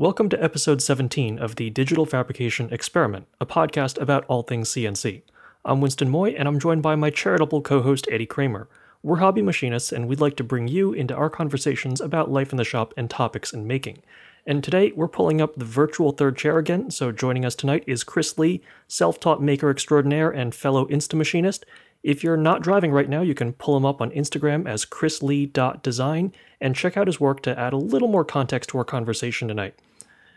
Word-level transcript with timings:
Welcome 0.00 0.28
to 0.28 0.40
episode 0.40 0.80
17 0.80 1.40
of 1.40 1.56
the 1.56 1.70
Digital 1.70 2.06
Fabrication 2.06 2.72
Experiment, 2.72 3.26
a 3.40 3.46
podcast 3.46 4.00
about 4.00 4.24
all 4.26 4.44
things 4.44 4.70
CNC. 4.70 5.22
I'm 5.64 5.80
Winston 5.80 6.08
Moy, 6.08 6.28
and 6.38 6.46
I'm 6.46 6.60
joined 6.60 6.84
by 6.84 6.94
my 6.94 7.10
charitable 7.10 7.62
co 7.62 7.82
host, 7.82 8.06
Eddie 8.08 8.24
Kramer. 8.24 8.68
We're 9.02 9.16
hobby 9.16 9.42
machinists, 9.42 9.90
and 9.90 10.06
we'd 10.06 10.20
like 10.20 10.36
to 10.36 10.44
bring 10.44 10.68
you 10.68 10.92
into 10.92 11.16
our 11.16 11.28
conversations 11.28 12.00
about 12.00 12.30
life 12.30 12.52
in 12.52 12.58
the 12.58 12.64
shop 12.64 12.94
and 12.96 13.10
topics 13.10 13.52
in 13.52 13.66
making. 13.66 14.00
And 14.46 14.62
today, 14.62 14.92
we're 14.94 15.08
pulling 15.08 15.40
up 15.40 15.56
the 15.56 15.64
virtual 15.64 16.12
third 16.12 16.36
chair 16.36 16.58
again, 16.58 16.92
so 16.92 17.10
joining 17.10 17.44
us 17.44 17.56
tonight 17.56 17.82
is 17.88 18.04
Chris 18.04 18.38
Lee, 18.38 18.62
self 18.86 19.18
taught 19.18 19.42
maker 19.42 19.68
extraordinaire 19.68 20.30
and 20.30 20.54
fellow 20.54 20.86
Insta 20.86 21.14
machinist. 21.14 21.66
If 22.04 22.22
you're 22.22 22.36
not 22.36 22.62
driving 22.62 22.92
right 22.92 23.08
now, 23.08 23.22
you 23.22 23.34
can 23.34 23.52
pull 23.52 23.76
him 23.76 23.84
up 23.84 24.00
on 24.00 24.12
Instagram 24.12 24.68
as 24.68 24.86
chrislee.design 24.86 26.32
and 26.60 26.76
check 26.76 26.96
out 26.96 27.08
his 27.08 27.18
work 27.18 27.42
to 27.42 27.58
add 27.58 27.72
a 27.72 27.76
little 27.76 28.06
more 28.06 28.24
context 28.24 28.70
to 28.70 28.78
our 28.78 28.84
conversation 28.84 29.48
tonight. 29.48 29.74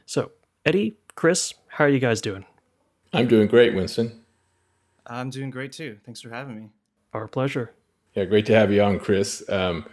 So, 0.05 0.31
Eddie, 0.65 0.97
Chris, 1.15 1.53
how 1.67 1.85
are 1.85 1.89
you 1.89 1.99
guys 1.99 2.21
doing? 2.21 2.45
I'm 3.13 3.27
doing 3.27 3.47
great, 3.47 3.73
Winston. 3.75 4.21
I'm 5.05 5.29
doing 5.29 5.49
great 5.49 5.71
too. 5.71 5.97
Thanks 6.05 6.21
for 6.21 6.29
having 6.29 6.55
me. 6.55 6.69
Our 7.13 7.27
pleasure. 7.27 7.73
Yeah, 8.15 8.25
great 8.25 8.45
to 8.47 8.55
have 8.55 8.71
you 8.71 8.81
on, 8.81 8.99
Chris. 8.99 9.43
Um, 9.49 9.85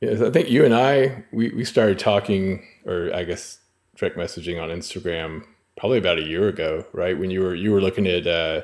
yes, 0.00 0.20
I 0.20 0.30
think 0.30 0.50
you 0.50 0.64
and 0.64 0.74
I 0.74 1.24
we, 1.32 1.50
we 1.50 1.64
started 1.64 1.98
talking, 1.98 2.66
or 2.84 3.10
I 3.14 3.24
guess 3.24 3.58
direct 3.96 4.16
messaging 4.16 4.62
on 4.62 4.68
Instagram 4.68 5.44
probably 5.76 5.98
about 5.98 6.18
a 6.18 6.22
year 6.22 6.48
ago, 6.48 6.84
right? 6.92 7.18
When 7.18 7.30
you 7.30 7.40
were 7.40 7.54
you 7.54 7.72
were 7.72 7.80
looking 7.80 8.06
at 8.06 8.26
uh, 8.26 8.62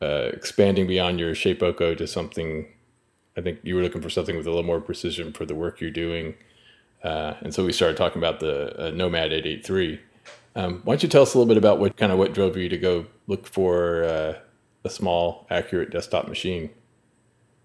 uh, 0.00 0.30
expanding 0.32 0.86
beyond 0.86 1.20
your 1.20 1.34
Shapeoko 1.34 1.96
to 1.96 2.06
something. 2.06 2.66
I 3.36 3.40
think 3.40 3.60
you 3.62 3.76
were 3.76 3.82
looking 3.82 4.02
for 4.02 4.10
something 4.10 4.36
with 4.36 4.46
a 4.46 4.50
little 4.50 4.64
more 4.64 4.80
precision 4.80 5.32
for 5.32 5.46
the 5.46 5.54
work 5.54 5.80
you're 5.80 5.90
doing. 5.90 6.34
Uh, 7.02 7.34
and 7.40 7.52
so 7.52 7.64
we 7.64 7.72
started 7.72 7.96
talking 7.96 8.18
about 8.18 8.40
the 8.40 8.88
uh, 8.88 8.90
Nomad 8.90 9.32
883. 9.32 10.00
Um, 10.54 10.82
why 10.84 10.92
don't 10.92 11.02
you 11.02 11.08
tell 11.08 11.22
us 11.22 11.34
a 11.34 11.38
little 11.38 11.48
bit 11.48 11.56
about 11.56 11.78
what 11.78 11.96
kind 11.96 12.12
of 12.12 12.18
what 12.18 12.34
drove 12.34 12.56
you 12.56 12.68
to 12.68 12.78
go 12.78 13.06
look 13.26 13.46
for 13.46 14.04
uh, 14.04 14.34
a 14.84 14.90
small, 14.90 15.46
accurate 15.50 15.90
desktop 15.90 16.28
machine? 16.28 16.70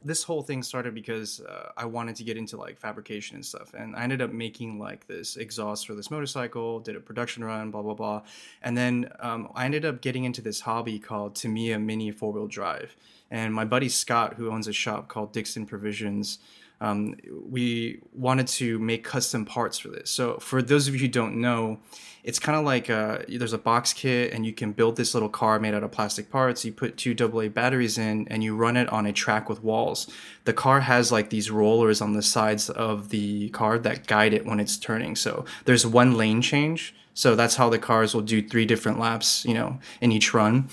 This 0.04 0.24
whole 0.24 0.42
thing 0.42 0.64
started 0.64 0.96
because 0.96 1.42
uh, 1.42 1.72
I 1.76 1.86
wanted 1.86 2.16
to 2.18 2.24
get 2.24 2.38
into 2.38 2.56
like 2.56 2.80
fabrication 2.80 3.36
and 3.36 3.46
stuff, 3.46 3.74
and 3.74 3.96
I 3.96 4.04
ended 4.04 4.22
up 4.22 4.32
making 4.32 4.80
like 4.80 5.06
this 5.08 5.36
exhaust 5.36 5.86
for 5.86 5.96
this 5.96 6.10
motorcycle. 6.10 6.80
Did 6.80 6.96
a 6.96 7.00
production 7.00 7.44
run, 7.44 7.72
blah 7.72 7.82
blah 7.82 7.96
blah, 7.96 8.22
and 8.62 8.78
then 8.78 9.10
um, 9.20 9.52
I 9.54 9.66
ended 9.66 9.84
up 9.84 10.02
getting 10.02 10.24
into 10.24 10.42
this 10.42 10.62
hobby 10.62 10.98
called 10.98 11.36
Tamiya 11.36 11.80
Mini 11.80 12.12
Four 12.12 12.32
Wheel 12.32 12.48
Drive. 12.48 12.96
And 13.30 13.54
my 13.54 13.66
buddy 13.66 13.90
Scott, 13.90 14.36
who 14.36 14.50
owns 14.50 14.68
a 14.70 14.74
shop 14.74 15.10
called 15.10 15.34
Dixon 15.34 15.66
Provisions, 15.66 16.40
um, 16.80 17.16
we 17.50 18.02
wanted 18.14 18.48
to 18.48 18.78
make 18.80 19.04
custom 19.04 19.46
parts 19.46 19.80
for 19.80 19.90
this. 19.90 20.10
So 20.10 20.38
for 20.38 20.62
those 20.62 20.88
of 20.88 20.94
you 20.94 21.02
who 21.02 21.08
don't 21.08 21.38
know, 21.42 21.80
it's 22.24 22.40
kind 22.40 22.58
of 22.58 22.66
like 22.66 22.90
a, 22.90 23.24
there's 23.30 23.54
a 23.54 23.58
box 23.58 23.94
kit 23.94 24.34
and 24.34 24.46
you 24.46 24.54
can 24.54 24.74
build 24.74 24.98
this 24.98 25.14
little 25.14 25.30
car 25.30 25.60
made 25.60 25.74
out 25.74 25.84
of 25.84 25.92
plastic 25.92 26.30
parts. 26.30 26.66
You 26.66 26.74
put 26.74 26.98
two 26.98 27.16
AA 27.18 27.48
batteries 27.48 27.98
in 27.98 28.28
and 28.28 28.44
you 28.44 28.56
run 28.56 28.78
it 28.78 28.90
on 28.90 29.06
a 29.06 29.14
track 29.14 29.50
with 29.50 29.64
walls. 29.64 30.08
The 30.44 30.54
car 30.54 30.82
has 30.82 31.12
like 31.12 31.30
these 31.30 31.50
rollers 31.50 32.02
on 32.02 32.14
the 32.14 32.22
sides 32.22 32.70
of 32.70 33.10
the 33.10 33.50
car 33.50 33.80
that 33.80 34.08
guide 34.08 34.34
it 34.34 34.46
when 34.46 34.60
it's 34.60 34.78
turning. 34.78 35.16
So 35.16 35.46
there's 35.66 35.86
one 35.86 36.16
lane 36.16 36.42
change. 36.42 36.94
So 37.14 37.36
that's 37.36 37.56
how 37.56 37.70
the 37.70 37.80
cars 37.80 38.14
will 38.14 38.22
do 38.22 38.48
three 38.48 38.66
different 38.66 39.00
laps, 39.00 39.44
you 39.44 39.56
know, 39.56 39.80
in 40.02 40.12
each 40.12 40.36
run. 40.36 40.70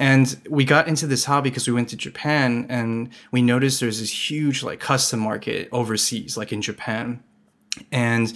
And 0.00 0.40
we 0.48 0.64
got 0.64 0.88
into 0.88 1.06
this 1.06 1.26
hobby 1.26 1.50
because 1.50 1.68
we 1.68 1.74
went 1.74 1.90
to 1.90 1.96
Japan 1.96 2.64
and 2.70 3.10
we 3.32 3.42
noticed 3.42 3.80
there's 3.80 4.00
this 4.00 4.30
huge 4.30 4.62
like 4.62 4.80
custom 4.80 5.20
market 5.20 5.68
overseas, 5.72 6.38
like 6.38 6.52
in 6.52 6.62
Japan. 6.62 7.22
And 7.92 8.32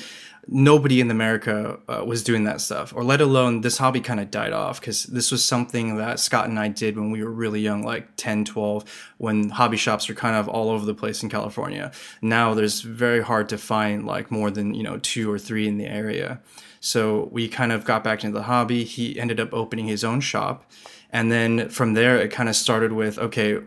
nobody 0.47 1.01
in 1.01 1.11
America 1.11 1.79
uh, 1.89 2.05
was 2.05 2.23
doing 2.23 2.45
that 2.45 2.61
stuff, 2.61 2.93
or 2.95 3.03
let 3.03 3.23
alone 3.23 3.63
this 3.63 3.79
hobby 3.79 4.03
kind 4.03 4.21
of 4.21 4.31
died 4.31 4.53
off 4.53 4.79
because 4.79 5.05
this 5.05 5.33
was 5.33 5.43
something 5.43 5.97
that 5.97 6.21
Scott 6.21 6.51
and 6.51 6.59
I 6.59 6.69
did 6.69 6.99
when 6.99 7.11
we 7.11 7.25
were 7.25 7.31
really 7.31 7.63
young, 7.63 7.83
like 7.83 8.15
10, 8.17 8.45
12, 8.45 9.13
when 9.17 9.49
hobby 9.49 9.79
shops 9.79 10.07
were 10.07 10.15
kind 10.15 10.37
of 10.37 10.47
all 10.47 10.69
over 10.69 10.85
the 10.85 10.95
place 10.95 11.23
in 11.23 11.31
California. 11.31 11.93
Now 12.21 12.53
there's 12.53 12.83
very 12.83 13.23
hard 13.23 13.49
to 13.49 13.57
find 13.57 14.05
like 14.05 14.31
more 14.31 14.51
than, 14.51 14.75
you 14.75 14.83
know, 14.83 14.99
two 14.99 15.33
or 15.33 15.39
three 15.39 15.67
in 15.67 15.79
the 15.79 15.87
area. 15.87 16.43
So 16.81 17.31
we 17.33 17.49
kind 17.49 17.73
of 17.73 17.87
got 17.87 18.05
back 18.05 18.23
into 18.23 18.37
the 18.37 18.45
hobby. 18.45 18.85
He 18.85 19.19
ended 19.19 19.41
up 19.41 19.55
opening 19.55 19.87
his 19.87 20.05
own 20.05 20.21
shop 20.21 20.71
and 21.15 21.31
then 21.33 21.69
from 21.71 21.95
there 21.95 22.19
it 22.19 22.31
kind 22.31 22.49
of 22.51 22.57
started 22.57 22.93
with 22.93 23.19
okay 23.19 23.61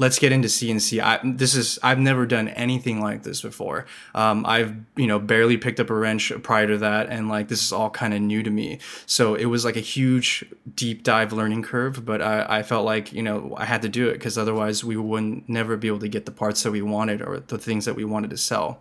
let's 0.00 0.18
get 0.18 0.32
into 0.32 0.48
CNC. 0.48 0.98
I, 1.02 1.20
this 1.22 1.54
is 1.54 1.78
I've 1.82 1.98
never 1.98 2.24
done 2.24 2.48
anything 2.48 3.02
like 3.02 3.22
this 3.22 3.42
before. 3.42 3.84
Um, 4.14 4.46
I've 4.46 4.74
you 4.96 5.06
know 5.06 5.18
barely 5.18 5.58
picked 5.58 5.78
up 5.78 5.90
a 5.90 5.94
wrench 5.94 6.32
prior 6.42 6.66
to 6.66 6.78
that, 6.78 7.10
and 7.10 7.28
like 7.28 7.48
this 7.48 7.62
is 7.62 7.70
all 7.70 7.90
kind 7.90 8.14
of 8.14 8.20
new 8.22 8.42
to 8.42 8.50
me. 8.50 8.78
So 9.04 9.34
it 9.34 9.44
was 9.44 9.62
like 9.62 9.76
a 9.76 9.80
huge 9.80 10.42
deep 10.74 11.02
dive 11.02 11.34
learning 11.34 11.62
curve, 11.62 12.04
but 12.06 12.22
I, 12.22 12.46
I 12.48 12.62
felt 12.62 12.86
like 12.86 13.12
you 13.12 13.22
know 13.22 13.54
I 13.58 13.66
had 13.66 13.82
to 13.82 13.90
do 13.90 14.08
it 14.08 14.14
because 14.14 14.38
otherwise 14.38 14.82
we 14.82 14.96
wouldn't 14.96 15.48
never 15.50 15.76
be 15.76 15.88
able 15.88 16.00
to 16.00 16.08
get 16.08 16.24
the 16.24 16.32
parts 16.32 16.62
that 16.62 16.72
we 16.72 16.80
wanted 16.80 17.20
or 17.20 17.40
the 17.40 17.58
things 17.58 17.84
that 17.84 17.94
we 17.94 18.04
wanted 18.04 18.30
to 18.30 18.38
sell. 18.38 18.80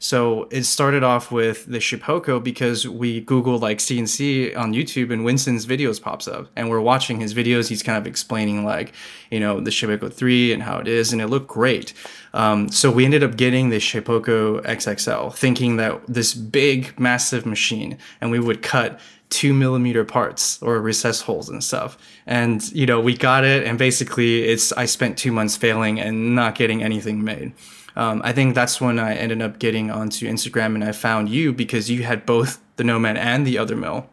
So 0.00 0.48
it 0.50 0.64
started 0.64 1.04
off 1.04 1.30
with 1.30 1.66
the 1.66 1.78
Shapeoko 1.78 2.42
because 2.42 2.86
we 2.88 3.24
Googled 3.24 3.60
like 3.60 3.78
CNC 3.78 4.56
on 4.56 4.74
YouTube 4.74 5.12
and 5.12 5.24
Winston's 5.24 5.64
videos 5.64 6.02
pops 6.02 6.26
up, 6.26 6.48
and 6.56 6.68
we're 6.68 6.80
watching 6.80 7.20
his 7.20 7.34
videos. 7.34 7.68
He's 7.68 7.84
kind 7.84 7.96
of 7.98 8.06
explaining 8.06 8.64
like 8.64 8.92
you 9.30 9.38
know 9.38 9.60
the 9.60 9.70
Shapeoko 9.70 10.12
three 10.12 10.55
and 10.56 10.64
how 10.64 10.78
it 10.78 10.88
is, 10.88 11.12
and 11.12 11.22
it 11.22 11.28
looked 11.28 11.48
great. 11.48 11.92
Um, 12.34 12.68
so 12.68 12.90
we 12.90 13.04
ended 13.04 13.22
up 13.22 13.36
getting 13.36 13.70
the 13.70 13.76
Shapeoko 13.76 14.62
XXL, 14.64 15.34
thinking 15.34 15.76
that 15.76 16.04
this 16.06 16.34
big, 16.34 16.98
massive 16.98 17.46
machine, 17.46 17.98
and 18.20 18.30
we 18.30 18.40
would 18.40 18.62
cut 18.62 18.98
two 19.28 19.52
millimeter 19.52 20.04
parts 20.04 20.60
or 20.62 20.80
recess 20.80 21.20
holes 21.20 21.48
and 21.48 21.62
stuff. 21.62 21.98
And 22.26 22.62
you 22.72 22.86
know, 22.86 23.00
we 23.00 23.16
got 23.16 23.44
it, 23.44 23.66
and 23.66 23.78
basically, 23.78 24.44
it's 24.44 24.72
I 24.72 24.86
spent 24.86 25.16
two 25.16 25.32
months 25.32 25.56
failing 25.56 26.00
and 26.00 26.34
not 26.34 26.56
getting 26.56 26.82
anything 26.82 27.22
made. 27.22 27.52
Um, 27.94 28.20
I 28.24 28.32
think 28.32 28.54
that's 28.54 28.80
when 28.80 28.98
I 28.98 29.14
ended 29.14 29.40
up 29.40 29.58
getting 29.58 29.90
onto 29.90 30.28
Instagram, 30.28 30.74
and 30.74 30.84
I 30.84 30.92
found 30.92 31.28
you 31.28 31.52
because 31.52 31.90
you 31.90 32.02
had 32.02 32.26
both 32.26 32.60
the 32.76 32.84
Nomad 32.84 33.16
and 33.16 33.46
the 33.46 33.58
other 33.58 33.76
mill 33.76 34.10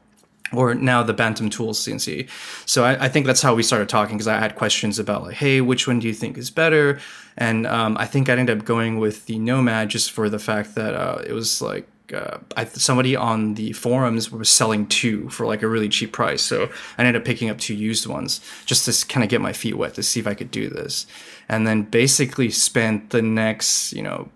or 0.54 0.74
now 0.76 1.04
the 1.04 1.14
Bantam 1.14 1.50
Tools 1.50 1.80
CNC. 1.80 2.30
So 2.66 2.84
I, 2.84 3.06
I 3.06 3.10
think 3.10 3.26
that's 3.26 3.42
how 3.42 3.56
we 3.56 3.64
started 3.64 3.90
talking 3.90 4.18
because 4.18 4.28
I 4.28 4.40
had 4.40 4.56
questions 4.56 5.00
about 5.00 5.24
like, 5.24 5.36
hey, 5.36 5.62
which 5.62 5.88
one 5.88 6.00
do 6.00 6.08
you 6.08 6.14
think 6.14 6.38
is 6.38 6.50
better? 6.50 7.00
And 7.38 7.66
um, 7.68 7.98
I 7.98 8.06
think 8.06 8.30
I 8.30 8.34
ended 8.34 8.58
up 8.58 8.66
going 8.66 9.00
with 9.00 9.26
the 9.26 9.40
Nomad 9.40 9.90
just 9.90 10.12
for 10.12 10.30
the 10.30 10.40
fact 10.40 10.76
that 10.76 10.94
uh, 10.94 11.22
it 11.26 11.34
was 11.34 11.62
like 11.62 11.88
uh, 12.14 12.38
I, 12.56 12.66
somebody 12.66 13.16
on 13.16 13.56
the 13.56 13.72
forums 13.74 14.32
was 14.32 14.50
selling 14.50 14.88
two 14.88 15.30
for 15.30 15.46
like 15.46 15.64
a 15.64 15.68
really 15.68 15.90
cheap 15.90 16.12
price. 16.12 16.42
So 16.42 16.70
I 16.98 17.04
ended 17.04 17.16
up 17.16 17.26
picking 17.26 17.50
up 17.50 17.58
two 17.58 17.76
used 17.76 18.06
ones 18.06 18.42
just 18.66 18.86
to 18.86 19.08
kind 19.08 19.24
of 19.24 19.30
get 19.30 19.42
my 19.42 19.54
feet 19.54 19.78
wet 19.78 19.96
to 19.96 20.04
see 20.04 20.20
if 20.20 20.28
I 20.28 20.34
could 20.34 20.52
do 20.52 20.70
this. 20.70 21.08
And 21.50 21.66
then 21.66 21.84
basically 21.84 22.50
spent 22.50 23.10
the 23.10 23.22
next, 23.22 23.94
you 23.94 24.04
know, 24.04 24.30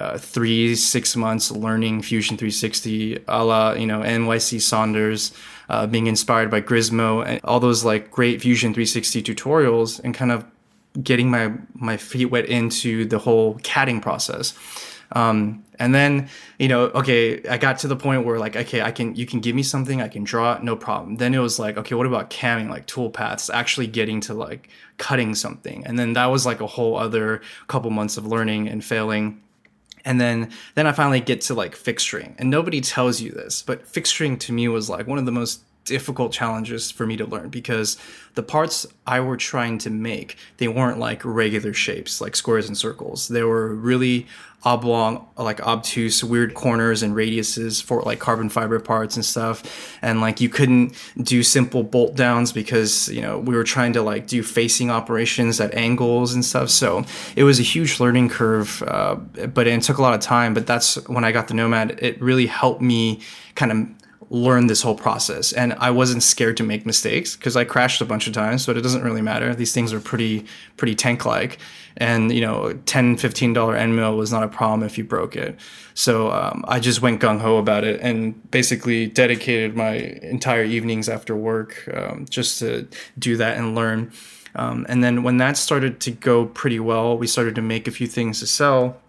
uh, 0.00 0.16
three 0.18 0.74
six 0.74 1.14
months 1.14 1.50
learning 1.50 2.02
Fusion 2.02 2.36
360, 2.36 3.24
a 3.28 3.44
la 3.44 3.72
you 3.72 3.86
know 3.86 4.00
NYC 4.00 4.60
Saunders, 4.60 5.32
uh, 5.68 5.86
being 5.86 6.06
inspired 6.06 6.50
by 6.50 6.60
Grizmo 6.60 7.24
and 7.24 7.40
all 7.44 7.60
those 7.60 7.84
like 7.84 8.10
great 8.10 8.40
Fusion 8.40 8.72
360 8.72 9.22
tutorials, 9.22 10.00
and 10.02 10.14
kind 10.14 10.32
of 10.32 10.44
getting 11.02 11.30
my 11.30 11.52
my 11.74 11.96
feet 11.96 12.26
wet 12.26 12.46
into 12.46 13.04
the 13.04 13.18
whole 13.18 13.56
CADing 13.58 14.00
process. 14.00 14.54
Um, 15.12 15.64
and 15.78 15.94
then 15.94 16.28
you 16.58 16.68
know 16.68 16.84
okay 16.84 17.42
i 17.48 17.58
got 17.58 17.78
to 17.80 17.88
the 17.88 17.96
point 17.96 18.24
where 18.24 18.38
like 18.38 18.54
okay 18.54 18.80
i 18.82 18.92
can 18.92 19.16
you 19.16 19.26
can 19.26 19.40
give 19.40 19.56
me 19.56 19.62
something 19.62 20.00
i 20.00 20.08
can 20.08 20.24
draw 20.24 20.58
no 20.62 20.76
problem. 20.76 21.16
Then 21.16 21.34
it 21.34 21.38
was 21.38 21.58
like 21.58 21.76
okay 21.76 21.94
what 21.94 22.06
about 22.06 22.30
camming 22.30 22.70
like 22.70 22.86
tool 22.86 23.10
paths 23.10 23.50
actually 23.50 23.86
getting 23.86 24.20
to 24.22 24.34
like 24.34 24.68
cutting 24.98 25.34
something? 25.34 25.84
And 25.84 25.98
then 25.98 26.14
that 26.14 26.26
was 26.26 26.46
like 26.46 26.60
a 26.60 26.66
whole 26.66 26.96
other 26.96 27.42
couple 27.66 27.90
months 27.90 28.16
of 28.16 28.26
learning 28.26 28.68
and 28.68 28.84
failing 28.84 29.42
and 30.04 30.20
then 30.20 30.50
then 30.74 30.86
I 30.86 30.92
finally 30.92 31.20
get 31.20 31.40
to 31.42 31.54
like 31.54 31.76
fixturing. 31.76 32.34
And 32.38 32.50
nobody 32.50 32.80
tells 32.80 33.20
you 33.20 33.30
this, 33.30 33.62
but 33.62 33.86
fixturing 33.86 34.38
to 34.40 34.52
me 34.52 34.68
was 34.68 34.88
like 34.88 35.06
one 35.06 35.18
of 35.18 35.26
the 35.26 35.32
most 35.32 35.62
difficult 35.84 36.32
challenges 36.32 36.90
for 36.90 37.06
me 37.06 37.16
to 37.16 37.24
learn 37.24 37.48
because 37.48 37.96
the 38.34 38.42
parts 38.42 38.86
I 39.06 39.20
were 39.20 39.36
trying 39.36 39.78
to 39.78 39.90
make, 39.90 40.36
they 40.58 40.68
weren't 40.68 40.98
like 40.98 41.24
regular 41.24 41.72
shapes, 41.72 42.20
like 42.20 42.36
squares 42.36 42.68
and 42.68 42.76
circles. 42.76 43.28
They 43.28 43.42
were 43.42 43.74
really 43.74 44.26
oblong, 44.62 45.26
like 45.38 45.60
obtuse, 45.60 46.22
weird 46.22 46.54
corners 46.54 47.02
and 47.02 47.14
radiuses 47.14 47.82
for 47.82 48.02
like 48.02 48.18
carbon 48.18 48.48
fiber 48.48 48.78
parts 48.78 49.16
and 49.16 49.24
stuff. 49.24 49.98
And 50.02 50.20
like 50.20 50.40
you 50.40 50.48
couldn't 50.48 50.94
do 51.20 51.42
simple 51.42 51.82
bolt 51.82 52.14
downs 52.14 52.52
because, 52.52 53.08
you 53.08 53.22
know, 53.22 53.38
we 53.38 53.54
were 53.54 53.64
trying 53.64 53.94
to 53.94 54.02
like 54.02 54.26
do 54.26 54.42
facing 54.42 54.90
operations 54.90 55.60
at 55.60 55.74
angles 55.74 56.34
and 56.34 56.44
stuff. 56.44 56.68
So 56.70 57.04
it 57.36 57.44
was 57.44 57.58
a 57.58 57.62
huge 57.62 58.00
learning 58.00 58.28
curve, 58.28 58.82
uh, 58.86 59.14
but 59.14 59.66
it 59.66 59.82
took 59.82 59.98
a 59.98 60.02
lot 60.02 60.14
of 60.14 60.20
time. 60.20 60.52
But 60.52 60.66
that's 60.66 60.96
when 61.08 61.24
I 61.24 61.32
got 61.32 61.48
the 61.48 61.54
Nomad, 61.54 61.98
it 62.02 62.20
really 62.20 62.46
helped 62.46 62.82
me 62.82 63.20
kind 63.54 63.72
of 63.72 63.99
learn 64.30 64.68
this 64.68 64.82
whole 64.82 64.94
process. 64.94 65.52
And 65.52 65.74
i 65.74 65.90
wasn't 65.90 66.22
scared 66.22 66.56
to 66.58 66.62
make 66.62 66.86
mistakes 66.86 67.36
because 67.36 67.56
i 67.56 67.64
crashed 67.64 68.00
a 68.00 68.04
bunch 68.04 68.28
of 68.28 68.32
times 68.32 68.64
but 68.64 68.76
it 68.76 68.80
doesn't 68.80 69.02
really 69.02 69.20
matter. 69.20 69.54
These 69.54 69.74
things 69.74 69.92
are 69.92 70.00
pretty 70.00 70.46
pretty 70.76 70.94
tank 70.94 71.26
like 71.26 71.58
and 71.96 72.32
you 72.32 72.40
know 72.40 72.72
$10, 72.86 73.18
15 73.18 73.52
dollar 73.52 73.76
end 73.76 73.96
mill 73.96 74.16
was 74.16 74.32
not 74.32 74.44
a 74.44 74.48
problem 74.48 74.84
if 74.84 74.96
you 74.96 75.04
broke 75.04 75.34
it. 75.34 75.58
So 75.94 76.30
um, 76.30 76.64
i 76.68 76.78
just 76.78 77.02
went 77.02 77.20
gung-ho 77.20 77.58
about 77.58 77.82
it 77.82 78.00
and 78.00 78.50
basically 78.50 79.06
dedicated 79.06 79.76
my 79.76 79.94
entire 80.22 80.64
evenings 80.64 81.08
after 81.08 81.34
work 81.34 81.88
um, 81.92 82.24
just 82.30 82.60
to 82.60 82.86
do 83.18 83.36
that 83.36 83.58
and 83.58 83.74
learn. 83.74 84.12
Um, 84.54 84.86
and 84.88 85.02
then 85.02 85.24
when 85.24 85.38
that 85.38 85.56
started 85.56 86.00
to 86.00 86.12
go 86.12 86.46
pretty 86.46 86.78
well 86.78 87.18
we 87.18 87.26
started 87.26 87.56
to 87.56 87.62
make 87.62 87.88
a 87.88 87.90
few 87.90 88.06
things 88.06 88.38
to 88.40 88.46
sell. 88.46 89.00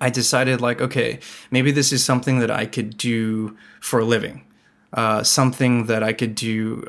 I 0.00 0.10
decided 0.10 0.60
like, 0.60 0.80
okay, 0.80 1.18
maybe 1.50 1.72
this 1.72 1.92
is 1.92 2.04
something 2.04 2.38
that 2.38 2.52
I 2.52 2.66
could 2.66 2.96
do 2.96 3.56
for 3.80 3.98
a 3.98 4.04
living 4.04 4.44
uh, 4.92 5.22
something 5.22 5.86
that 5.86 6.02
I 6.02 6.12
could 6.12 6.34
do 6.34 6.80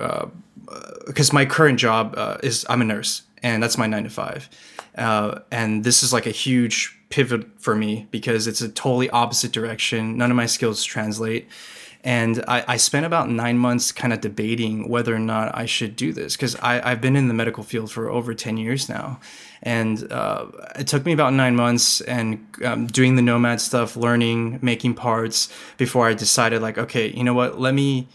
because 1.07 1.31
uh, 1.31 1.33
my 1.33 1.45
current 1.45 1.79
job 1.79 2.13
uh, 2.17 2.37
is 2.43 2.65
I'm 2.69 2.81
a 2.81 2.85
nurse 2.85 3.23
and 3.41 3.61
that's 3.61 3.77
my 3.77 3.87
nine 3.87 4.03
to 4.03 4.09
five, 4.09 4.49
uh, 4.97 5.39
and 5.51 5.83
this 5.83 6.03
is 6.03 6.11
like 6.11 6.25
a 6.25 6.31
huge 6.31 6.97
pivot 7.09 7.47
for 7.59 7.75
me 7.75 8.07
because 8.11 8.47
it's 8.47 8.61
a 8.61 8.69
totally 8.69 9.09
opposite 9.09 9.51
direction. 9.51 10.17
None 10.17 10.29
of 10.29 10.37
my 10.37 10.45
skills 10.45 10.83
translate. 10.83 11.47
And 12.03 12.43
I, 12.47 12.63
I 12.67 12.77
spent 12.77 13.05
about 13.05 13.29
nine 13.29 13.57
months 13.57 13.91
kind 13.91 14.13
of 14.13 14.21
debating 14.21 14.87
whether 14.87 15.13
or 15.13 15.19
not 15.19 15.55
I 15.55 15.65
should 15.65 15.95
do 15.95 16.13
this 16.13 16.35
because 16.35 16.55
I've 16.57 17.01
been 17.01 17.15
in 17.15 17.27
the 17.27 17.33
medical 17.33 17.63
field 17.63 17.91
for 17.91 18.09
over 18.09 18.33
10 18.33 18.57
years 18.57 18.87
now. 18.87 19.19
And 19.61 20.09
uh, 20.11 20.47
it 20.77 20.87
took 20.87 21.05
me 21.05 21.11
about 21.11 21.33
nine 21.33 21.55
months 21.55 21.99
and 22.01 22.45
um, 22.63 22.87
doing 22.87 23.17
the 23.17 23.21
Nomad 23.21 23.59
stuff, 23.59 23.97
learning, 23.97 24.59
making 24.61 24.93
parts 24.93 25.51
before 25.77 26.07
I 26.07 26.13
decided, 26.13 26.61
like, 26.61 26.77
okay, 26.77 27.09
you 27.09 27.23
know 27.23 27.33
what, 27.33 27.59
let 27.59 27.73
me. 27.73 28.07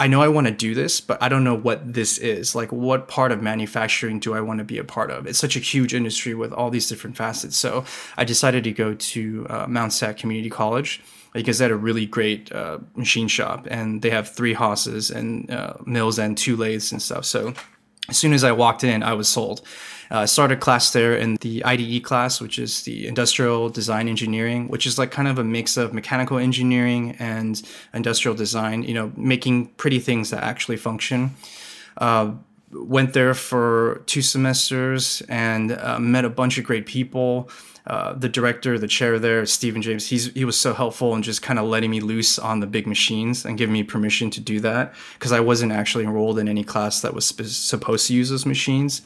I 0.00 0.08
know 0.08 0.20
I 0.20 0.26
want 0.26 0.48
to 0.48 0.52
do 0.52 0.74
this, 0.74 1.00
but 1.00 1.22
I 1.22 1.28
don't 1.28 1.44
know 1.44 1.54
what 1.54 1.94
this 1.94 2.18
is. 2.18 2.56
Like, 2.56 2.72
what 2.72 3.06
part 3.06 3.30
of 3.30 3.40
manufacturing 3.40 4.18
do 4.18 4.34
I 4.34 4.40
want 4.40 4.58
to 4.58 4.64
be 4.64 4.76
a 4.78 4.84
part 4.84 5.12
of? 5.12 5.28
It's 5.28 5.38
such 5.38 5.54
a 5.54 5.60
huge 5.60 5.94
industry 5.94 6.34
with 6.34 6.52
all 6.52 6.70
these 6.70 6.88
different 6.88 7.16
facets. 7.16 7.56
So 7.56 7.84
I 8.16 8.24
decided 8.24 8.64
to 8.64 8.72
go 8.72 8.94
to 8.94 9.46
uh, 9.48 9.66
Mount 9.68 9.92
SAC 9.92 10.16
Community 10.16 10.50
College 10.50 11.00
because 11.32 11.58
they 11.58 11.64
had 11.64 11.72
a 11.72 11.76
really 11.76 12.06
great 12.06 12.52
uh, 12.52 12.78
machine 12.94 13.28
shop 13.28 13.66
and 13.70 14.02
they 14.02 14.10
have 14.10 14.28
three 14.28 14.54
Haases 14.54 15.14
and 15.14 15.50
uh, 15.50 15.74
mills 15.86 16.18
and 16.18 16.36
two 16.36 16.56
lathes 16.56 16.92
and 16.92 17.00
stuff. 17.00 17.24
So 17.24 17.54
as 18.08 18.16
soon 18.18 18.32
as 18.32 18.44
I 18.44 18.52
walked 18.52 18.84
in, 18.84 19.02
I 19.02 19.14
was 19.14 19.28
sold. 19.28 19.62
Uh, 20.10 20.14
I 20.14 20.22
uh, 20.24 20.26
started 20.26 20.60
class 20.60 20.92
there 20.92 21.16
in 21.16 21.36
the 21.40 21.64
IDE 21.64 22.04
class, 22.04 22.38
which 22.38 22.58
is 22.58 22.82
the 22.82 23.06
Industrial 23.06 23.70
Design 23.70 24.08
Engineering, 24.08 24.68
which 24.68 24.86
is 24.86 24.98
like 24.98 25.10
kind 25.10 25.26
of 25.26 25.38
a 25.38 25.44
mix 25.44 25.78
of 25.78 25.94
mechanical 25.94 26.36
engineering 26.36 27.16
and 27.18 27.62
industrial 27.94 28.36
design, 28.36 28.82
you 28.82 28.92
know, 28.92 29.10
making 29.16 29.68
pretty 29.78 29.98
things 29.98 30.28
that 30.28 30.42
actually 30.42 30.76
function. 30.76 31.34
Uh, 31.96 32.32
went 32.72 33.14
there 33.14 33.32
for 33.32 34.02
two 34.06 34.20
semesters 34.20 35.22
and 35.28 35.72
uh, 35.72 35.98
met 35.98 36.24
a 36.24 36.30
bunch 36.30 36.58
of 36.58 36.64
great 36.64 36.84
people. 36.84 37.48
Uh, 37.84 38.12
the 38.12 38.28
director, 38.28 38.78
the 38.78 38.86
chair 38.86 39.18
there, 39.18 39.44
Stephen 39.44 39.82
James, 39.82 40.06
he's 40.06 40.32
he 40.34 40.44
was 40.44 40.58
so 40.58 40.72
helpful 40.72 41.14
and 41.14 41.24
just 41.24 41.42
kind 41.42 41.58
of 41.58 41.66
letting 41.66 41.90
me 41.90 42.00
loose 42.00 42.38
on 42.38 42.60
the 42.60 42.66
big 42.66 42.86
machines 42.86 43.44
and 43.44 43.58
giving 43.58 43.72
me 43.72 43.82
permission 43.82 44.30
to 44.30 44.40
do 44.40 44.60
that 44.60 44.94
because 45.14 45.32
I 45.32 45.40
wasn't 45.40 45.72
actually 45.72 46.04
enrolled 46.04 46.38
in 46.38 46.48
any 46.48 46.62
class 46.62 47.00
that 47.00 47.12
was 47.12 47.26
sp- 47.26 47.42
supposed 47.44 48.06
to 48.06 48.14
use 48.14 48.30
those 48.30 48.46
machines. 48.46 49.02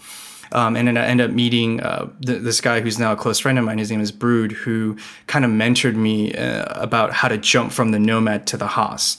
Um, 0.52 0.76
and 0.76 0.86
then 0.86 0.96
I 0.96 1.06
end 1.06 1.20
up 1.20 1.30
meeting 1.30 1.80
uh, 1.80 2.10
th- 2.24 2.42
this 2.42 2.60
guy 2.60 2.80
who's 2.80 2.98
now 2.98 3.12
a 3.12 3.16
close 3.16 3.38
friend 3.38 3.58
of 3.58 3.64
mine. 3.64 3.78
His 3.78 3.90
name 3.90 4.00
is 4.00 4.12
Brood, 4.12 4.52
who 4.52 4.96
kind 5.26 5.44
of 5.44 5.50
mentored 5.50 5.96
me 5.96 6.34
uh, 6.34 6.66
about 6.80 7.12
how 7.12 7.28
to 7.28 7.38
jump 7.38 7.72
from 7.72 7.90
the 7.90 7.98
Nomad 7.98 8.46
to 8.48 8.56
the 8.56 8.68
Haas. 8.68 9.18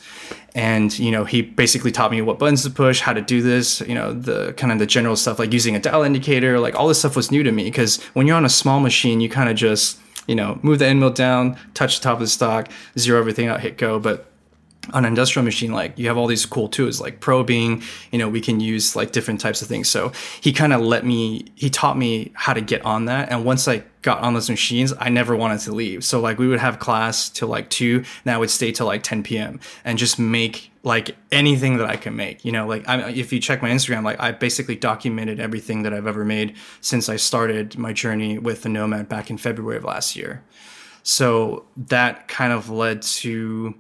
And 0.57 0.97
you 0.97 1.11
know, 1.11 1.23
he 1.23 1.43
basically 1.43 1.91
taught 1.91 2.09
me 2.09 2.19
what 2.23 2.39
buttons 2.39 2.63
to 2.63 2.71
push, 2.71 2.99
how 2.99 3.13
to 3.13 3.21
do 3.21 3.43
this. 3.43 3.79
You 3.81 3.93
know, 3.93 4.11
the 4.11 4.53
kind 4.53 4.73
of 4.73 4.79
the 4.79 4.87
general 4.87 5.15
stuff 5.15 5.37
like 5.37 5.53
using 5.53 5.75
a 5.75 5.79
dial 5.79 6.01
indicator. 6.01 6.59
Like 6.59 6.73
all 6.73 6.87
this 6.87 6.97
stuff 6.97 7.15
was 7.15 7.29
new 7.29 7.43
to 7.43 7.51
me 7.51 7.65
because 7.65 8.03
when 8.13 8.25
you're 8.25 8.35
on 8.35 8.43
a 8.43 8.49
small 8.49 8.79
machine, 8.79 9.21
you 9.21 9.29
kind 9.29 9.49
of 9.49 9.55
just 9.55 9.99
you 10.25 10.33
know 10.33 10.57
move 10.63 10.79
the 10.79 10.87
end 10.87 10.99
mill 10.99 11.11
down, 11.11 11.59
touch 11.75 11.99
the 11.99 12.03
top 12.03 12.15
of 12.15 12.21
the 12.21 12.27
stock, 12.27 12.71
zero 12.97 13.19
everything 13.19 13.47
out, 13.47 13.61
hit 13.61 13.77
go. 13.77 13.99
But 13.99 14.26
on 14.93 15.05
an 15.05 15.09
industrial 15.09 15.43
machine 15.43 15.71
like 15.71 15.97
you 15.97 16.07
have 16.07 16.17
all 16.17 16.27
these 16.27 16.45
cool 16.45 16.67
tools 16.67 17.01
like 17.01 17.19
probing 17.19 17.81
you 18.11 18.17
know 18.17 18.29
we 18.29 18.41
can 18.41 18.59
use 18.59 18.95
like 18.95 19.11
different 19.11 19.39
types 19.39 19.61
of 19.61 19.67
things. 19.67 19.87
So 19.87 20.11
he 20.41 20.51
kind 20.53 20.73
of 20.73 20.81
let 20.81 21.05
me 21.05 21.45
he 21.55 21.69
taught 21.69 21.97
me 21.97 22.31
how 22.33 22.53
to 22.53 22.61
get 22.61 22.83
on 22.85 23.05
that. 23.05 23.31
And 23.31 23.45
once 23.45 23.67
i 23.67 23.83
got 24.01 24.21
on 24.21 24.33
those 24.33 24.49
machines 24.49 24.93
i 24.99 25.09
never 25.09 25.35
wanted 25.35 25.59
to 25.61 25.71
leave. 25.71 26.03
So 26.03 26.19
like 26.19 26.37
we 26.37 26.47
would 26.47 26.59
have 26.59 26.79
class 26.79 27.29
till 27.29 27.47
like 27.47 27.69
2 27.69 28.03
and 28.25 28.33
i 28.33 28.37
would 28.37 28.49
stay 28.49 28.71
till 28.71 28.85
like 28.85 29.03
10 29.03 29.23
p.m 29.23 29.59
and 29.83 29.97
just 29.97 30.17
make 30.19 30.71
like 30.83 31.17
anything 31.31 31.77
that 31.77 31.89
i 31.89 31.97
can 31.97 32.15
make 32.15 32.45
you 32.45 32.51
know? 32.51 32.65
Like 32.67 32.87
I, 32.87 33.09
if 33.09 33.33
you 33.33 33.39
check 33.39 33.61
my 33.61 33.69
instagram 33.69 34.03
like 34.03 34.19
i 34.19 34.31
basically 34.31 34.75
documented 34.75 35.39
everything 35.39 35.83
that 35.83 35.93
i've 35.93 36.07
ever 36.07 36.23
made 36.23 36.55
since 36.81 37.09
i 37.09 37.15
started 37.15 37.77
my 37.77 37.93
journey 37.93 38.37
with 38.37 38.63
the 38.63 38.69
nomad 38.69 39.09
back 39.09 39.29
in 39.29 39.37
february 39.37 39.77
of 39.77 39.83
last 39.83 40.15
year. 40.15 40.43
So 41.07 41.65
that 41.77 42.27
kind 42.27 42.51
of 42.51 42.69
led 42.69 43.01
to 43.01 43.73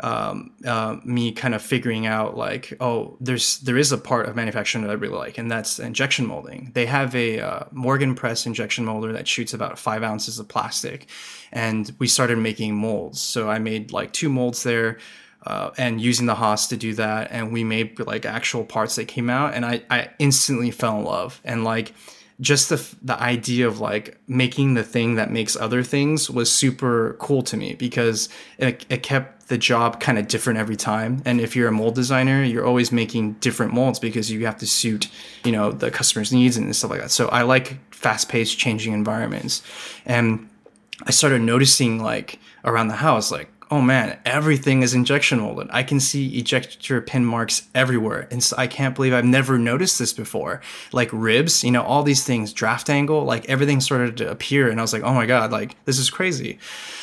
um, 0.00 0.52
uh, 0.64 0.96
me 1.04 1.32
kind 1.32 1.54
of 1.54 1.62
figuring 1.62 2.06
out 2.06 2.36
like, 2.36 2.72
oh, 2.80 3.16
there's 3.20 3.58
there 3.60 3.76
is 3.76 3.92
a 3.92 3.98
part 3.98 4.28
of 4.28 4.36
manufacturing 4.36 4.84
that 4.84 4.90
I 4.90 4.94
really 4.94 5.16
like, 5.16 5.38
and 5.38 5.50
that's 5.50 5.78
injection 5.78 6.26
molding. 6.26 6.70
They 6.74 6.86
have 6.86 7.14
a 7.14 7.40
uh, 7.40 7.64
Morgan 7.72 8.14
Press 8.14 8.46
injection 8.46 8.84
molder 8.84 9.12
that 9.12 9.28
shoots 9.28 9.54
about 9.54 9.78
five 9.78 10.02
ounces 10.02 10.38
of 10.38 10.48
plastic, 10.48 11.08
and 11.52 11.92
we 11.98 12.06
started 12.06 12.38
making 12.38 12.74
molds. 12.74 13.20
So 13.20 13.48
I 13.48 13.58
made 13.58 13.92
like 13.92 14.12
two 14.12 14.28
molds 14.28 14.62
there. 14.62 14.98
Uh, 15.46 15.70
and 15.78 16.00
using 16.00 16.26
the 16.26 16.34
Haas 16.34 16.66
to 16.66 16.76
do 16.76 16.94
that, 16.94 17.28
and 17.30 17.52
we 17.52 17.62
made 17.62 18.00
like 18.00 18.26
actual 18.26 18.64
parts 18.64 18.96
that 18.96 19.06
came 19.06 19.30
out, 19.30 19.54
and 19.54 19.64
I, 19.64 19.82
I 19.88 20.10
instantly 20.18 20.72
fell 20.72 20.98
in 20.98 21.04
love. 21.04 21.40
And 21.44 21.62
like, 21.62 21.94
just 22.40 22.68
the 22.68 22.96
the 23.02 23.20
idea 23.20 23.66
of 23.66 23.80
like 23.80 24.18
making 24.26 24.74
the 24.74 24.84
thing 24.84 25.16
that 25.16 25.30
makes 25.30 25.56
other 25.56 25.82
things 25.82 26.30
was 26.30 26.50
super 26.50 27.16
cool 27.18 27.42
to 27.42 27.56
me 27.56 27.74
because 27.74 28.28
it, 28.58 28.84
it 28.88 29.02
kept 29.02 29.37
the 29.48 29.58
job 29.58 30.00
kind 30.00 30.18
of 30.18 30.28
different 30.28 30.58
every 30.58 30.76
time. 30.76 31.22
And 31.24 31.40
if 31.40 31.56
you're 31.56 31.68
a 31.68 31.72
mold 31.72 31.94
designer 31.94 32.42
you're 32.42 32.66
always 32.66 32.92
making 32.92 33.34
different 33.34 33.72
molds 33.72 33.98
because 33.98 34.30
you 34.30 34.46
have 34.46 34.58
to 34.58 34.66
suit 34.66 35.10
you 35.44 35.52
know 35.52 35.72
the 35.72 35.90
customer's 35.90 36.32
needs 36.32 36.56
and 36.56 36.74
stuff 36.74 36.90
like 36.90 37.00
that. 37.00 37.10
So 37.10 37.28
i 37.28 37.42
like 37.42 37.78
fast-paced 37.90 38.58
changing 38.58 38.92
environments. 38.92 39.62
And 40.06 40.48
i 41.04 41.10
started 41.10 41.42
noticing 41.42 42.02
like 42.02 42.38
around 42.64 42.88
the 42.88 42.94
house 42.94 43.30
like 43.30 43.50
oh 43.70 43.80
man, 43.80 44.18
everything 44.24 44.82
is 44.82 44.94
injection 44.94 45.40
molded. 45.40 45.68
I 45.70 45.82
can 45.82 46.00
see 46.00 46.38
ejector 46.38 47.00
pin 47.00 47.24
marks 47.24 47.68
everywhere. 47.74 48.26
And 48.30 48.42
so 48.42 48.56
I 48.56 48.66
can't 48.66 48.94
believe 48.94 49.12
I've 49.12 49.24
never 49.24 49.58
noticed 49.58 49.98
this 49.98 50.12
before. 50.12 50.60
Like 50.92 51.10
ribs, 51.12 51.62
you 51.62 51.70
know, 51.70 51.82
all 51.82 52.02
these 52.02 52.24
things, 52.24 52.52
draft 52.52 52.88
angle, 52.88 53.24
like 53.24 53.48
everything 53.48 53.80
started 53.80 54.16
to 54.18 54.30
appear. 54.30 54.70
And 54.70 54.80
I 54.80 54.82
was 54.82 54.92
like, 54.92 55.02
oh 55.02 55.12
my 55.12 55.26
God, 55.26 55.52
like 55.52 55.76
this 55.84 55.98
is 55.98 56.08
crazy. 56.08 56.58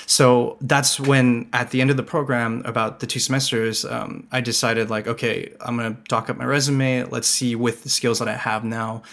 So 0.07 0.57
that's 0.61 0.99
when 0.99 1.49
at 1.53 1.71
the 1.71 1.81
end 1.81 1.91
of 1.91 1.97
the 1.97 2.03
program, 2.03 2.63
about 2.65 2.99
the 2.99 3.07
two 3.07 3.19
semesters, 3.19 3.85
um, 3.85 4.27
I 4.31 4.41
decided 4.41 4.89
like, 4.89 5.07
okay, 5.07 5.53
I'm 5.61 5.77
going 5.77 5.95
to 5.95 6.01
dock 6.03 6.29
up 6.29 6.37
my 6.37 6.45
resume. 6.45 7.03
Let's 7.03 7.27
see 7.27 7.55
with 7.55 7.83
the 7.83 7.89
skills 7.89 8.19
that 8.19 8.27
I 8.27 8.35
have 8.35 8.63
now, 8.63 9.03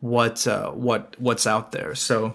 what, 0.00 0.46
uh, 0.46 0.70
what, 0.70 1.14
what's 1.18 1.46
out 1.46 1.72
there. 1.72 1.94
So 1.94 2.34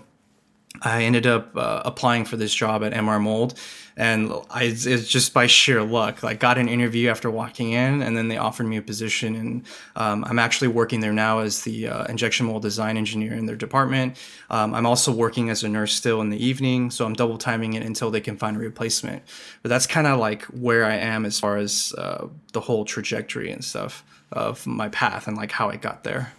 I 0.82 1.04
ended 1.04 1.28
up 1.28 1.56
uh, 1.56 1.82
applying 1.86 2.26
for 2.26 2.36
this 2.36 2.54
job 2.54 2.84
at 2.84 2.94
MR 2.94 3.22
Mold, 3.22 3.54
and 3.96 4.32
I, 4.50 4.64
it's 4.64 5.08
just 5.08 5.34
by 5.34 5.46
sheer 5.48 5.84
luck. 5.84 6.24
Like, 6.24 6.40
got 6.40 6.58
an 6.58 6.68
interview 6.68 7.10
after 7.10 7.30
walking 7.30 7.72
in, 7.72 8.02
and 8.02 8.18
then 8.18 8.28
they 8.28 8.38
offered 8.38 8.66
me 8.66 8.78
a 8.78 8.82
position, 8.82 9.36
and 9.36 9.64
um, 9.96 10.26
I'm 10.26 10.40
actually 10.40 10.70
working 10.70 11.00
there 11.00 11.14
now 11.14 11.40
as 11.40 11.62
the 11.62 11.88
uh, 11.88 12.06
injection 12.06 12.48
mold 12.48 12.64
design 12.64 12.98
engineer 12.98 13.34
in 13.34 13.46
their 13.46 13.56
department. 13.56 14.18
Um, 14.50 14.74
I'm 14.74 14.86
also 14.86 15.12
working 15.12 15.50
as 15.50 15.64
a 15.64 15.70
nurse 15.70 15.94
still 15.94 16.22
in 16.22 16.32
the 16.32 16.44
evening, 16.44 16.92
so 16.92 17.06
I'm 17.06 17.14
double 17.14 17.38
timing 17.38 17.74
it 17.74 17.84
until 17.84 18.10
they 18.10 18.22
can 18.22 18.36
find 18.36 18.58
a 18.58 18.60
replacement. 18.60 19.24
But 19.62 19.70
that's 19.70 19.88
kind 19.88 20.08
of 20.08 20.20
like 20.20 20.44
where 20.46 20.86
I 20.86 20.96
am 20.96 21.26
as 21.26 21.40
far 21.40 21.58
as 21.58 21.94
uh, 21.98 22.28
the 22.52 22.62
whole 22.62 22.84
trajectory 22.84 23.52
and 23.52 23.64
stuff 23.64 24.04
of 24.32 24.66
my 24.66 24.90
path 24.90 25.28
and 25.28 25.38
like 25.38 25.52
how 25.52 25.70
I 25.70 25.76
got 25.76 26.04
there. 26.04 26.34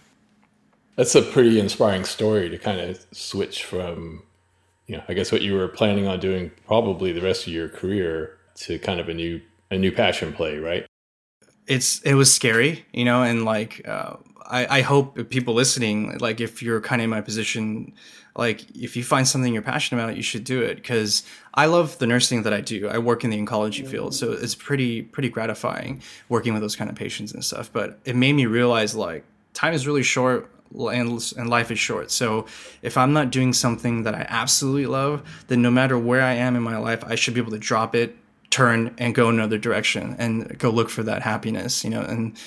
That's 0.95 1.15
a 1.15 1.21
pretty 1.21 1.59
inspiring 1.59 2.05
story 2.05 2.49
to 2.49 2.57
kind 2.57 2.79
of 2.79 3.05
switch 3.11 3.63
from, 3.65 4.23
you 4.87 4.97
know, 4.97 5.03
I 5.07 5.13
guess 5.13 5.31
what 5.31 5.41
you 5.41 5.53
were 5.55 5.67
planning 5.67 6.07
on 6.07 6.19
doing 6.19 6.51
probably 6.65 7.11
the 7.11 7.21
rest 7.21 7.47
of 7.47 7.53
your 7.53 7.69
career 7.69 8.37
to 8.55 8.79
kind 8.79 8.99
of 8.99 9.09
a 9.09 9.13
new 9.13 9.41
a 9.71 9.77
new 9.77 9.91
passion 9.91 10.33
play, 10.33 10.57
right? 10.57 10.85
It's 11.67 12.01
it 12.01 12.13
was 12.13 12.31
scary, 12.31 12.85
you 12.93 13.05
know, 13.05 13.23
and 13.23 13.45
like 13.45 13.87
uh, 13.87 14.17
I 14.45 14.79
I 14.79 14.81
hope 14.81 15.29
people 15.29 15.53
listening, 15.53 16.17
like 16.19 16.39
if 16.39 16.61
you're 16.61 16.81
kind 16.81 17.01
of 17.01 17.05
in 17.05 17.09
my 17.09 17.21
position, 17.21 17.93
like 18.35 18.63
if 18.75 18.95
you 18.95 19.03
find 19.03 19.27
something 19.27 19.53
you're 19.53 19.63
passionate 19.63 20.03
about, 20.03 20.17
you 20.17 20.23
should 20.23 20.43
do 20.43 20.61
it 20.61 20.75
because 20.75 21.23
I 21.55 21.65
love 21.65 21.97
the 21.97 22.05
nursing 22.05 22.43
that 22.43 22.53
I 22.53 22.61
do. 22.61 22.87
I 22.87 22.99
work 22.99 23.23
in 23.23 23.31
the 23.31 23.43
oncology 23.43 23.87
field, 23.87 24.13
so 24.13 24.33
it's 24.33 24.55
pretty 24.55 25.01
pretty 25.01 25.29
gratifying 25.29 26.03
working 26.29 26.53
with 26.53 26.61
those 26.61 26.75
kind 26.75 26.91
of 26.91 26.95
patients 26.95 27.33
and 27.33 27.43
stuff. 27.43 27.71
But 27.73 27.99
it 28.05 28.15
made 28.15 28.33
me 28.33 28.45
realize 28.45 28.93
like 28.93 29.25
time 29.53 29.73
is 29.73 29.87
really 29.87 30.03
short 30.03 30.51
and, 30.73 31.33
and 31.37 31.49
life 31.49 31.71
is 31.71 31.79
short. 31.79 32.11
So 32.11 32.45
if 32.81 32.97
I'm 32.97 33.13
not 33.13 33.31
doing 33.31 33.53
something 33.53 34.03
that 34.03 34.15
I 34.15 34.25
absolutely 34.29 34.87
love, 34.87 35.23
then 35.47 35.61
no 35.61 35.71
matter 35.71 35.97
where 35.97 36.21
I 36.21 36.33
am 36.33 36.55
in 36.55 36.63
my 36.63 36.77
life, 36.77 37.03
I 37.05 37.15
should 37.15 37.33
be 37.33 37.39
able 37.39 37.51
to 37.51 37.59
drop 37.59 37.95
it 37.95 38.15
turn 38.49 38.95
and 38.97 39.13
go 39.13 39.29
another 39.29 39.57
direction 39.57 40.15
and 40.17 40.57
go 40.57 40.69
look 40.69 40.89
for 40.89 41.03
that 41.03 41.21
happiness, 41.21 41.83
you 41.83 41.89
know, 41.89 42.01
and 42.01 42.37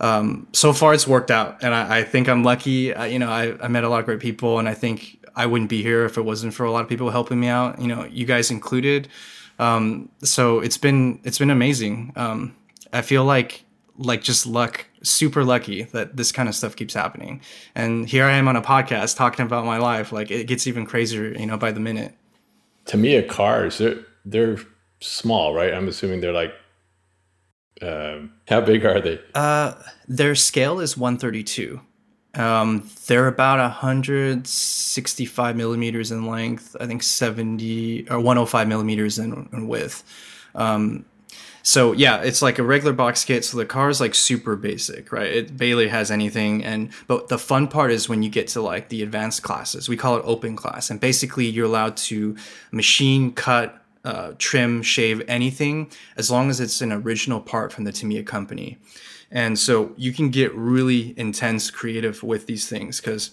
um, 0.00 0.46
so 0.52 0.72
far 0.72 0.92
it's 0.92 1.06
worked 1.06 1.30
out 1.30 1.62
and 1.62 1.74
I, 1.74 2.00
I 2.00 2.04
think 2.04 2.28
I'm 2.28 2.44
lucky. 2.44 2.92
I, 2.94 3.06
you 3.06 3.18
know, 3.18 3.30
I, 3.30 3.56
I 3.62 3.68
met 3.68 3.84
a 3.84 3.88
lot 3.88 4.00
of 4.00 4.04
great 4.04 4.20
people 4.20 4.58
and 4.58 4.68
I 4.68 4.74
think 4.74 5.24
I 5.34 5.46
wouldn't 5.46 5.70
be 5.70 5.82
here 5.82 6.04
if 6.04 6.18
it 6.18 6.22
wasn't 6.22 6.52
for 6.52 6.64
a 6.64 6.70
lot 6.70 6.82
of 6.82 6.88
people 6.88 7.10
helping 7.10 7.40
me 7.40 7.48
out, 7.48 7.80
you 7.80 7.88
know, 7.88 8.04
you 8.04 8.26
guys 8.26 8.50
included. 8.50 9.08
Um, 9.58 10.10
so 10.22 10.60
it's 10.60 10.76
been, 10.76 11.20
it's 11.24 11.38
been 11.38 11.50
amazing. 11.50 12.12
Um, 12.16 12.54
I 12.92 13.02
feel 13.02 13.24
like, 13.24 13.64
like 13.96 14.22
just 14.22 14.46
luck, 14.46 14.86
super 15.04 15.44
lucky 15.44 15.84
that 15.84 16.16
this 16.16 16.32
kind 16.32 16.48
of 16.48 16.54
stuff 16.54 16.74
keeps 16.76 16.94
happening. 16.94 17.40
And 17.74 18.08
here 18.08 18.24
I 18.24 18.32
am 18.32 18.48
on 18.48 18.56
a 18.56 18.62
podcast 18.62 19.16
talking 19.16 19.44
about 19.44 19.64
my 19.64 19.78
life. 19.78 20.12
Like 20.12 20.30
it 20.30 20.46
gets 20.46 20.66
even 20.66 20.86
crazier, 20.86 21.28
you 21.38 21.46
know, 21.46 21.56
by 21.56 21.72
the 21.72 21.80
minute. 21.80 22.14
Tamiya 22.86 23.22
cars, 23.24 23.78
they're, 23.78 24.00
they're 24.24 24.58
small, 25.00 25.54
right? 25.54 25.72
I'm 25.72 25.88
assuming 25.88 26.20
they're 26.20 26.32
like 26.32 26.54
um, 27.82 28.32
how 28.48 28.60
big 28.60 28.84
are 28.84 29.00
they? 29.00 29.20
Uh, 29.34 29.74
their 30.06 30.34
scale 30.34 30.80
is 30.80 30.96
132. 30.96 31.80
Um, 32.34 32.90
they're 33.06 33.28
about 33.28 33.58
165 33.58 35.56
millimeters 35.56 36.10
in 36.10 36.26
length. 36.26 36.76
I 36.80 36.86
think 36.86 37.02
70 37.02 38.08
or 38.10 38.18
105 38.18 38.68
millimeters 38.68 39.18
in, 39.18 39.48
in 39.52 39.68
width. 39.68 40.02
Um, 40.54 41.04
so 41.66 41.92
yeah, 41.92 42.20
it's 42.20 42.42
like 42.42 42.58
a 42.58 42.62
regular 42.62 42.92
box 42.92 43.24
kit. 43.24 43.42
So 43.42 43.56
the 43.56 43.64
car 43.64 43.88
is 43.88 43.98
like 43.98 44.14
super 44.14 44.54
basic, 44.54 45.10
right? 45.10 45.32
It 45.32 45.56
barely 45.56 45.88
has 45.88 46.10
anything. 46.10 46.62
And 46.62 46.90
but 47.06 47.28
the 47.28 47.38
fun 47.38 47.68
part 47.68 47.90
is 47.90 48.06
when 48.06 48.22
you 48.22 48.28
get 48.28 48.48
to 48.48 48.60
like 48.60 48.90
the 48.90 49.02
advanced 49.02 49.42
classes. 49.42 49.88
We 49.88 49.96
call 49.96 50.16
it 50.16 50.22
open 50.26 50.56
class, 50.56 50.90
and 50.90 51.00
basically 51.00 51.46
you're 51.46 51.64
allowed 51.64 51.96
to 51.96 52.36
machine 52.70 53.32
cut 53.32 53.82
uh, 54.04 54.32
trim, 54.36 54.82
shave, 54.82 55.22
anything, 55.26 55.90
as 56.18 56.30
long 56.30 56.50
as 56.50 56.60
it's 56.60 56.82
an 56.82 56.92
original 56.92 57.40
part 57.40 57.72
from 57.72 57.84
the 57.84 57.92
Tamiya 57.92 58.24
company. 58.24 58.76
And 59.30 59.58
so 59.58 59.94
you 59.96 60.12
can 60.12 60.28
get 60.28 60.54
really 60.54 61.14
intense 61.18 61.70
creative 61.70 62.22
with 62.22 62.46
these 62.46 62.68
things 62.68 63.00
because 63.00 63.30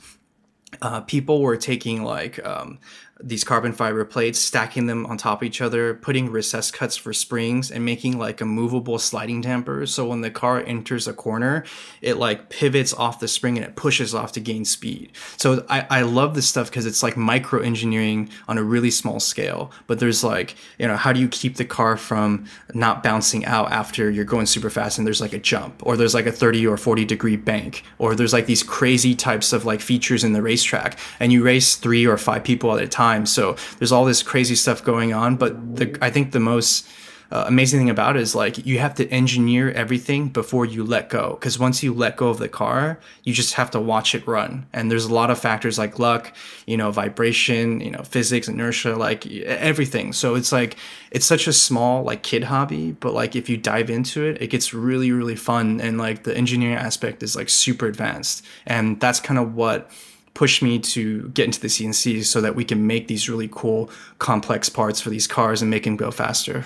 uh, 0.81 1.01
people 1.01 1.41
were 1.41 1.57
taking 1.57 2.03
like 2.03 2.43
um, 2.45 2.79
these 3.23 3.43
carbon 3.43 3.73
fiber 3.73 4.03
plates, 4.05 4.39
stacking 4.39 4.87
them 4.87 5.05
on 5.05 5.17
top 5.17 5.41
of 5.41 5.45
each 5.45 5.61
other, 5.61 5.93
putting 5.93 6.31
recess 6.31 6.71
cuts 6.71 6.97
for 6.97 7.13
springs, 7.13 7.71
and 7.71 7.85
making 7.85 8.17
like 8.17 8.41
a 8.41 8.45
movable 8.45 8.97
sliding 8.99 9.41
damper. 9.41 9.85
So 9.85 10.07
when 10.07 10.21
the 10.21 10.31
car 10.31 10.63
enters 10.65 11.07
a 11.07 11.13
corner, 11.13 11.63
it 12.01 12.17
like 12.17 12.49
pivots 12.49 12.93
off 12.93 13.19
the 13.19 13.27
spring 13.27 13.57
and 13.57 13.65
it 13.65 13.75
pushes 13.75 14.15
off 14.15 14.31
to 14.33 14.39
gain 14.39 14.65
speed. 14.65 15.11
So 15.37 15.65
I, 15.69 15.85
I 15.89 16.01
love 16.01 16.35
this 16.35 16.47
stuff 16.47 16.69
because 16.69 16.85
it's 16.85 17.03
like 17.03 17.17
micro 17.17 17.61
engineering 17.61 18.29
on 18.47 18.57
a 18.57 18.63
really 18.63 18.91
small 18.91 19.19
scale. 19.19 19.71
But 19.87 19.99
there's 19.99 20.23
like, 20.23 20.55
you 20.79 20.87
know, 20.87 20.97
how 20.97 21.13
do 21.13 21.19
you 21.19 21.27
keep 21.27 21.57
the 21.57 21.65
car 21.65 21.97
from 21.97 22.45
not 22.73 23.03
bouncing 23.03 23.45
out 23.45 23.71
after 23.71 24.09
you're 24.09 24.25
going 24.25 24.45
super 24.45 24.69
fast 24.69 24.97
and 24.97 25.05
there's 25.05 25.21
like 25.21 25.33
a 25.33 25.39
jump, 25.39 25.85
or 25.85 25.97
there's 25.97 26.13
like 26.13 26.25
a 26.25 26.31
30 26.31 26.65
or 26.67 26.77
40 26.77 27.05
degree 27.05 27.35
bank, 27.35 27.83
or 27.99 28.15
there's 28.15 28.33
like 28.33 28.45
these 28.45 28.63
crazy 28.63 29.15
types 29.15 29.53
of 29.53 29.65
like 29.65 29.81
features 29.81 30.23
in 30.23 30.33
the 30.33 30.41
racetrack, 30.41 30.97
and 31.19 31.31
you 31.31 31.43
race 31.43 31.75
three 31.75 32.05
or 32.05 32.17
five 32.17 32.43
people 32.43 32.75
at 32.75 32.83
a 32.83 32.87
time 32.87 33.10
time. 33.11 33.25
So 33.25 33.55
there's 33.77 33.91
all 33.91 34.05
this 34.05 34.23
crazy 34.23 34.55
stuff 34.55 34.83
going 34.83 35.13
on. 35.13 35.35
But 35.35 35.75
the, 35.75 35.97
I 36.01 36.09
think 36.09 36.31
the 36.31 36.39
most 36.39 36.87
uh, 37.31 37.45
amazing 37.47 37.79
thing 37.79 37.89
about 37.89 38.17
it 38.17 38.21
is 38.21 38.35
like 38.35 38.65
you 38.65 38.79
have 38.79 38.93
to 38.95 39.07
engineer 39.09 39.71
everything 39.71 40.27
before 40.27 40.65
you 40.65 40.83
let 40.83 41.09
go. 41.09 41.37
Because 41.39 41.57
once 41.57 41.81
you 41.81 41.93
let 41.93 42.17
go 42.17 42.27
of 42.27 42.39
the 42.39 42.49
car, 42.49 42.99
you 43.23 43.33
just 43.33 43.53
have 43.53 43.71
to 43.71 43.79
watch 43.79 44.13
it 44.13 44.27
run. 44.27 44.65
And 44.73 44.91
there's 44.91 45.05
a 45.05 45.13
lot 45.13 45.29
of 45.29 45.39
factors 45.39 45.77
like 45.77 45.97
luck, 45.97 46.33
you 46.65 46.75
know, 46.75 46.91
vibration, 46.91 47.79
you 47.79 47.91
know, 47.91 48.03
physics, 48.03 48.49
inertia, 48.49 48.95
like 48.97 49.25
everything. 49.27 50.11
So 50.11 50.35
it's 50.35 50.51
like 50.51 50.75
it's 51.09 51.25
such 51.25 51.47
a 51.47 51.53
small 51.53 52.03
like 52.03 52.21
kid 52.21 52.43
hobby, 52.43 52.91
but 52.91 53.13
like 53.13 53.35
if 53.35 53.49
you 53.49 53.55
dive 53.55 53.89
into 53.89 54.25
it, 54.25 54.41
it 54.41 54.47
gets 54.47 54.73
really 54.73 55.11
really 55.11 55.37
fun. 55.37 55.79
And 55.79 55.97
like 55.97 56.23
the 56.23 56.35
engineering 56.35 56.75
aspect 56.75 57.23
is 57.23 57.35
like 57.35 57.49
super 57.49 57.85
advanced. 57.85 58.45
And 58.65 58.99
that's 58.99 59.21
kind 59.21 59.39
of 59.39 59.55
what 59.55 59.89
pushed 60.33 60.61
me 60.61 60.79
to 60.79 61.29
get 61.29 61.45
into 61.45 61.59
the 61.59 61.67
CNC 61.67 62.25
so 62.25 62.41
that 62.41 62.55
we 62.55 62.63
can 62.63 62.87
make 62.87 63.07
these 63.07 63.29
really 63.29 63.49
cool, 63.51 63.89
complex 64.19 64.69
parts 64.69 65.01
for 65.01 65.09
these 65.09 65.27
cars 65.27 65.61
and 65.61 65.69
make 65.69 65.83
them 65.83 65.95
go 65.95 66.11
faster. 66.11 66.65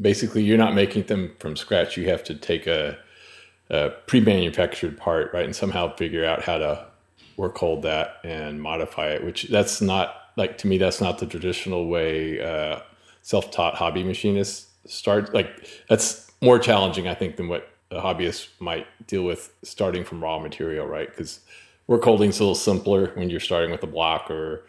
Basically, 0.00 0.42
you're 0.42 0.58
not 0.58 0.74
making 0.74 1.04
them 1.04 1.32
from 1.38 1.56
scratch. 1.56 1.96
You 1.96 2.08
have 2.08 2.22
to 2.24 2.34
take 2.34 2.66
a, 2.66 2.98
a 3.70 3.90
pre-manufactured 4.06 4.98
part, 4.98 5.32
right, 5.32 5.44
and 5.44 5.56
somehow 5.56 5.94
figure 5.96 6.24
out 6.24 6.42
how 6.42 6.58
to 6.58 6.86
work 7.36 7.56
hold 7.58 7.82
that 7.82 8.16
and 8.24 8.60
modify 8.60 9.08
it. 9.08 9.24
Which 9.24 9.44
that's 9.44 9.80
not 9.80 10.14
like 10.36 10.58
to 10.58 10.66
me. 10.66 10.78
That's 10.78 11.00
not 11.00 11.18
the 11.18 11.26
traditional 11.26 11.88
way 11.88 12.40
uh, 12.40 12.80
self-taught 13.22 13.74
hobby 13.74 14.04
machinists 14.04 14.66
start. 14.84 15.34
Like 15.34 15.66
that's 15.88 16.30
more 16.42 16.58
challenging, 16.58 17.08
I 17.08 17.14
think, 17.14 17.36
than 17.36 17.48
what 17.48 17.68
a 17.90 18.00
hobbyist 18.00 18.48
might 18.60 18.86
deal 19.06 19.22
with 19.22 19.52
starting 19.62 20.04
from 20.04 20.22
raw 20.22 20.38
material, 20.38 20.86
right? 20.86 21.08
Because 21.08 21.40
work 21.86 22.02
holding's 22.04 22.38
a 22.38 22.42
little 22.42 22.54
simpler 22.54 23.12
when 23.14 23.30
you're 23.30 23.40
starting 23.40 23.70
with 23.70 23.82
a 23.82 23.86
block 23.86 24.30
or 24.30 24.66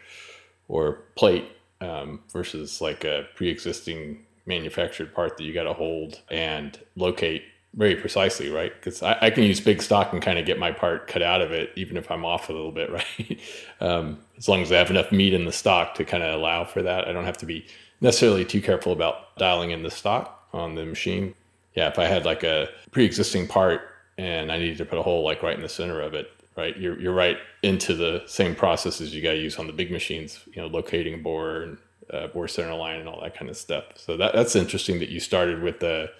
or 0.68 1.00
plate 1.14 1.46
um, 1.80 2.20
versus 2.30 2.80
like 2.80 3.04
a 3.04 3.26
pre-existing 3.34 4.24
manufactured 4.46 5.14
part 5.14 5.36
that 5.36 5.44
you 5.44 5.54
got 5.54 5.64
to 5.64 5.72
hold 5.72 6.20
and 6.30 6.78
locate 6.96 7.44
very 7.74 7.94
precisely, 7.94 8.50
right? 8.50 8.72
Because 8.74 9.02
I, 9.02 9.16
I, 9.20 9.30
can 9.30 9.44
use 9.44 9.60
big 9.60 9.82
stock 9.82 10.12
and 10.12 10.22
kind 10.22 10.38
of 10.38 10.46
get 10.46 10.58
my 10.58 10.72
part 10.72 11.06
cut 11.06 11.22
out 11.22 11.42
of 11.42 11.52
it, 11.52 11.70
even 11.76 11.96
if 11.96 12.10
I'm 12.10 12.24
off 12.24 12.48
a 12.48 12.52
little 12.52 12.72
bit, 12.72 12.90
right? 12.92 13.40
um, 13.80 14.18
as 14.36 14.48
long 14.48 14.62
as 14.62 14.72
I 14.72 14.78
have 14.78 14.90
enough 14.90 15.12
meat 15.12 15.34
in 15.34 15.44
the 15.44 15.52
stock 15.52 15.94
to 15.94 16.04
kind 16.04 16.22
of 16.22 16.34
allow 16.34 16.64
for 16.64 16.82
that, 16.82 17.06
I 17.06 17.12
don't 17.12 17.24
have 17.24 17.36
to 17.38 17.46
be 17.46 17.66
necessarily 18.00 18.44
too 18.44 18.60
careful 18.60 18.92
about 18.92 19.36
dialing 19.36 19.70
in 19.70 19.82
the 19.82 19.90
stock 19.90 20.48
on 20.52 20.74
the 20.74 20.84
machine. 20.84 21.34
Yeah, 21.74 21.88
if 21.88 21.98
I 21.98 22.06
had 22.06 22.24
like 22.24 22.42
a 22.42 22.68
pre-existing 22.90 23.46
part 23.46 23.82
and 24.16 24.50
I 24.50 24.58
needed 24.58 24.78
to 24.78 24.84
put 24.84 24.98
a 24.98 25.02
hole 25.02 25.22
like 25.22 25.42
right 25.42 25.54
in 25.54 25.62
the 25.62 25.68
center 25.68 26.00
of 26.00 26.14
it, 26.14 26.30
right? 26.58 26.76
You're, 26.76 27.00
you're 27.00 27.14
right 27.14 27.38
into 27.62 27.94
the 27.94 28.22
same 28.26 28.54
processes 28.54 29.14
you 29.14 29.22
got 29.22 29.30
to 29.30 29.38
use 29.38 29.56
on 29.58 29.66
the 29.68 29.72
big 29.72 29.90
machines, 29.90 30.40
you 30.52 30.60
know, 30.60 30.66
locating 30.66 31.22
bore 31.22 31.62
and 31.62 31.78
uh, 32.12 32.26
bore 32.26 32.48
center 32.48 32.74
line 32.74 32.98
and 33.00 33.08
all 33.08 33.20
that 33.22 33.34
kind 33.38 33.48
of 33.48 33.56
stuff. 33.56 33.84
So 33.94 34.16
that, 34.16 34.34
that's 34.34 34.56
interesting 34.56 34.98
that 34.98 35.08
you 35.08 35.20
started 35.20 35.62
with 35.62 35.78
the, 35.78 36.10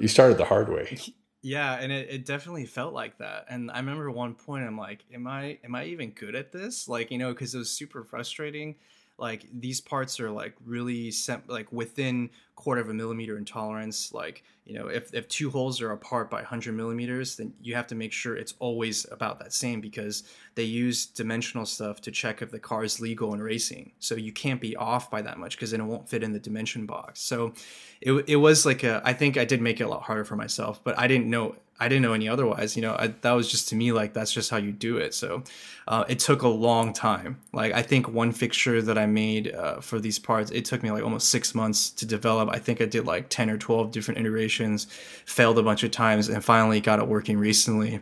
you 0.00 0.08
started 0.08 0.38
the 0.38 0.46
hard 0.46 0.70
way. 0.70 0.98
Yeah, 1.42 1.74
and 1.74 1.90
it, 1.92 2.08
it 2.10 2.26
definitely 2.26 2.66
felt 2.66 2.92
like 2.92 3.18
that. 3.18 3.46
And 3.48 3.70
I 3.70 3.78
remember 3.78 4.10
one 4.10 4.34
point 4.34 4.64
I'm 4.64 4.76
like, 4.76 5.04
am 5.12 5.26
I 5.26 5.58
am 5.64 5.74
I 5.74 5.84
even 5.86 6.10
good 6.10 6.34
at 6.34 6.52
this? 6.52 6.86
Like, 6.86 7.10
you 7.10 7.18
know, 7.18 7.32
because 7.32 7.54
it 7.54 7.58
was 7.58 7.70
super 7.70 8.04
frustrating 8.04 8.76
like 9.20 9.46
these 9.52 9.80
parts 9.80 10.18
are 10.18 10.30
like 10.30 10.54
really 10.64 11.10
sem- 11.10 11.42
like 11.46 11.70
within 11.72 12.30
quarter 12.56 12.80
of 12.80 12.88
a 12.90 12.94
millimeter 12.94 13.38
in 13.38 13.44
tolerance 13.44 14.12
like 14.12 14.42
you 14.64 14.78
know 14.78 14.86
if, 14.86 15.14
if 15.14 15.26
two 15.28 15.50
holes 15.50 15.80
are 15.80 15.92
apart 15.92 16.30
by 16.30 16.38
100 16.38 16.74
millimeters 16.74 17.36
then 17.36 17.52
you 17.62 17.74
have 17.74 17.86
to 17.86 17.94
make 17.94 18.12
sure 18.12 18.36
it's 18.36 18.54
always 18.58 19.06
about 19.10 19.38
that 19.38 19.52
same 19.52 19.80
because 19.80 20.24
they 20.54 20.62
use 20.62 21.06
dimensional 21.06 21.64
stuff 21.64 22.00
to 22.00 22.10
check 22.10 22.42
if 22.42 22.50
the 22.50 22.58
car 22.58 22.84
is 22.84 23.00
legal 23.00 23.32
in 23.32 23.42
racing. 23.42 23.92
So 23.98 24.14
you 24.14 24.32
can't 24.32 24.60
be 24.60 24.76
off 24.76 25.10
by 25.10 25.22
that 25.22 25.38
much 25.38 25.56
because 25.56 25.70
then 25.70 25.80
it 25.80 25.84
won't 25.84 26.08
fit 26.08 26.22
in 26.22 26.32
the 26.32 26.40
dimension 26.40 26.86
box. 26.86 27.20
So 27.20 27.54
it, 28.00 28.12
it 28.26 28.36
was 28.36 28.64
like 28.64 28.82
a 28.82 29.02
i 29.04 29.12
think 29.12 29.36
i 29.36 29.44
did 29.44 29.60
make 29.60 29.80
it 29.80 29.84
a 29.84 29.88
lot 29.88 30.02
harder 30.02 30.24
for 30.24 30.36
myself 30.36 30.80
but 30.82 30.98
i 30.98 31.06
didn't 31.06 31.28
know 31.28 31.54
I 31.80 31.88
didn't 31.88 32.02
know 32.02 32.12
any 32.12 32.28
otherwise. 32.28 32.76
You 32.76 32.82
know, 32.82 32.94
I, 32.98 33.08
that 33.22 33.32
was 33.32 33.50
just 33.50 33.68
to 33.70 33.74
me 33.74 33.90
like 33.92 34.12
that's 34.12 34.32
just 34.32 34.50
how 34.50 34.58
you 34.58 34.70
do 34.70 34.98
it. 34.98 35.14
So 35.14 35.42
uh, 35.88 36.04
it 36.08 36.18
took 36.18 36.42
a 36.42 36.48
long 36.48 36.92
time. 36.92 37.40
Like 37.52 37.72
I 37.72 37.82
think 37.82 38.08
one 38.08 38.32
fixture 38.32 38.82
that 38.82 38.98
I 38.98 39.06
made 39.06 39.54
uh, 39.54 39.80
for 39.80 39.98
these 39.98 40.18
parts, 40.18 40.50
it 40.50 40.64
took 40.66 40.82
me 40.82 40.90
like 40.90 41.02
almost 41.02 41.28
six 41.28 41.54
months 41.54 41.90
to 41.90 42.06
develop. 42.06 42.50
I 42.50 42.58
think 42.58 42.80
I 42.80 42.84
did 42.84 43.06
like 43.06 43.30
ten 43.30 43.48
or 43.48 43.56
twelve 43.56 43.90
different 43.90 44.20
iterations, 44.20 44.86
failed 45.24 45.58
a 45.58 45.62
bunch 45.62 45.82
of 45.82 45.90
times, 45.90 46.28
and 46.28 46.44
finally 46.44 46.80
got 46.80 46.98
it 46.98 47.08
working 47.08 47.38
recently. 47.38 48.00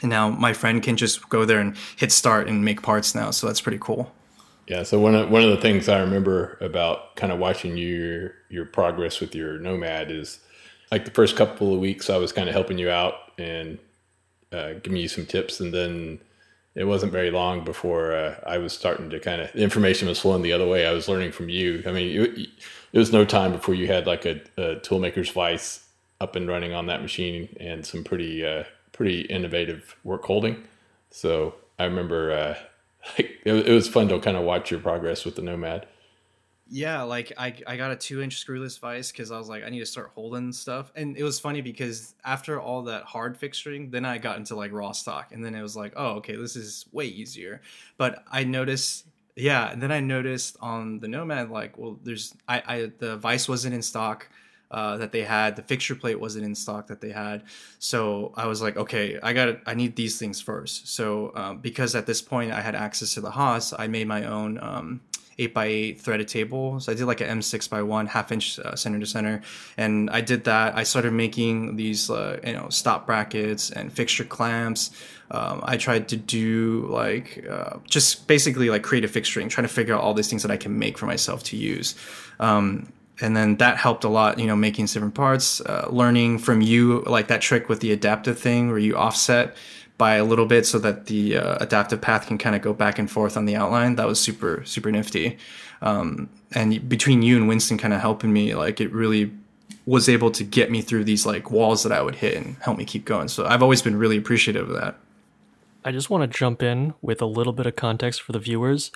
And 0.00 0.10
now 0.10 0.28
my 0.30 0.52
friend 0.52 0.82
can 0.82 0.96
just 0.96 1.28
go 1.28 1.44
there 1.44 1.60
and 1.60 1.76
hit 1.96 2.10
start 2.10 2.48
and 2.48 2.64
make 2.64 2.82
parts 2.82 3.14
now. 3.14 3.30
So 3.30 3.46
that's 3.46 3.60
pretty 3.60 3.78
cool. 3.80 4.12
Yeah. 4.66 4.82
So 4.82 4.98
one 4.98 5.14
of 5.14 5.30
one 5.30 5.42
of 5.42 5.50
the 5.50 5.58
things 5.58 5.88
I 5.88 6.00
remember 6.00 6.56
about 6.60 7.16
kind 7.16 7.32
of 7.32 7.38
watching 7.38 7.76
your 7.76 8.32
your 8.48 8.64
progress 8.64 9.20
with 9.20 9.34
your 9.34 9.58
Nomad 9.58 10.10
is 10.10 10.40
like 10.94 11.04
the 11.04 11.10
first 11.10 11.34
couple 11.34 11.74
of 11.74 11.80
weeks, 11.80 12.08
I 12.08 12.18
was 12.18 12.30
kind 12.30 12.48
of 12.48 12.54
helping 12.54 12.78
you 12.78 12.88
out 12.88 13.14
and 13.36 13.80
uh, 14.52 14.74
giving 14.74 14.98
you 14.98 15.08
some 15.08 15.26
tips, 15.26 15.58
and 15.58 15.74
then 15.74 16.20
it 16.76 16.84
wasn't 16.84 17.10
very 17.10 17.32
long 17.32 17.64
before 17.64 18.14
uh, 18.14 18.38
I 18.46 18.58
was 18.58 18.72
starting 18.72 19.10
to 19.10 19.18
kind 19.18 19.42
of 19.42 19.52
information 19.56 20.06
was 20.06 20.20
flowing 20.20 20.42
the 20.42 20.52
other 20.52 20.68
way. 20.68 20.86
I 20.86 20.92
was 20.92 21.08
learning 21.08 21.32
from 21.32 21.48
you. 21.48 21.82
I 21.84 21.90
mean, 21.90 22.22
it, 22.22 22.48
it 22.92 22.98
was 23.00 23.12
no 23.12 23.24
time 23.24 23.50
before 23.50 23.74
you 23.74 23.88
had 23.88 24.06
like 24.06 24.24
a, 24.24 24.40
a 24.56 24.76
toolmaker's 24.76 25.30
vice 25.30 25.84
up 26.20 26.36
and 26.36 26.46
running 26.46 26.72
on 26.72 26.86
that 26.86 27.02
machine 27.02 27.48
and 27.58 27.84
some 27.84 28.04
pretty 28.04 28.46
uh, 28.46 28.62
pretty 28.92 29.22
innovative 29.22 29.96
work 30.04 30.22
holding. 30.22 30.62
So 31.10 31.56
I 31.76 31.86
remember 31.86 32.30
uh, 32.30 32.56
it, 33.16 33.40
it 33.44 33.72
was 33.72 33.88
fun 33.88 34.06
to 34.10 34.20
kind 34.20 34.36
of 34.36 34.44
watch 34.44 34.70
your 34.70 34.78
progress 34.78 35.24
with 35.24 35.34
the 35.34 35.42
Nomad 35.42 35.88
yeah 36.74 37.02
like 37.02 37.32
i, 37.38 37.54
I 37.68 37.76
got 37.76 37.92
a 37.92 37.96
two 37.96 38.20
inch 38.20 38.44
screwless 38.44 38.80
vise 38.80 39.12
because 39.12 39.30
i 39.30 39.38
was 39.38 39.48
like 39.48 39.62
i 39.62 39.68
need 39.68 39.78
to 39.78 39.86
start 39.86 40.10
holding 40.14 40.52
stuff 40.52 40.90
and 40.96 41.16
it 41.16 41.22
was 41.22 41.38
funny 41.38 41.60
because 41.60 42.14
after 42.24 42.60
all 42.60 42.82
that 42.82 43.04
hard 43.04 43.38
fixturing 43.38 43.92
then 43.92 44.04
i 44.04 44.18
got 44.18 44.38
into 44.38 44.56
like 44.56 44.72
raw 44.72 44.90
stock 44.92 45.30
and 45.32 45.44
then 45.44 45.54
it 45.54 45.62
was 45.62 45.76
like 45.76 45.92
oh 45.96 46.14
okay 46.14 46.34
this 46.34 46.56
is 46.56 46.86
way 46.90 47.06
easier 47.06 47.60
but 47.96 48.24
i 48.30 48.42
noticed 48.44 49.06
Yeah, 49.36 49.70
and 49.72 49.82
then 49.82 49.90
I 49.90 50.00
noticed 50.00 50.56
on 50.60 51.00
the 51.00 51.08
Nomad, 51.08 51.50
like, 51.50 51.76
well, 51.76 51.98
there's 52.04 52.34
I, 52.46 52.62
I 52.66 52.76
the 52.98 53.16
Vice 53.16 53.48
wasn't 53.48 53.74
in 53.74 53.82
stock 53.82 54.28
uh, 54.70 54.96
that 54.98 55.10
they 55.10 55.22
had, 55.24 55.56
the 55.56 55.62
fixture 55.62 55.96
plate 55.96 56.20
wasn't 56.20 56.44
in 56.44 56.54
stock 56.54 56.86
that 56.86 57.00
they 57.00 57.10
had, 57.10 57.42
so 57.78 58.32
I 58.36 58.46
was 58.46 58.62
like, 58.62 58.76
okay, 58.76 59.18
I 59.22 59.32
got. 59.32 59.58
I 59.66 59.74
need 59.74 59.96
these 59.96 60.18
things 60.20 60.40
first. 60.40 60.86
So 60.88 61.32
um, 61.34 61.58
because 61.58 61.94
at 61.96 62.06
this 62.06 62.22
point 62.22 62.52
I 62.52 62.60
had 62.60 62.74
access 62.76 63.14
to 63.14 63.20
the 63.20 63.32
Haas, 63.32 63.72
I 63.76 63.88
made 63.88 64.06
my 64.06 64.24
own 64.24 64.58
um, 64.62 65.00
8x8 65.38 66.00
threaded 66.00 66.28
table. 66.28 66.80
So 66.80 66.92
I 66.92 66.94
did 66.94 67.04
like 67.04 67.20
an 67.20 67.38
M6 67.38 67.68
by 67.70 67.82
1 67.82 68.06
half 68.06 68.32
inch 68.32 68.58
uh, 68.58 68.74
center 68.74 68.98
to 68.98 69.06
center. 69.06 69.42
And 69.76 70.10
I 70.10 70.20
did 70.20 70.44
that. 70.44 70.76
I 70.76 70.82
started 70.82 71.12
making 71.12 71.76
these, 71.76 72.10
uh, 72.10 72.40
you 72.44 72.52
know, 72.52 72.68
stop 72.70 73.06
brackets 73.06 73.70
and 73.70 73.92
fixture 73.92 74.24
clamps. 74.24 74.90
Um, 75.30 75.60
I 75.64 75.76
tried 75.76 76.08
to 76.08 76.16
do 76.16 76.86
like 76.90 77.44
uh, 77.48 77.78
just 77.88 78.26
basically 78.26 78.70
like 78.70 78.82
create 78.82 78.94
creative 78.94 79.10
fixturing, 79.10 79.48
trying 79.48 79.66
to 79.66 79.72
figure 79.72 79.94
out 79.94 80.02
all 80.02 80.14
these 80.14 80.28
things 80.28 80.42
that 80.42 80.50
I 80.50 80.56
can 80.56 80.78
make 80.78 80.98
for 80.98 81.06
myself 81.06 81.42
to 81.44 81.56
use. 81.56 81.94
Um, 82.38 82.92
and 83.20 83.36
then 83.36 83.56
that 83.56 83.76
helped 83.76 84.04
a 84.04 84.08
lot, 84.08 84.38
you 84.38 84.46
know, 84.46 84.56
making 84.56 84.86
different 84.86 85.14
parts, 85.14 85.60
uh, 85.60 85.86
learning 85.90 86.38
from 86.38 86.60
you, 86.60 87.02
like 87.06 87.28
that 87.28 87.40
trick 87.40 87.68
with 87.68 87.80
the 87.80 87.92
adaptive 87.92 88.38
thing 88.38 88.68
where 88.68 88.78
you 88.78 88.96
offset 88.96 89.56
by 89.96 90.16
a 90.16 90.24
little 90.24 90.46
bit 90.46 90.66
so 90.66 90.78
that 90.78 91.06
the 91.06 91.36
uh, 91.36 91.56
adaptive 91.60 92.00
path 92.00 92.26
can 92.26 92.38
kind 92.38 92.56
of 92.56 92.62
go 92.62 92.72
back 92.72 92.98
and 92.98 93.10
forth 93.10 93.36
on 93.36 93.44
the 93.44 93.56
outline. 93.56 93.96
That 93.96 94.06
was 94.06 94.20
super 94.20 94.62
super 94.64 94.90
nifty. 94.90 95.38
Um, 95.82 96.28
and 96.52 96.88
between 96.88 97.22
you 97.22 97.36
and 97.36 97.48
Winston 97.48 97.78
kind 97.78 97.94
of 97.94 98.00
helping 98.00 98.32
me, 98.32 98.54
like 98.54 98.80
it 98.80 98.92
really 98.92 99.30
was 99.86 100.08
able 100.08 100.30
to 100.30 100.44
get 100.44 100.70
me 100.70 100.80
through 100.80 101.04
these 101.04 101.26
like 101.26 101.50
walls 101.50 101.82
that 101.82 101.92
I 101.92 102.00
would 102.00 102.16
hit 102.16 102.36
and 102.36 102.56
help 102.60 102.78
me 102.78 102.84
keep 102.84 103.04
going. 103.04 103.28
So 103.28 103.44
I've 103.46 103.62
always 103.62 103.82
been 103.82 103.96
really 103.96 104.16
appreciative 104.16 104.68
of 104.70 104.76
that. 104.76 104.96
I 105.84 105.92
just 105.92 106.08
want 106.08 106.22
to 106.22 106.38
jump 106.38 106.62
in 106.62 106.94
with 107.02 107.20
a 107.20 107.26
little 107.26 107.52
bit 107.52 107.66
of 107.66 107.76
context 107.76 108.22
for 108.22 108.32
the 108.32 108.38
viewers. 108.38 108.90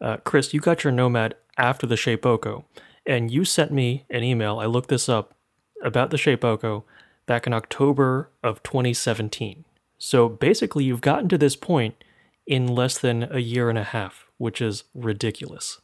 Uh, 0.00 0.18
Chris, 0.18 0.52
you 0.52 0.60
got 0.60 0.84
your 0.84 0.92
Nomad 0.92 1.34
after 1.56 1.86
the 1.86 1.94
Shapeoko, 1.94 2.64
and 3.06 3.30
you 3.30 3.46
sent 3.46 3.72
me 3.72 4.04
an 4.10 4.22
email. 4.22 4.58
I 4.58 4.66
looked 4.66 4.90
this 4.90 5.08
up 5.08 5.34
about 5.82 6.10
the 6.10 6.18
Shapeoko 6.18 6.82
back 7.24 7.46
in 7.46 7.54
October 7.54 8.30
of 8.42 8.62
2017. 8.62 9.64
So 9.98 10.28
basically, 10.28 10.84
you've 10.84 11.00
gotten 11.00 11.28
to 11.30 11.38
this 11.38 11.56
point 11.56 12.02
in 12.46 12.66
less 12.66 12.98
than 12.98 13.28
a 13.30 13.38
year 13.38 13.68
and 13.68 13.78
a 13.78 13.84
half, 13.84 14.26
which 14.38 14.60
is 14.60 14.84
ridiculous. 14.94 15.80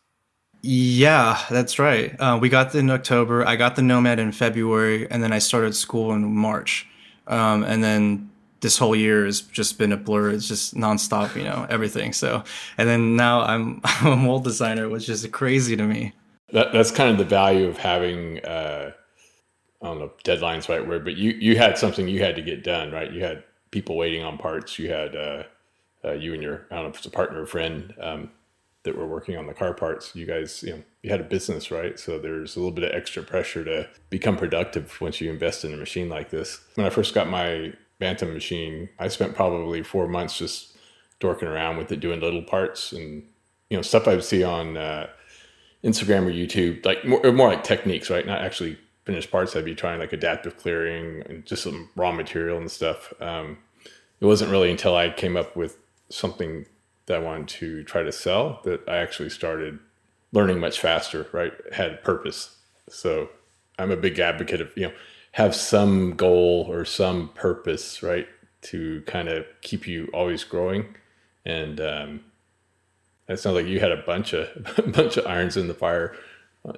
Yeah, 0.63 1.43
that's 1.51 1.79
right. 1.79 2.15
Uh, 2.21 2.39
we 2.41 2.49
got 2.49 2.75
in 2.75 2.89
October. 2.91 3.45
I 3.47 3.57
got 3.57 3.75
the 3.75 3.83
Nomad 3.83 4.21
in 4.21 4.31
February, 4.31 5.11
and 5.11 5.23
then 5.23 5.33
I 5.33 5.41
started 5.41 5.75
school 5.75 6.13
in 6.13 6.23
March. 6.37 6.87
Um, 7.27 7.65
and 7.65 7.83
then 7.83 8.31
this 8.61 8.79
whole 8.79 8.95
year 8.95 9.25
has 9.27 9.41
just 9.41 9.77
been 9.77 9.91
a 9.91 9.97
blur. 9.97 10.31
It's 10.31 10.47
just 10.47 10.75
nonstop, 10.75 11.35
you 11.35 11.43
know, 11.43 11.67
everything. 11.69 12.13
So, 12.13 12.45
and 12.79 12.89
then 12.89 13.17
now 13.17 13.41
I'm 13.43 13.81
I'm 13.85 14.13
a 14.13 14.17
mold 14.17 14.45
designer, 14.45 14.89
which 14.89 15.09
is 15.09 15.27
crazy 15.27 15.77
to 15.77 15.85
me. 15.85 16.13
That, 16.53 16.73
that's 16.73 16.91
kind 16.91 17.11
of 17.11 17.19
the 17.19 17.25
value 17.25 17.67
of 17.67 17.79
having, 17.79 18.45
uh, 18.45 18.93
I 19.83 19.87
don't 19.87 19.99
know, 19.99 20.13
deadlines 20.23 20.69
right 20.69 20.87
word, 20.87 21.05
but 21.05 21.17
you 21.17 21.33
you 21.33 21.57
had 21.57 21.77
something 21.77 22.07
you 22.07 22.23
had 22.23 22.37
to 22.37 22.43
get 22.43 22.63
done, 22.63 22.93
right? 22.93 23.11
You 23.11 23.25
had 23.25 23.43
people 23.73 23.97
waiting 23.97 24.23
on 24.23 24.39
parts. 24.39 24.79
You 24.79 24.91
had 24.91 25.17
uh, 25.17 25.43
uh, 26.05 26.13
you 26.13 26.35
and 26.35 26.43
your 26.43 26.67
I 26.71 26.77
don't 26.77 26.85
know 26.85 26.91
if 26.91 26.99
it's 26.99 27.07
a 27.07 27.11
partner 27.11 27.43
or 27.43 27.47
friend 27.47 27.93
um, 28.01 28.31
that 28.85 28.97
were 28.97 29.07
working 29.07 29.37
on 29.37 29.49
the 29.49 29.55
car 29.55 29.75
parts. 29.75 30.15
You 30.15 30.27
guys, 30.27 30.63
you 30.63 30.77
know, 30.77 30.83
you 31.03 31.11
had 31.11 31.21
a 31.21 31.25
business, 31.25 31.73
right? 31.73 31.99
So 31.99 32.21
there's 32.21 32.55
a 32.55 32.61
little 32.61 32.73
bit 32.73 32.85
of 32.85 32.93
extra 32.93 33.25
pressure 33.25 33.65
to 33.65 33.89
become 34.11 34.37
productive 34.37 35.01
once 35.01 35.21
you 35.21 35.31
invest 35.31 35.65
in 35.65 35.75
a 35.75 35.77
machine 35.77 36.09
like 36.09 36.31
this. 36.31 36.61
When 36.77 36.87
I 36.87 36.91
first 36.91 37.15
got 37.15 37.29
my 37.29 37.73
Bantam 37.99 38.33
machine, 38.33 38.89
I 38.99 39.09
spent 39.09 39.35
probably 39.35 39.83
four 39.83 40.09
months 40.09 40.39
just 40.39 40.77
dorking 41.21 41.49
around 41.49 41.77
with 41.77 41.91
it, 41.93 42.01
doing 42.01 42.21
little 42.21 42.43
parts 42.43 42.93
and 42.93 43.25
you 43.71 43.77
know 43.79 43.83
stuff 43.83 44.07
I 44.07 44.15
would 44.15 44.25
see 44.25 44.45
on 44.45 44.77
uh, 44.77 45.09
Instagram 45.83 46.27
or 46.27 46.31
YouTube, 46.31 46.85
like 46.85 47.05
more, 47.05 47.33
more 47.33 47.49
like 47.49 47.65
techniques, 47.65 48.11
right? 48.11 48.27
Not 48.27 48.43
actually 48.43 48.79
finished 49.05 49.31
parts, 49.31 49.57
I'd 49.57 49.65
be 49.65 49.75
trying 49.75 49.99
like 49.99 50.13
adaptive 50.13 50.57
clearing 50.57 51.23
and 51.29 51.45
just 51.45 51.63
some 51.63 51.91
raw 51.97 52.13
material 52.13 52.59
and 52.59 52.71
stuff. 52.71 53.13
Um, 53.21 53.59
it 54.21 54.27
wasn't 54.27 54.51
really 54.51 54.71
until 54.71 54.97
I 54.97 55.11
came 55.11 55.37
up 55.37 55.57
with 55.57 55.79
something 56.09 56.67
that 57.07 57.17
I 57.17 57.19
wanted 57.19 57.49
to 57.49 57.83
try 57.85 58.03
to 58.03 58.13
sell 58.13 58.61
that 58.65 58.89
I 58.89 58.99
actually 58.99 59.31
started 59.31 59.79
learning 60.33 60.61
much 60.61 60.81
faster, 60.81 61.27
right? 61.33 61.53
Had 61.73 62.03
purpose. 62.05 62.57
So 62.89 63.31
I'm 63.79 63.91
a 63.91 63.97
big 63.97 64.19
advocate 64.19 64.61
of, 64.61 64.71
you 64.77 64.89
know, 64.89 64.95
have 65.33 65.55
some 65.55 66.15
goal 66.15 66.67
or 66.71 66.85
some 66.85 67.31
purpose, 67.35 68.03
right? 68.03 68.29
To 68.63 69.03
kind 69.07 69.29
of 69.29 69.45
keep 69.63 69.87
you 69.89 70.09
always 70.15 70.45
growing. 70.45 70.95
And 71.45 71.81
um, 71.81 72.21
it 73.29 73.39
sounds 73.39 73.57
like 73.57 73.67
you 73.67 73.81
had 73.81 73.93
a 73.93 74.03
bunch 74.03 74.33
of 74.33 74.49
a 74.79 74.83
bunch 74.91 75.17
of 75.17 75.27
irons 75.27 75.57
in 75.57 75.69
the 75.69 75.75
fire 75.75 76.15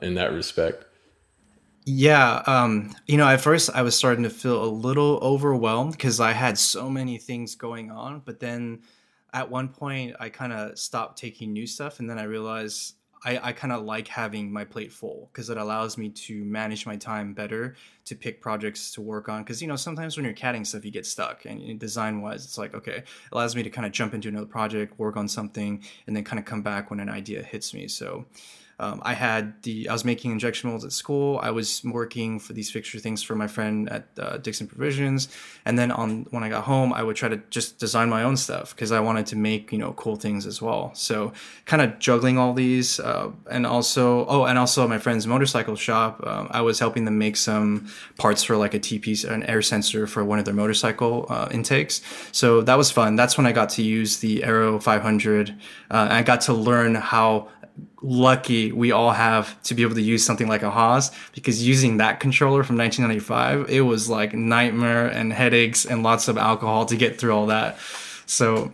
in 0.01 0.15
that 0.15 0.33
respect. 0.33 0.85
Yeah, 1.87 2.43
um, 2.47 2.95
you 3.07 3.19
know, 3.19 3.29
at 3.29 3.43
first 3.43 3.69
I 3.75 3.83
was 3.83 3.95
starting 3.95 4.25
to 4.25 4.31
feel 4.31 4.65
a 4.65 4.67
little 4.67 5.19
overwhelmed 5.21 5.93
because 5.93 6.19
I 6.19 6.33
had 6.33 6.57
so 6.57 6.89
many 6.89 7.19
things 7.19 7.55
going 7.55 7.91
on. 7.91 8.23
But 8.25 8.41
then 8.41 8.81
at 9.35 9.51
one 9.51 9.69
point, 9.69 10.17
I 10.19 10.31
kind 10.31 10.53
of 10.53 10.79
stopped 10.79 11.19
taking 11.19 11.53
new 11.53 11.67
stuff, 11.67 12.01
and 12.01 12.09
then 12.09 12.19
I 12.19 12.23
realized 12.23 12.95
I, 13.27 13.39
I 13.43 13.53
kind 13.53 13.73
of 13.73 13.85
like 13.85 14.09
having 14.09 14.51
my 14.51 14.65
plate 14.65 14.93
full 14.93 15.29
because 15.33 15.51
it 15.51 15.59
allows 15.59 15.99
me 15.99 16.09
to 16.11 16.45
manage 16.45 16.87
my 16.87 16.97
time 16.97 17.35
better 17.35 17.75
to 18.07 18.15
pick 18.15 18.41
projects 18.41 18.93
to 18.93 19.03
work 19.03 19.29
on. 19.29 19.43
Because 19.43 19.61
you 19.61 19.69
know, 19.69 19.77
sometimes 19.77 20.17
when 20.17 20.25
you're 20.25 20.35
CADing 20.35 20.67
stuff, 20.67 20.87
you 20.87 20.91
get 20.91 21.05
stuck, 21.05 21.45
and 21.45 21.79
design 21.79 22.23
wise, 22.23 22.47
it's 22.47 22.57
like 22.57 22.75
okay, 22.75 22.97
it 22.99 23.07
allows 23.31 23.55
me 23.55 23.63
to 23.63 23.69
kind 23.71 23.85
of 23.87 23.93
jump 23.93 24.15
into 24.15 24.29
another 24.29 24.47
project, 24.47 24.99
work 24.99 25.19
on 25.19 25.29
something, 25.29 25.85
and 26.07 26.17
then 26.17 26.25
kind 26.25 26.39
of 26.39 26.47
come 26.47 26.63
back 26.63 26.89
when 26.89 27.01
an 27.01 27.11
idea 27.11 27.43
hits 27.43 27.75
me. 27.75 27.89
So 27.89 28.25
um, 28.79 29.01
I 29.05 29.15
had 29.15 29.63
the 29.63 29.89
I 29.89 29.93
was 29.93 30.05
making 30.05 30.33
injection 30.33 30.69
molds 30.71 30.85
at 30.85 30.93
school. 30.93 31.39
I 31.43 31.51
was 31.51 31.83
working 31.85 32.41
for 32.41 32.53
these 32.53 32.71
fixture 32.71 32.99
things 32.99 33.23
for 33.23 33.35
my 33.35 33.47
friend 33.47 33.89
at 33.89 34.09
uh, 34.19 34.39
Dixon 34.39 34.67
Provisions, 34.67 35.29
and 35.65 35.79
then 35.79 35.93
on 35.93 36.27
when 36.31 36.43
I 36.43 36.49
got 36.49 36.65
home, 36.65 36.93
I 36.93 37.03
would 37.03 37.17
try 37.17 37.29
to 37.29 37.41
just 37.51 37.79
design 37.79 38.09
my 38.09 38.25
own 38.25 38.37
stuff 38.37 38.75
because 38.75 38.91
I 38.91 39.01
wanted 39.01 39.27
to 39.27 39.37
make 39.37 39.71
you 39.73 39.79
know 39.79 39.93
cool 39.93 40.17
things 40.17 40.45
as 40.47 40.61
well. 40.61 40.93
So 40.95 41.33
kind 41.67 41.83
of 41.83 41.99
juggling 41.99 42.37
all 42.37 42.53
these, 42.53 42.99
uh, 42.99 43.31
and 43.51 43.65
also 43.65 44.27
oh, 44.27 44.45
and 44.45 44.59
also 44.59 44.89
my 44.89 44.99
friend's 44.99 45.27
motorcycle 45.27 45.77
shop. 45.77 46.21
Um, 46.27 46.49
I 46.51 46.61
was 46.61 46.81
helping 46.81 47.05
them 47.05 47.19
make 47.19 47.37
some 47.37 47.89
parts 48.19 48.43
for 48.43 48.57
like 48.57 48.75
a 48.75 48.81
TP, 48.81 49.29
an 49.29 49.45
air 49.45 49.63
sensor 49.63 50.07
for 50.07 50.25
one 50.25 50.39
of 50.41 50.45
their 50.45 50.55
motorcycle 50.55 51.27
uh, 51.29 51.49
intakes. 51.53 52.01
So 52.33 52.61
that 52.63 52.77
was 52.77 52.91
fun. 52.91 53.15
That's 53.15 53.37
when 53.37 53.47
I 53.47 53.53
got 53.53 53.69
to 53.71 53.83
use 53.83 54.19
the 54.19 54.43
Aero 54.43 54.81
500. 54.81 55.55
Uh, 55.91 56.09
I 56.11 56.23
got 56.23 56.41
to 56.43 56.53
learn 56.53 56.97
how 56.97 57.49
lucky 58.03 58.71
we 58.71 58.93
all 58.93 59.11
have 59.11 59.61
to 59.63 59.75
be 59.75 59.83
able 59.83 59.95
to 59.95 60.03
use 60.03 60.25
something 60.25 60.47
like 60.47 60.63
a 60.63 60.71
Haas 60.71 61.11
because 61.33 61.67
using 61.67 61.97
that 61.97 62.21
controller 62.21 62.63
from 62.63 62.77
1995, 62.77 63.71
it 63.71 63.81
was 63.81 64.09
like 64.09 64.35
nightmare 64.35 65.07
and 65.07 65.33
headaches 65.33 65.85
and 65.85 66.03
lots 66.03 66.29
of 66.29 66.37
alcohol 66.37 66.87
to 66.87 66.97
get 66.97 67.19
through 67.19 67.35
all 67.35 67.47
that. 67.47 67.79
So 68.27 68.73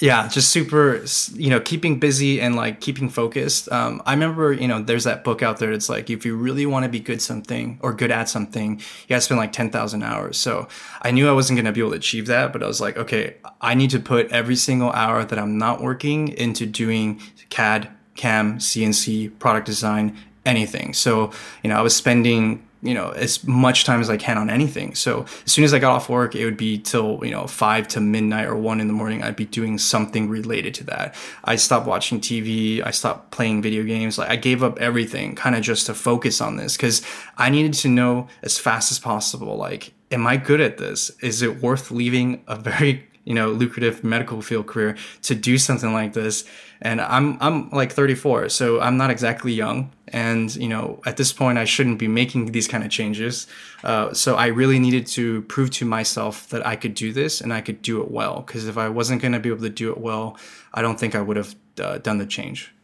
yeah, 0.00 0.28
just 0.28 0.48
super, 0.50 1.04
you 1.34 1.50
know, 1.50 1.60
keeping 1.60 1.98
busy 1.98 2.40
and 2.40 2.56
like 2.56 2.80
keeping 2.80 3.10
focused. 3.10 3.70
Um, 3.70 4.02
I 4.06 4.14
remember, 4.14 4.50
you 4.50 4.66
know, 4.66 4.82
there's 4.82 5.04
that 5.04 5.24
book 5.24 5.42
out 5.42 5.58
there. 5.58 5.72
It's 5.72 5.90
like 5.90 6.08
if 6.08 6.24
you 6.24 6.36
really 6.36 6.64
want 6.64 6.84
to 6.84 6.88
be 6.88 7.00
good 7.00 7.20
something 7.20 7.78
or 7.82 7.92
good 7.92 8.10
at 8.10 8.28
something, 8.28 8.78
you 8.78 9.08
got 9.08 9.16
to 9.16 9.20
spend 9.20 9.38
like 9.38 9.52
ten 9.52 9.70
thousand 9.70 10.02
hours. 10.02 10.38
So 10.38 10.68
I 11.02 11.10
knew 11.10 11.28
I 11.28 11.32
wasn't 11.32 11.58
going 11.58 11.66
to 11.66 11.72
be 11.72 11.80
able 11.80 11.90
to 11.90 11.96
achieve 11.96 12.26
that, 12.28 12.50
but 12.52 12.62
I 12.62 12.66
was 12.66 12.80
like, 12.80 12.96
okay, 12.96 13.36
I 13.60 13.74
need 13.74 13.90
to 13.90 14.00
put 14.00 14.32
every 14.32 14.56
single 14.56 14.90
hour 14.90 15.22
that 15.22 15.38
I'm 15.38 15.58
not 15.58 15.82
working 15.82 16.28
into 16.28 16.64
doing 16.64 17.20
CAD 17.50 17.90
CAM, 18.16 18.58
CNC, 18.58 19.38
product 19.38 19.66
design, 19.66 20.16
anything. 20.44 20.94
So, 20.94 21.30
you 21.62 21.70
know, 21.70 21.76
I 21.76 21.82
was 21.82 21.94
spending, 21.94 22.66
you 22.82 22.94
know, 22.94 23.10
as 23.10 23.46
much 23.46 23.84
time 23.84 24.00
as 24.00 24.08
I 24.08 24.16
can 24.16 24.38
on 24.38 24.48
anything. 24.48 24.94
So 24.94 25.26
as 25.44 25.52
soon 25.52 25.64
as 25.64 25.74
I 25.74 25.78
got 25.78 25.92
off 25.92 26.08
work, 26.08 26.34
it 26.34 26.44
would 26.44 26.56
be 26.56 26.78
till, 26.78 27.20
you 27.22 27.30
know, 27.30 27.46
five 27.46 27.86
to 27.88 28.00
midnight 28.00 28.46
or 28.46 28.56
one 28.56 28.80
in 28.80 28.86
the 28.86 28.92
morning. 28.92 29.22
I'd 29.22 29.36
be 29.36 29.44
doing 29.44 29.78
something 29.78 30.28
related 30.28 30.74
to 30.74 30.84
that. 30.84 31.14
I 31.44 31.56
stopped 31.56 31.86
watching 31.86 32.20
TV. 32.20 32.84
I 32.84 32.90
stopped 32.90 33.30
playing 33.30 33.62
video 33.62 33.84
games. 33.84 34.18
Like 34.18 34.30
I 34.30 34.36
gave 34.36 34.62
up 34.62 34.78
everything 34.78 35.34
kind 35.34 35.54
of 35.54 35.62
just 35.62 35.86
to 35.86 35.94
focus 35.94 36.40
on 36.40 36.56
this 36.56 36.76
because 36.76 37.02
I 37.36 37.50
needed 37.50 37.74
to 37.74 37.88
know 37.88 38.28
as 38.42 38.58
fast 38.58 38.90
as 38.90 38.98
possible, 38.98 39.56
like, 39.56 39.92
am 40.10 40.26
I 40.26 40.36
good 40.36 40.60
at 40.60 40.78
this? 40.78 41.10
Is 41.20 41.42
it 41.42 41.62
worth 41.62 41.90
leaving 41.90 42.42
a 42.48 42.56
very 42.56 43.06
you 43.30 43.36
know 43.36 43.48
lucrative 43.48 44.02
medical 44.02 44.42
field 44.42 44.66
career 44.66 44.96
to 45.22 45.36
do 45.36 45.56
something 45.56 45.92
like 45.92 46.14
this. 46.14 46.44
And 46.82 47.00
i'm 47.00 47.38
i'm 47.40 47.70
like 47.70 47.92
34 47.92 48.48
so 48.48 48.80
i'm 48.80 48.96
not 48.96 49.10
exactly 49.10 49.52
young. 49.52 49.92
And 50.08 50.52
you 50.56 50.66
know 50.66 51.00
at 51.06 51.16
this 51.16 51.32
point 51.32 51.56
i 51.56 51.64
shouldn't 51.64 52.00
be 52.00 52.08
making 52.08 52.46
these 52.50 52.66
kind 52.66 52.82
of 52.82 52.90
changes. 52.90 53.46
Uh, 53.84 54.12
so 54.12 54.34
i 54.34 54.46
really 54.48 54.80
needed 54.80 55.06
to 55.18 55.42
prove 55.42 55.70
to 55.78 55.84
myself 55.84 56.48
that 56.48 56.66
i 56.66 56.74
could 56.74 56.94
do 56.94 57.12
this 57.12 57.40
and 57.40 57.52
i 57.52 57.60
could 57.60 57.80
do 57.82 58.02
it 58.02 58.10
well. 58.10 58.42
Because 58.44 58.66
if 58.66 58.76
i 58.76 58.88
wasn't 58.88 59.22
going 59.22 59.32
to 59.32 59.38
be 59.38 59.48
able 59.48 59.62
to 59.62 59.76
do 59.84 59.92
it 59.92 59.98
well 59.98 60.36
i 60.74 60.82
don't 60.82 60.98
think 60.98 61.14
i 61.14 61.22
would 61.22 61.36
have 61.36 61.54
uh, 61.80 61.98
done 61.98 62.18
the 62.18 62.26
change. 62.26 62.74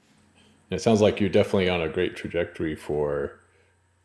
It 0.70 0.80
sounds 0.80 1.00
like 1.00 1.20
you're 1.20 1.36
definitely 1.40 1.68
on 1.68 1.82
a 1.82 1.88
great 1.88 2.14
trajectory 2.14 2.76
for 2.76 3.40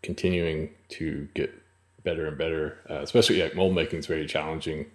continuing 0.02 0.72
to 0.98 1.28
get 1.36 1.54
better 2.04 2.26
and 2.28 2.36
better 2.36 2.80
uh, 2.90 3.02
especially 3.02 3.44
like 3.44 3.54
mold 3.54 3.76
making. 3.76 4.00
Is 4.00 4.08
very 4.08 4.26
challenging 4.26 4.88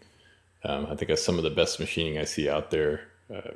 um, 0.64 0.86
I 0.86 0.96
think 0.96 1.08
that's 1.08 1.24
some 1.24 1.38
of 1.38 1.44
the 1.44 1.50
best 1.50 1.80
machining 1.80 2.18
I 2.18 2.24
see 2.24 2.48
out 2.48 2.70
there. 2.70 3.02
Uh, 3.32 3.52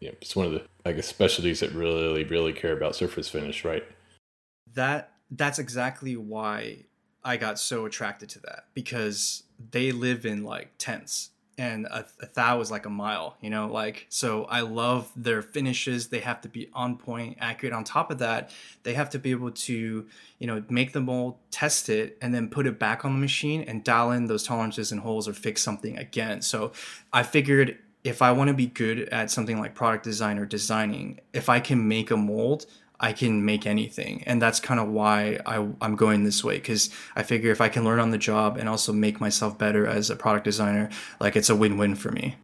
you 0.00 0.08
know, 0.08 0.14
it's 0.20 0.36
one 0.36 0.46
of 0.46 0.52
the 0.52 0.62
I 0.84 0.92
guess 0.92 1.06
specialties 1.06 1.60
that 1.60 1.72
really 1.72 2.24
really 2.24 2.52
care 2.52 2.76
about 2.76 2.96
surface 2.96 3.28
finish, 3.28 3.64
right? 3.64 3.84
That 4.74 5.12
that's 5.30 5.58
exactly 5.58 6.16
why 6.16 6.84
I 7.24 7.36
got 7.36 7.58
so 7.58 7.86
attracted 7.86 8.28
to 8.30 8.40
that 8.40 8.66
because 8.74 9.42
they 9.70 9.90
live 9.90 10.24
in 10.24 10.44
like 10.44 10.72
tents 10.78 11.30
and 11.58 11.86
a, 11.86 12.04
a 12.20 12.28
thou 12.34 12.60
is 12.60 12.70
like 12.70 12.84
a 12.86 12.90
mile, 12.90 13.36
you 13.40 13.48
know, 13.48 13.66
like 13.66 14.06
so 14.08 14.44
I 14.44 14.60
love 14.60 15.10
their 15.16 15.40
finishes. 15.42 16.08
They 16.08 16.20
have 16.20 16.40
to 16.42 16.48
be 16.48 16.68
on 16.74 16.98
point, 16.98 17.38
accurate. 17.40 17.72
On 17.72 17.82
top 17.82 18.10
of 18.10 18.18
that, 18.18 18.50
they 18.82 18.94
have 18.94 19.10
to 19.10 19.18
be 19.18 19.30
able 19.30 19.50
to, 19.50 20.06
you 20.38 20.46
know, 20.46 20.62
make 20.68 20.92
the 20.92 21.00
mold, 21.00 21.36
test 21.50 21.88
it, 21.88 22.18
and 22.20 22.34
then 22.34 22.48
put 22.48 22.66
it 22.66 22.78
back 22.78 23.04
on 23.04 23.14
the 23.14 23.18
machine 23.18 23.62
and 23.62 23.82
dial 23.82 24.10
in 24.10 24.26
those 24.26 24.42
tolerances 24.42 24.92
and 24.92 25.00
holes 25.00 25.26
or 25.26 25.32
fix 25.32 25.62
something 25.62 25.96
again. 25.96 26.42
So 26.42 26.72
I 27.12 27.22
figured 27.22 27.78
if 28.04 28.22
I 28.22 28.30
want 28.30 28.48
to 28.48 28.54
be 28.54 28.66
good 28.66 29.08
at 29.08 29.30
something 29.30 29.58
like 29.58 29.74
product 29.74 30.04
design 30.04 30.38
or 30.38 30.46
designing, 30.46 31.20
if 31.32 31.48
I 31.48 31.58
can 31.58 31.88
make 31.88 32.10
a 32.10 32.16
mold, 32.16 32.66
I 33.00 33.12
can 33.12 33.44
make 33.44 33.66
anything. 33.66 34.22
And 34.26 34.40
that's 34.40 34.60
kind 34.60 34.80
of 34.80 34.88
why 34.88 35.38
I, 35.46 35.66
I'm 35.80 35.96
going 35.96 36.24
this 36.24 36.42
way 36.42 36.54
because 36.54 36.90
I 37.14 37.22
figure 37.22 37.50
if 37.50 37.60
I 37.60 37.68
can 37.68 37.84
learn 37.84 38.00
on 38.00 38.10
the 38.10 38.18
job 38.18 38.56
and 38.56 38.68
also 38.68 38.92
make 38.92 39.20
myself 39.20 39.58
better 39.58 39.86
as 39.86 40.10
a 40.10 40.16
product 40.16 40.44
designer, 40.44 40.88
like 41.20 41.36
it's 41.36 41.50
a 41.50 41.56
win 41.56 41.76
win 41.76 41.94
for 41.94 42.10
me. 42.10 42.36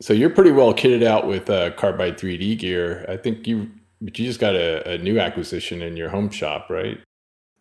So 0.00 0.12
you're 0.12 0.30
pretty 0.30 0.52
well 0.52 0.72
kitted 0.72 1.04
out 1.04 1.26
with 1.26 1.50
uh, 1.50 1.72
Carbide 1.72 2.16
3D 2.16 2.58
gear. 2.58 3.04
I 3.08 3.16
think 3.16 3.46
you, 3.46 3.70
but 4.00 4.18
you 4.18 4.24
just 4.24 4.40
got 4.40 4.54
a, 4.54 4.92
a 4.92 4.98
new 4.98 5.18
acquisition 5.18 5.82
in 5.82 5.96
your 5.96 6.08
home 6.08 6.30
shop, 6.30 6.70
right? 6.70 6.98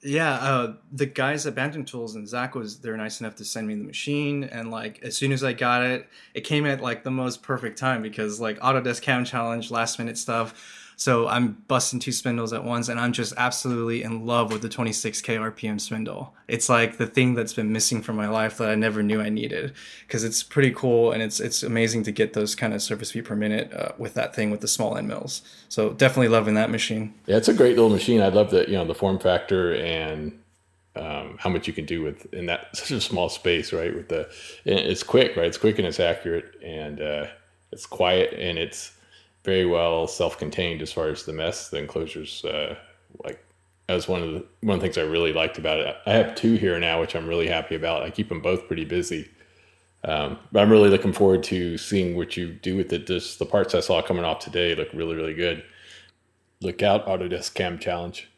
Yeah, 0.01 0.35
uh, 0.35 0.73
the 0.93 1.05
guys 1.05 1.45
at 1.45 1.55
Bantam 1.55 1.83
Tools 1.83 2.15
and 2.15 2.25
Zach 2.25 2.55
was 2.55 2.79
they're 2.79 2.95
nice 2.95 3.19
enough 3.19 3.35
to 3.35 3.43
send 3.43 3.67
me 3.67 3.75
the 3.75 3.83
machine, 3.83 4.45
and 4.45 4.71
like 4.71 4.99
as 5.03 5.17
soon 5.17 5.33
as 5.33 5.43
I 5.43 5.51
got 5.51 5.83
it, 5.83 6.07
it 6.33 6.41
came 6.45 6.65
at 6.65 6.79
like 6.79 7.03
the 7.03 7.11
most 7.11 7.43
perfect 7.43 7.77
time 7.77 8.01
because 8.01 8.39
like 8.39 8.57
Autodesk 8.59 9.01
Cam 9.01 9.25
Challenge, 9.25 9.69
last 9.69 9.99
minute 9.99 10.17
stuff 10.17 10.88
so 10.99 11.29
I'm 11.29 11.63
busting 11.69 12.01
two 12.01 12.11
spindles 12.11 12.51
at 12.51 12.65
once, 12.65 12.89
and 12.89 12.99
I'm 12.99 13.13
just 13.13 13.33
absolutely 13.37 14.03
in 14.03 14.25
love 14.25 14.51
with 14.51 14.61
the 14.61 14.67
26k 14.67 15.39
RPM 15.53 15.79
spindle. 15.79 16.33
It's 16.49 16.67
like 16.67 16.97
the 16.97 17.07
thing 17.07 17.35
that's 17.35 17.53
been 17.53 17.71
missing 17.71 18.01
from 18.01 18.17
my 18.17 18.27
life 18.27 18.57
that 18.57 18.69
I 18.69 18.75
never 18.75 19.01
knew 19.01 19.21
I 19.21 19.29
needed, 19.29 19.71
because 20.05 20.25
it's 20.25 20.43
pretty 20.43 20.71
cool 20.71 21.13
and 21.13 21.23
it's 21.23 21.39
it's 21.39 21.63
amazing 21.63 22.03
to 22.03 22.11
get 22.11 22.33
those 22.33 22.53
kind 22.53 22.73
of 22.73 22.81
surface 22.81 23.11
feet 23.11 23.23
per 23.23 23.35
minute 23.37 23.71
uh, 23.73 23.93
with 23.97 24.13
that 24.15 24.35
thing 24.35 24.51
with 24.51 24.59
the 24.59 24.67
small 24.67 24.97
end 24.97 25.07
mills. 25.07 25.41
So 25.69 25.91
definitely 25.91 26.27
loving 26.27 26.55
that 26.55 26.69
machine. 26.69 27.13
Yeah, 27.27 27.37
it's 27.37 27.47
a 27.47 27.53
great 27.53 27.77
little 27.77 27.91
machine. 27.91 28.21
I 28.21 28.27
love 28.27 28.51
the 28.51 28.65
you 28.67 28.73
know 28.73 28.83
the 28.83 28.93
form 28.93 29.19
factor 29.19 29.73
and 29.75 30.37
um, 30.97 31.37
how 31.39 31.49
much 31.49 31.65
you 31.65 31.71
can 31.71 31.85
do 31.85 32.01
with 32.01 32.33
in 32.33 32.47
that 32.47 32.67
such 32.75 32.91
a 32.91 32.99
small 32.99 33.29
space, 33.29 33.71
right? 33.71 33.95
With 33.95 34.09
the 34.09 34.29
it's 34.65 35.03
quick, 35.03 35.37
right? 35.37 35.47
It's 35.47 35.57
quick 35.57 35.79
and 35.79 35.87
it's 35.87 36.01
accurate 36.01 36.61
and 36.61 37.01
uh, 37.01 37.27
it's 37.71 37.85
quiet 37.85 38.33
and 38.33 38.59
it's 38.59 38.91
very 39.43 39.65
well 39.65 40.07
self-contained 40.07 40.81
as 40.81 40.91
far 40.91 41.07
as 41.07 41.23
the 41.23 41.33
mess. 41.33 41.69
The 41.69 41.77
enclosures, 41.77 42.43
uh, 42.45 42.75
like 43.23 43.43
was 43.87 44.07
one 44.07 44.21
of 44.21 44.33
the 44.33 44.45
one 44.61 44.75
of 44.75 44.81
the 44.81 44.85
things 44.87 44.97
I 44.97 45.01
really 45.01 45.33
liked 45.33 45.57
about 45.57 45.79
it. 45.79 45.95
I 46.05 46.13
have 46.13 46.35
two 46.35 46.55
here 46.55 46.79
now, 46.79 46.99
which 46.99 47.15
I'm 47.15 47.27
really 47.27 47.47
happy 47.47 47.75
about. 47.75 48.03
I 48.03 48.09
keep 48.09 48.29
them 48.29 48.41
both 48.41 48.67
pretty 48.67 48.85
busy. 48.85 49.29
Um, 50.03 50.39
but 50.51 50.61
I'm 50.61 50.71
really 50.71 50.89
looking 50.89 51.11
forward 51.11 51.43
to 51.43 51.77
seeing 51.77 52.15
what 52.15 52.37
you 52.37 52.53
do 52.53 52.77
with 52.77 52.93
it. 52.93 53.05
Just 53.05 53.39
the 53.39 53.45
parts 53.45 53.75
I 53.75 53.81
saw 53.81 54.01
coming 54.01 54.23
off 54.23 54.39
today 54.39 54.73
look 54.75 54.89
really, 54.93 55.15
really 55.15 55.33
good. 55.33 55.63
Look 56.61 56.81
out, 56.81 57.05
Autodesk 57.05 57.53
Cam 57.53 57.79
Challenge. 57.79 58.29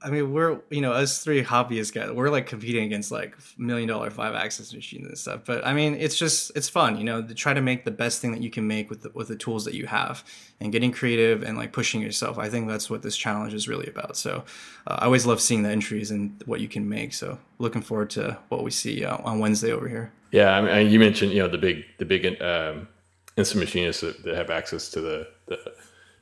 I 0.00 0.10
mean, 0.10 0.32
we're 0.32 0.60
you 0.70 0.80
know 0.80 0.92
us 0.92 1.24
three 1.24 1.42
hobbyist 1.42 1.92
guys. 1.92 2.10
We're 2.10 2.30
like 2.30 2.46
competing 2.46 2.84
against 2.84 3.10
like 3.10 3.36
million 3.56 3.88
dollar 3.88 4.10
five 4.10 4.34
axis 4.34 4.72
machines 4.72 5.06
and 5.06 5.18
stuff. 5.18 5.40
But 5.44 5.66
I 5.66 5.72
mean, 5.72 5.94
it's 5.94 6.16
just 6.16 6.52
it's 6.54 6.68
fun, 6.68 6.98
you 6.98 7.04
know, 7.04 7.20
to 7.22 7.34
try 7.34 7.52
to 7.52 7.60
make 7.60 7.84
the 7.84 7.90
best 7.90 8.20
thing 8.20 8.30
that 8.32 8.40
you 8.40 8.50
can 8.50 8.66
make 8.66 8.90
with 8.90 9.02
the, 9.02 9.10
with 9.14 9.28
the 9.28 9.36
tools 9.36 9.64
that 9.64 9.74
you 9.74 9.86
have, 9.86 10.22
and 10.60 10.70
getting 10.70 10.92
creative 10.92 11.42
and 11.42 11.58
like 11.58 11.72
pushing 11.72 12.00
yourself. 12.00 12.38
I 12.38 12.48
think 12.48 12.68
that's 12.68 12.88
what 12.88 13.02
this 13.02 13.16
challenge 13.16 13.54
is 13.54 13.66
really 13.66 13.86
about. 13.86 14.16
So 14.16 14.44
uh, 14.86 14.98
I 15.00 15.06
always 15.06 15.26
love 15.26 15.40
seeing 15.40 15.62
the 15.64 15.70
entries 15.70 16.12
and 16.12 16.42
what 16.46 16.60
you 16.60 16.68
can 16.68 16.88
make. 16.88 17.12
So 17.12 17.38
looking 17.58 17.82
forward 17.82 18.10
to 18.10 18.38
what 18.50 18.62
we 18.62 18.70
see 18.70 19.04
uh, 19.04 19.16
on 19.24 19.40
Wednesday 19.40 19.72
over 19.72 19.88
here. 19.88 20.12
Yeah, 20.30 20.56
I 20.56 20.60
mean, 20.60 20.92
you 20.92 21.00
mentioned 21.00 21.32
you 21.32 21.38
know 21.38 21.48
the 21.48 21.58
big 21.58 21.84
the 21.98 22.04
big 22.04 22.24
um, 22.40 22.86
Insta 23.36 23.56
machinists 23.56 24.02
that, 24.02 24.22
that 24.22 24.36
have 24.36 24.50
access 24.50 24.90
to 24.90 25.00
the 25.00 25.28
the 25.46 25.58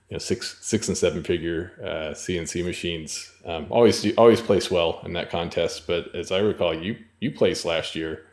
you 0.08 0.14
know 0.14 0.18
six 0.18 0.58
six 0.60 0.88
and 0.88 0.96
seven 0.96 1.22
figure 1.22 1.72
uh, 1.82 2.14
CNC 2.14 2.64
machines 2.64 3.32
um, 3.44 3.66
always 3.70 4.14
always 4.16 4.40
place 4.40 4.70
well 4.70 5.00
in 5.04 5.12
that 5.14 5.30
contest. 5.30 5.86
But 5.86 6.14
as 6.14 6.30
I 6.30 6.38
recall, 6.38 6.74
you 6.74 6.96
you 7.20 7.30
placed 7.30 7.64
last 7.64 7.94
year. 7.94 8.24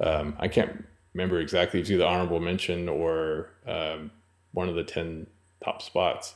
Um, 0.00 0.36
I 0.38 0.48
can't 0.48 0.84
remember 1.14 1.40
exactly. 1.40 1.80
It 1.80 1.90
either 1.90 2.04
honorable 2.04 2.40
mention 2.40 2.88
or 2.88 3.50
um, 3.66 4.10
one 4.52 4.68
of 4.68 4.74
the 4.74 4.84
ten 4.84 5.26
top 5.64 5.82
spots, 5.82 6.34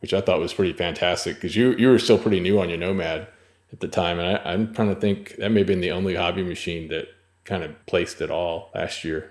which 0.00 0.12
I 0.12 0.20
thought 0.20 0.40
was 0.40 0.54
pretty 0.54 0.72
fantastic 0.72 1.36
because 1.36 1.56
you 1.56 1.72
you 1.72 1.88
were 1.88 1.98
still 1.98 2.18
pretty 2.18 2.40
new 2.40 2.60
on 2.60 2.68
your 2.68 2.78
Nomad 2.78 3.26
at 3.72 3.80
the 3.80 3.88
time, 3.88 4.18
and 4.18 4.38
I, 4.38 4.52
I'm 4.52 4.74
trying 4.74 4.94
to 4.94 5.00
think 5.00 5.36
that 5.36 5.50
may 5.50 5.60
have 5.60 5.66
been 5.66 5.80
the 5.80 5.92
only 5.92 6.14
hobby 6.14 6.42
machine 6.42 6.88
that 6.88 7.08
kind 7.44 7.62
of 7.62 7.74
placed 7.86 8.20
at 8.20 8.30
all 8.30 8.70
last 8.74 9.04
year. 9.04 9.30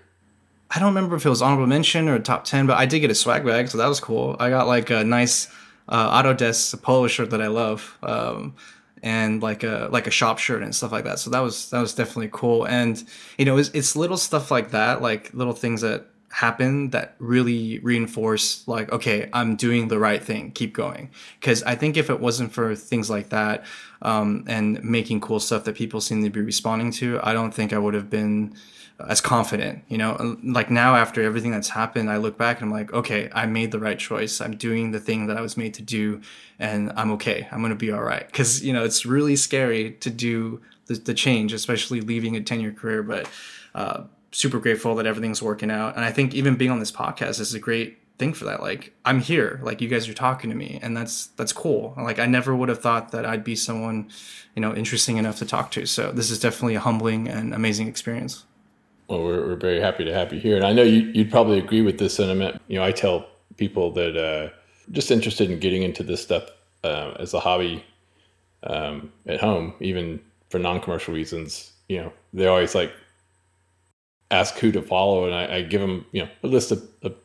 I 0.70 0.80
don't 0.80 0.94
remember 0.94 1.16
if 1.16 1.26
it 1.26 1.30
was 1.30 1.42
honorable 1.42 1.68
mention 1.68 2.10
or 2.10 2.20
top 2.20 2.44
10, 2.44 2.68
but 2.68 2.78
I 2.78 2.86
did 2.86 3.00
get 3.00 3.10
a 3.10 3.16
swag 3.16 3.46
bag, 3.46 3.70
so 3.70 3.78
that 3.78 3.88
was 3.88 4.00
cool. 4.00 4.36
I 4.40 4.50
got 4.50 4.68
like 4.68 4.90
a 4.90 5.04
nice 5.04 5.48
uh, 5.88 6.22
Autodesk 6.22 6.82
polo 6.82 7.08
shirt 7.08 7.30
that 7.30 7.42
I 7.42 7.48
love. 7.48 7.98
Um, 8.04 8.56
and 9.04 9.44
like 9.44 9.64
a 9.64 9.90
like 9.92 10.08
a 10.08 10.12
shop 10.12 10.40
shirt 10.40 10.64
and 10.64 10.76
stuff 10.76 10.92
like 10.92 11.04
that. 11.04 11.20
So 11.20 11.30
that 11.30 11.40
was 11.40 11.70
that 11.70 11.80
was 11.80 11.94
definitely 11.94 12.30
cool. 12.34 12.66
And 12.66 13.02
you 13.38 13.46
know, 13.46 13.58
it's, 13.58 13.70
it's 13.70 13.96
little 13.96 14.18
stuff 14.18 14.50
like 14.50 14.72
that, 14.72 15.02
like 15.02 15.34
little 15.34 15.54
things 15.54 15.82
that 15.82 16.08
happen 16.30 16.90
that 16.90 17.16
really 17.20 17.80
reinforce 17.80 18.68
like 18.68 18.92
okay 18.92 19.30
i'm 19.34 19.56
doing 19.56 19.88
the 19.88 19.98
right 19.98 20.24
thing 20.24 20.52
keep 20.52 20.74
going 20.74 21.10
because 21.40 21.64
i 21.64 21.74
think 21.74 21.96
if 21.96 22.10
it 22.10 22.20
wasn't 22.20 22.52
for 22.52 22.76
things 22.76 23.10
like 23.10 23.30
that 23.30 23.64
um, 24.02 24.44
and 24.46 24.84
making 24.84 25.20
cool 25.22 25.40
stuff 25.40 25.64
that 25.64 25.74
people 25.74 26.02
seem 26.02 26.22
to 26.22 26.30
be 26.30 26.42
responding 26.42 26.92
to 26.92 27.20
i 27.24 27.32
don't 27.32 27.54
think 27.54 27.72
i 27.72 27.78
would 27.78 27.94
have 27.94 28.10
been 28.10 28.54
as 29.08 29.22
confident 29.22 29.84
you 29.88 29.98
know? 29.98 30.38
Like 30.44 30.72
now 30.72 30.96
after 30.96 31.22
everything 31.22 31.52
that's 31.52 31.70
happened 31.70 32.10
i 32.10 32.18
look 32.18 32.38
back 32.38 32.62
and 32.62 32.66
i'm 32.66 32.72
like 32.72 32.92
okay 32.94 33.30
i 33.34 33.46
made 33.46 33.72
the 33.72 33.80
right 33.80 34.00
choice. 34.00 34.42
I'm 34.42 34.56
doing 34.56 34.92
the 34.92 35.00
thing 35.00 35.28
that 35.28 35.38
i 35.38 35.42
was 35.42 35.58
made 35.58 35.74
to 35.76 35.82
do 35.82 36.22
and 36.60 36.92
i'm 36.96 37.12
okay. 37.12 37.48
I'm 37.52 37.62
gonna 37.62 37.76
be 37.76 37.92
all 37.92 38.04
right 38.04 38.26
because 38.26 38.64
you 38.64 38.74
know 38.74 38.84
it's 38.84 39.06
really 39.06 39.36
scary 39.36 39.92
to 39.92 40.10
do 40.10 40.62
the, 40.88 40.96
the 40.96 41.14
change 41.14 41.54
especially 41.54 42.02
leaving 42.02 42.36
a 42.36 42.42
10 42.42 42.60
year 42.60 42.72
career 42.72 43.04
but 43.04 43.30
uh, 43.76 44.04
super 44.32 44.60
grateful 44.60 44.96
that 44.96 45.06
everything's 45.06 45.42
working 45.42 45.72
out. 45.72 45.96
And 45.96 46.04
i 46.04 46.12
think 46.12 46.34
even 46.34 46.56
being 46.56 46.72
on 46.72 46.80
this 46.80 46.92
podcast 46.92 47.40
is 47.40 47.54
a 47.54 47.60
great 47.60 48.00
thing 48.18 48.34
for 48.34 48.46
that. 48.46 48.62
Like 48.62 48.94
i'm 49.06 49.20
here. 49.20 49.60
Like 49.64 49.80
you 49.80 49.88
guys 49.88 50.10
are 50.10 50.14
talking 50.14 50.50
to 50.50 50.56
me 50.56 50.80
and 50.82 50.98
that's 50.98 51.28
that's 51.38 51.54
cool. 51.54 51.94
Like 51.98 52.20
i 52.20 52.26
never 52.26 52.56
would 52.56 52.70
have 52.70 52.82
thought 52.82 53.12
that 53.12 53.26
i'd 53.26 53.44
be 53.44 53.56
someone 53.56 54.10
you 54.56 54.62
know 54.62 54.74
interesting 54.74 55.18
enough 55.18 55.38
to 55.38 55.46
talk 55.46 55.72
to. 55.72 55.86
So 55.86 56.12
this 56.12 56.32
is 56.32 56.40
definitely 56.40 56.76
a 56.76 56.80
humbling 56.80 57.28
and 57.28 57.54
amazing 57.54 57.88
experience 57.88 58.46
well, 59.08 59.24
we're, 59.24 59.48
we're 59.48 59.56
very 59.56 59.80
happy 59.80 60.04
to 60.04 60.14
have 60.14 60.34
you 60.34 60.40
here. 60.40 60.56
And 60.56 60.66
I 60.66 60.74
know 60.74 60.84
you, 60.84 61.12
would 61.16 61.32
probably 61.32 61.60
agree 61.60 61.82
with 61.82 61.98
this 61.98 62.16
sentiment. 62.16 62.62
You 62.68 62.78
know, 62.78 62.84
I 62.84 62.92
tell 62.92 63.28
people 63.56 63.92
that 63.92 64.18
uh, 64.18 64.50
just 64.92 65.12
interested 65.12 65.50
in 65.50 65.60
getting 65.60 65.84
into 65.84 66.04
this 66.04 66.22
stuff 66.22 66.50
uh, 66.84 67.14
as 67.20 67.34
a 67.34 67.40
hobby 67.40 67.84
um, 68.64 69.12
at 69.26 69.40
home, 69.40 69.74
even 69.80 70.20
for 70.50 70.60
non-commercial 70.60 71.14
reasons, 71.14 71.72
you 71.88 71.98
know, 71.98 72.14
they 72.34 72.48
always 72.48 72.76
like 72.76 72.92
ask 74.32 74.56
who 74.58 74.72
to 74.72 74.82
follow. 74.82 75.26
And 75.26 75.34
I, 75.34 75.58
I 75.58 75.62
give 75.62 75.82
them, 75.82 76.06
you 76.12 76.24
know, 76.24 76.30
a 76.44 76.48
list 76.48 76.72
of, 76.72 76.88
of, 77.04 77.16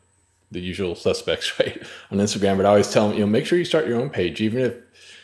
the 0.51 0.59
usual 0.59 0.93
suspects, 0.93 1.59
right, 1.59 1.81
on 2.11 2.19
Instagram. 2.19 2.57
But 2.57 2.67
I 2.67 2.69
always 2.69 2.91
tell 2.91 3.07
them, 3.07 3.17
you 3.17 3.23
know, 3.23 3.27
make 3.27 3.47
sure 3.47 3.57
you 3.57 3.65
start 3.65 3.87
your 3.87 3.99
own 3.99 4.11
page, 4.11 4.39
even 4.39 4.61
if, 4.61 4.75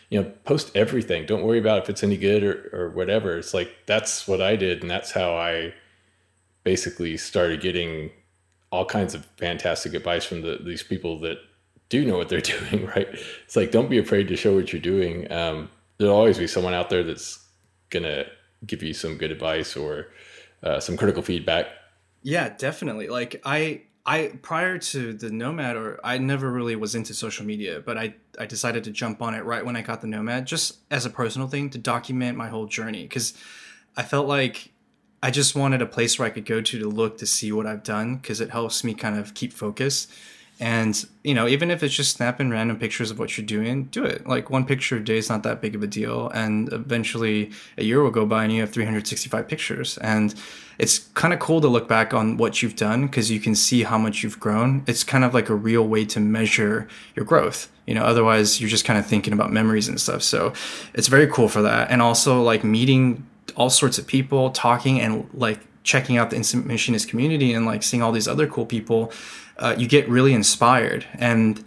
you 0.09 0.19
know, 0.19 0.27
post 0.43 0.71
everything. 0.75 1.27
Don't 1.27 1.43
worry 1.43 1.59
about 1.59 1.83
if 1.83 1.89
it's 1.89 2.01
any 2.01 2.17
good 2.17 2.43
or, 2.43 2.69
or 2.73 2.89
whatever. 2.89 3.37
It's 3.37 3.53
like, 3.53 3.71
that's 3.85 4.27
what 4.27 4.41
I 4.41 4.55
did. 4.55 4.81
And 4.81 4.89
that's 4.89 5.11
how 5.11 5.35
I, 5.35 5.75
basically 6.69 7.17
started 7.17 7.61
getting 7.61 8.11
all 8.71 8.85
kinds 8.85 9.15
of 9.15 9.25
fantastic 9.37 9.95
advice 9.95 10.23
from 10.23 10.43
the, 10.43 10.59
these 10.63 10.83
people 10.83 11.17
that 11.19 11.39
do 11.89 12.05
know 12.05 12.15
what 12.15 12.29
they're 12.29 12.41
doing, 12.55 12.85
right? 12.85 13.07
It's 13.43 13.55
like, 13.55 13.71
don't 13.71 13.89
be 13.89 13.97
afraid 13.97 14.27
to 14.27 14.35
show 14.35 14.53
what 14.53 14.71
you're 14.71 14.79
doing. 14.79 15.31
Um, 15.31 15.71
there'll 15.97 16.15
always 16.15 16.37
be 16.37 16.45
someone 16.45 16.75
out 16.75 16.91
there 16.91 17.03
that's 17.03 17.43
going 17.89 18.03
to 18.03 18.27
give 18.67 18.83
you 18.83 18.93
some 18.93 19.17
good 19.17 19.31
advice 19.31 19.75
or 19.75 20.09
uh, 20.61 20.79
some 20.79 20.95
critical 20.95 21.23
feedback. 21.23 21.65
Yeah, 22.21 22.49
definitely. 22.55 23.07
Like 23.07 23.41
I, 23.43 23.81
I 24.05 24.33
prior 24.43 24.77
to 24.77 25.13
the 25.13 25.31
Nomad, 25.31 25.75
or 25.75 25.99
I 26.03 26.19
never 26.19 26.51
really 26.51 26.75
was 26.75 26.93
into 26.93 27.15
social 27.15 27.47
media, 27.47 27.81
but 27.83 27.97
I 27.97 28.13
I 28.37 28.45
decided 28.45 28.83
to 28.83 28.91
jump 28.91 29.23
on 29.23 29.33
it 29.33 29.43
right 29.43 29.65
when 29.65 29.75
I 29.75 29.81
got 29.81 30.01
the 30.01 30.07
Nomad, 30.07 30.45
just 30.45 30.77
as 30.91 31.07
a 31.07 31.09
personal 31.09 31.47
thing 31.47 31.71
to 31.71 31.79
document 31.79 32.37
my 32.37 32.49
whole 32.49 32.67
journey, 32.67 33.03
because 33.03 33.33
I 33.97 34.03
felt 34.03 34.27
like 34.27 34.71
I 35.21 35.31
just 35.31 35.55
wanted 35.55 35.81
a 35.81 35.85
place 35.85 36.17
where 36.17 36.27
I 36.27 36.31
could 36.31 36.45
go 36.45 36.61
to 36.61 36.79
to 36.79 36.87
look 36.87 37.17
to 37.17 37.25
see 37.25 37.51
what 37.51 37.65
I've 37.65 37.83
done 37.83 38.17
because 38.17 38.39
it 38.39 38.51
helps 38.51 38.83
me 38.83 38.93
kind 38.93 39.17
of 39.17 39.33
keep 39.33 39.53
focus. 39.53 40.07
And, 40.61 41.05
you 41.23 41.33
know, 41.33 41.47
even 41.47 41.71
if 41.71 41.83
it's 41.83 41.95
just 41.95 42.17
snapping 42.17 42.49
random 42.49 42.77
pictures 42.77 43.11
of 43.11 43.17
what 43.17 43.37
you're 43.37 43.45
doing, 43.45 43.85
do 43.85 44.03
it. 44.03 44.27
Like 44.27 44.49
one 44.49 44.65
picture 44.65 44.97
a 44.97 45.03
day 45.03 45.17
is 45.17 45.29
not 45.29 45.43
that 45.43 45.61
big 45.61 45.73
of 45.73 45.83
a 45.83 45.87
deal. 45.87 46.29
And 46.29 46.71
eventually 46.73 47.51
a 47.77 47.83
year 47.85 48.03
will 48.03 48.11
go 48.11 48.25
by 48.25 48.43
and 48.43 48.51
you 48.51 48.59
have 48.59 48.71
365 48.71 49.47
pictures. 49.47 49.97
And 49.99 50.35
it's 50.77 50.99
kind 50.99 51.33
of 51.33 51.39
cool 51.39 51.61
to 51.61 51.69
look 51.69 51.87
back 51.87 52.13
on 52.13 52.35
what 52.35 52.61
you've 52.61 52.75
done 52.75 53.07
because 53.07 53.31
you 53.31 53.39
can 53.39 53.55
see 53.55 53.83
how 53.83 53.97
much 53.97 54.21
you've 54.21 54.39
grown. 54.39 54.83
It's 54.85 55.05
kind 55.05 55.23
of 55.23 55.33
like 55.33 55.47
a 55.47 55.55
real 55.55 55.87
way 55.87 56.03
to 56.05 56.19
measure 56.19 56.89
your 57.15 57.23
growth. 57.25 57.71
You 57.87 57.93
know, 57.93 58.03
otherwise 58.03 58.59
you're 58.59 58.69
just 58.69 58.83
kind 58.83 58.99
of 58.99 59.05
thinking 59.05 59.31
about 59.31 59.53
memories 59.53 59.87
and 59.87 59.99
stuff. 59.99 60.23
So 60.23 60.51
it's 60.93 61.07
very 61.07 61.27
cool 61.27 61.47
for 61.47 61.61
that. 61.61 61.89
And 61.89 62.01
also 62.01 62.43
like 62.43 62.65
meeting 62.65 63.25
all 63.51 63.69
sorts 63.69 63.97
of 63.97 64.07
people, 64.07 64.51
talking 64.51 64.99
and 64.99 65.29
like 65.33 65.59
checking 65.83 66.17
out 66.17 66.29
the 66.29 66.35
Insta 66.35 66.63
machinist 66.65 67.09
community 67.09 67.53
and 67.53 67.65
like 67.65 67.83
seeing 67.83 68.03
all 68.03 68.11
these 68.11 68.27
other 68.27 68.47
cool 68.47 68.65
people 68.65 69.11
uh, 69.59 69.75
you 69.77 69.87
get 69.87 70.07
really 70.07 70.33
inspired. 70.33 71.05
And 71.15 71.63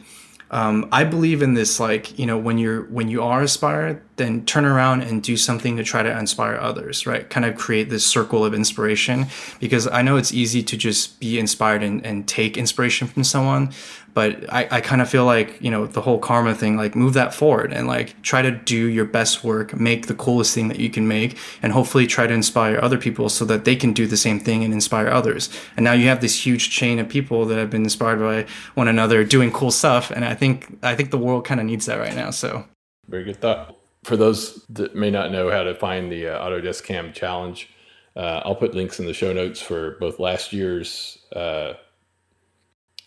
um, 0.51 0.87
I 0.92 1.05
believe 1.05 1.40
in 1.40 1.55
this 1.55 1.81
like 1.81 2.18
you 2.18 2.27
know 2.27 2.37
when 2.37 2.59
you're 2.59 2.83
when 2.85 3.09
you 3.09 3.23
are 3.23 3.40
inspired 3.40 4.03
then 4.16 4.45
turn 4.45 4.66
around 4.66 5.01
and 5.01 5.23
do 5.23 5.35
something 5.35 5.79
to 5.79 5.83
try 5.83 6.03
to 6.03 6.18
inspire 6.18 6.57
others 6.57 7.07
right? 7.07 7.29
Kind 7.29 7.47
of 7.47 7.57
create 7.57 7.88
this 7.88 8.05
circle 8.05 8.45
of 8.45 8.53
inspiration 8.53 9.27
because 9.61 9.88
I 9.88 10.03
know 10.03 10.18
it's 10.18 10.33
easy 10.33 10.62
to 10.62 10.77
just 10.77 11.18
be 11.21 11.38
inspired 11.38 11.83
and, 11.83 12.05
and 12.05 12.29
take 12.29 12.59
inspiration 12.59 13.09
from 13.09 13.25
someone 13.25 13.73
but 14.14 14.53
I, 14.53 14.68
I 14.70 14.81
kind 14.81 15.01
of 15.01 15.09
feel 15.09 15.25
like 15.25 15.61
you 15.61 15.70
know 15.70 15.87
the 15.87 16.01
whole 16.01 16.18
karma 16.18 16.55
thing 16.55 16.77
like 16.77 16.94
move 16.94 17.14
that 17.14 17.35
forward 17.35 17.72
and 17.72 17.87
like 17.87 18.20
try 18.22 18.42
to 18.42 18.51
do 18.51 18.87
your 18.88 19.05
best 19.05 19.42
work 19.42 19.79
make 19.79 20.07
the 20.07 20.14
coolest 20.14 20.55
thing 20.55 20.68
that 20.68 20.79
you 20.79 20.90
can 20.90 21.09
make 21.09 21.38
and 21.62 21.72
hopefully 21.72 22.07
try 22.07 22.27
to 22.27 22.35
inspire 22.35 22.79
other 22.81 22.98
people 22.98 23.29
so 23.29 23.44
that 23.44 23.64
they 23.64 23.77
can 23.77 23.92
do 23.92 24.07
the 24.07 24.16
same 24.16 24.38
thing 24.38 24.64
and 24.64 24.72
inspire 24.72 25.09
others. 25.09 25.48
And 25.77 25.85
now 25.85 25.92
you 25.92 26.07
have 26.09 26.20
this 26.20 26.44
huge 26.46 26.70
chain 26.70 26.98
of 26.98 27.09
people 27.09 27.44
that 27.46 27.59
have 27.59 27.70
been 27.70 27.85
inspired 27.85 28.18
by 28.18 28.51
one 28.75 28.88
another 28.88 29.25
doing 29.25 29.51
cool 29.51 29.70
stuff 29.70 30.11
and 30.11 30.25
i 30.25 30.35
think 30.35 30.79
i 30.83 30.94
think 30.94 31.11
the 31.11 31.18
world 31.18 31.44
kind 31.44 31.61
of 31.61 31.66
needs 31.66 31.87
that 31.87 31.98
right 31.98 32.14
now 32.14 32.31
so. 32.31 32.64
Very 33.09 33.25
good 33.25 33.40
thought. 33.40 33.77
For 34.05 34.16
those 34.16 34.64
that 34.70 34.94
may 34.94 35.11
not 35.11 35.31
know 35.31 35.51
how 35.51 35.62
to 35.62 35.75
find 35.75 36.11
the 36.11 36.29
uh, 36.29 36.44
autodesk 36.44 36.85
cam 36.85 37.12
challenge 37.12 37.70
uh, 38.16 38.42
i'll 38.44 38.57
put 38.57 38.75
links 38.75 38.98
in 39.01 39.07
the 39.07 39.14
show 39.14 39.33
notes 39.33 39.61
for 39.61 39.92
both 40.01 40.18
last 40.18 40.53
year's 40.53 41.18
uh, 41.35 41.75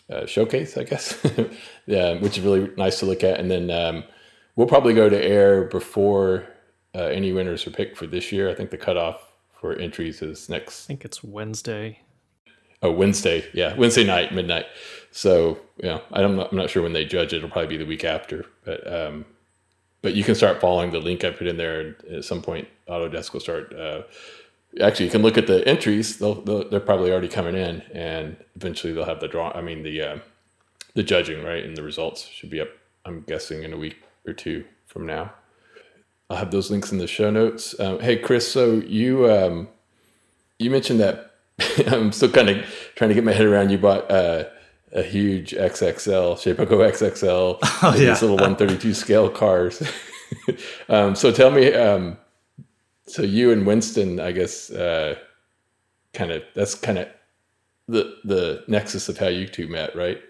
uh, 0.09 0.25
showcase, 0.25 0.77
I 0.77 0.83
guess, 0.83 1.17
yeah, 1.85 2.13
which 2.19 2.37
is 2.37 2.43
really 2.43 2.71
nice 2.77 2.99
to 2.99 3.05
look 3.05 3.23
at. 3.23 3.39
And 3.39 3.49
then 3.49 3.71
um, 3.71 4.03
we'll 4.55 4.67
probably 4.67 4.93
go 4.93 5.09
to 5.09 5.23
air 5.23 5.63
before 5.63 6.47
uh, 6.93 7.05
any 7.05 7.31
winners 7.33 7.65
are 7.67 7.71
picked 7.71 7.97
for 7.97 8.07
this 8.07 8.31
year. 8.31 8.49
I 8.49 8.55
think 8.55 8.69
the 8.69 8.77
cutoff 8.77 9.33
for 9.59 9.73
entries 9.73 10.21
is 10.21 10.49
next. 10.49 10.85
I 10.85 10.87
think 10.87 11.05
it's 11.05 11.23
Wednesday. 11.23 11.99
Oh, 12.81 12.91
Wednesday, 12.91 13.45
yeah, 13.53 13.75
Wednesday 13.75 14.03
night, 14.03 14.33
midnight. 14.33 14.65
So 15.11 15.57
yeah, 15.77 16.01
I'm 16.11 16.35
not, 16.35 16.51
I'm 16.51 16.57
not 16.57 16.69
sure 16.69 16.83
when 16.83 16.93
they 16.93 17.05
judge 17.05 17.33
it. 17.33 17.37
It'll 17.37 17.49
probably 17.49 17.69
be 17.69 17.77
the 17.77 17.85
week 17.85 18.03
after, 18.03 18.45
but 18.63 18.91
um, 18.91 19.25
but 20.01 20.13
you 20.13 20.23
can 20.23 20.35
start 20.35 20.61
following 20.61 20.91
the 20.91 20.99
link 20.99 21.23
I 21.23 21.31
put 21.31 21.47
in 21.47 21.57
there. 21.57 21.79
And 21.79 21.95
at 22.11 22.25
some 22.25 22.43
point, 22.43 22.67
Autodesk 22.87 23.33
will 23.33 23.39
start 23.39 23.73
uh, 23.73 24.03
actually 24.81 25.05
you 25.05 25.11
can 25.11 25.21
look 25.21 25.37
at 25.37 25.47
the 25.47 25.67
entries. 25.67 26.17
They'll, 26.17 26.41
they 26.41 26.75
are 26.75 26.79
probably 26.79 27.11
already 27.11 27.27
coming 27.27 27.55
in 27.55 27.81
and 27.93 28.37
eventually 28.55 28.93
they'll 28.93 29.05
have 29.05 29.19
the 29.19 29.27
draw 29.27 29.51
i 29.51 29.61
mean 29.61 29.83
the 29.83 30.01
uh, 30.01 30.19
the 30.93 31.03
judging 31.03 31.43
right 31.43 31.63
and 31.63 31.75
the 31.75 31.83
results 31.83 32.27
should 32.27 32.49
be 32.49 32.61
up 32.61 32.69
i'm 33.05 33.21
guessing 33.21 33.63
in 33.63 33.73
a 33.73 33.77
week 33.77 33.97
or 34.27 34.33
two 34.33 34.65
from 34.85 35.05
now. 35.05 35.33
I'll 36.29 36.37
have 36.37 36.49
those 36.49 36.71
links 36.71 36.91
in 36.91 36.97
the 36.97 37.07
show 37.07 37.29
notes. 37.29 37.79
Um, 37.79 37.99
hey 37.99 38.17
chris 38.17 38.51
so 38.51 38.73
you 38.73 39.31
um, 39.31 39.67
you 40.59 40.69
mentioned 40.69 40.99
that 40.99 41.31
i'm 41.87 42.11
still 42.11 42.31
kind 42.31 42.49
of 42.49 42.65
trying 42.95 43.09
to 43.09 43.15
get 43.15 43.23
my 43.23 43.33
head 43.33 43.45
around 43.45 43.69
you 43.69 43.77
bought 43.77 44.09
uh, 44.11 44.45
a 44.91 45.03
huge 45.03 45.51
xxl 45.51 46.35
shapeoko 46.35 46.91
xxl 46.91 47.59
oh, 47.63 47.95
yeah. 47.97 48.09
these 48.09 48.21
little 48.21 48.37
132 48.37 48.93
scale 48.93 49.29
cars. 49.29 49.81
Um, 50.89 51.15
so 51.15 51.31
tell 51.31 51.49
me 51.49 51.73
um, 51.73 52.17
so 53.07 53.21
you 53.21 53.51
and 53.51 53.65
Winston, 53.65 54.19
I 54.19 54.31
guess, 54.31 54.71
uh, 54.71 55.15
kind 56.13 56.31
of 56.31 56.43
that's 56.53 56.75
kind 56.75 56.97
of 56.97 57.07
the 57.87 58.17
the 58.23 58.63
nexus 58.67 59.09
of 59.09 59.17
how 59.17 59.27
you 59.27 59.47
two 59.47 59.67
met, 59.67 59.95
right? 59.95 60.21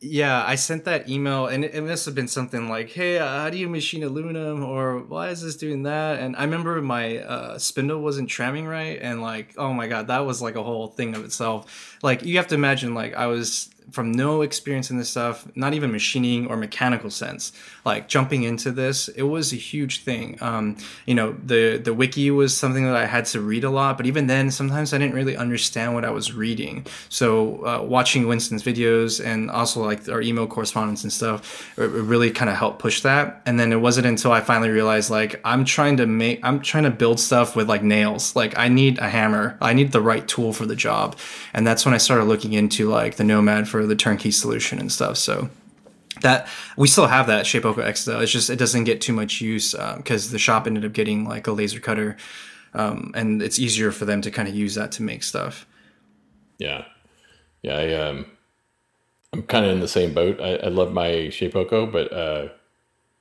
Yeah, 0.00 0.44
I 0.46 0.54
sent 0.54 0.84
that 0.84 1.08
email, 1.08 1.46
and 1.46 1.64
it, 1.64 1.74
it 1.74 1.82
must 1.82 2.06
have 2.06 2.14
been 2.14 2.28
something 2.28 2.68
like, 2.68 2.90
"Hey, 2.90 3.18
uh, 3.18 3.26
how 3.26 3.50
do 3.50 3.58
you 3.58 3.68
machine 3.68 4.04
aluminum?" 4.04 4.62
or 4.62 5.00
"Why 5.00 5.30
is 5.30 5.42
this 5.42 5.56
doing 5.56 5.82
that?" 5.84 6.20
And 6.20 6.36
I 6.36 6.44
remember 6.44 6.80
my 6.80 7.18
uh, 7.18 7.58
spindle 7.58 8.00
wasn't 8.00 8.28
tramming 8.28 8.68
right, 8.68 8.98
and 9.02 9.20
like, 9.22 9.54
oh 9.56 9.72
my 9.72 9.88
god, 9.88 10.06
that 10.06 10.20
was 10.20 10.40
like 10.40 10.54
a 10.54 10.62
whole 10.62 10.86
thing 10.88 11.16
of 11.16 11.24
itself. 11.24 11.98
Like, 12.02 12.24
you 12.24 12.36
have 12.36 12.46
to 12.48 12.54
imagine, 12.54 12.94
like, 12.94 13.14
I 13.14 13.26
was 13.26 13.70
from 13.90 14.12
no 14.12 14.42
experience 14.42 14.90
in 14.90 14.98
this 14.98 15.08
stuff, 15.08 15.46
not 15.54 15.74
even 15.74 15.90
machining 15.90 16.46
or 16.46 16.56
mechanical 16.56 17.10
sense, 17.10 17.52
like 17.84 18.08
jumping 18.08 18.42
into 18.42 18.70
this, 18.70 19.08
it 19.08 19.22
was 19.22 19.52
a 19.52 19.56
huge 19.56 20.02
thing. 20.02 20.36
Um, 20.40 20.76
you 21.06 21.14
know, 21.14 21.36
the 21.44 21.78
the 21.78 21.94
wiki 21.94 22.30
was 22.30 22.56
something 22.56 22.84
that 22.84 22.96
I 22.96 23.06
had 23.06 23.24
to 23.26 23.40
read 23.40 23.64
a 23.64 23.70
lot, 23.70 23.96
but 23.96 24.06
even 24.06 24.26
then, 24.26 24.50
sometimes 24.50 24.92
I 24.92 24.98
didn't 24.98 25.14
really 25.14 25.36
understand 25.36 25.94
what 25.94 26.04
I 26.04 26.10
was 26.10 26.32
reading. 26.32 26.86
So 27.08 27.64
uh, 27.66 27.82
watching 27.82 28.26
Winston's 28.26 28.62
videos 28.62 29.24
and 29.24 29.50
also 29.50 29.84
like 29.84 30.08
our 30.08 30.20
email 30.20 30.46
correspondence 30.46 31.02
and 31.02 31.12
stuff, 31.12 31.66
it, 31.78 31.84
it 31.84 32.02
really 32.02 32.30
kind 32.30 32.50
of 32.50 32.56
helped 32.56 32.78
push 32.78 33.02
that. 33.02 33.42
And 33.46 33.58
then 33.58 33.72
it 33.72 33.80
wasn't 33.80 34.06
until 34.06 34.32
I 34.32 34.40
finally 34.40 34.70
realized 34.70 35.10
like 35.10 35.40
I'm 35.44 35.64
trying 35.64 35.96
to 35.98 36.06
make, 36.06 36.40
I'm 36.42 36.60
trying 36.60 36.84
to 36.84 36.90
build 36.90 37.20
stuff 37.20 37.56
with 37.56 37.68
like 37.68 37.82
nails. 37.82 38.36
Like 38.36 38.58
I 38.58 38.68
need 38.68 38.98
a 38.98 39.08
hammer, 39.08 39.56
I 39.60 39.72
need 39.72 39.92
the 39.92 40.00
right 40.00 40.26
tool 40.26 40.52
for 40.52 40.66
the 40.66 40.76
job, 40.76 41.16
and 41.54 41.66
that's 41.66 41.84
when 41.84 41.94
I 41.94 41.98
started 41.98 42.24
looking 42.24 42.52
into 42.52 42.88
like 42.88 43.16
the 43.16 43.24
Nomad 43.24 43.68
for 43.68 43.77
for 43.78 43.86
the 43.86 43.94
turnkey 43.94 44.32
solution 44.32 44.80
and 44.80 44.90
stuff. 44.90 45.16
So 45.16 45.48
that 46.22 46.48
we 46.76 46.88
still 46.88 47.06
have 47.06 47.28
that 47.28 47.44
Shapeoko 47.44 47.78
X 47.78 48.04
though. 48.04 48.20
It's 48.20 48.32
just 48.32 48.50
it 48.50 48.56
doesn't 48.56 48.84
get 48.84 49.00
too 49.00 49.12
much 49.12 49.40
use 49.40 49.72
because 49.72 50.26
um, 50.26 50.32
the 50.32 50.38
shop 50.38 50.66
ended 50.66 50.84
up 50.84 50.92
getting 50.92 51.24
like 51.28 51.46
a 51.46 51.52
laser 51.52 51.78
cutter, 51.78 52.16
um, 52.74 53.12
and 53.14 53.40
it's 53.40 53.58
easier 53.58 53.92
for 53.92 54.04
them 54.04 54.20
to 54.22 54.30
kind 54.30 54.48
of 54.48 54.54
use 54.54 54.74
that 54.74 54.90
to 54.92 55.02
make 55.02 55.22
stuff. 55.22 55.64
Yeah, 56.58 56.86
yeah. 57.62 57.76
I, 57.76 57.94
um, 57.94 58.26
I'm 59.32 59.42
kind 59.42 59.64
of 59.64 59.70
in 59.70 59.80
the 59.80 59.88
same 59.88 60.12
boat. 60.12 60.40
I, 60.40 60.56
I 60.56 60.68
love 60.68 60.92
my 60.92 61.08
Shapeoko, 61.30 61.92
but 61.92 62.12
uh, 62.12 62.48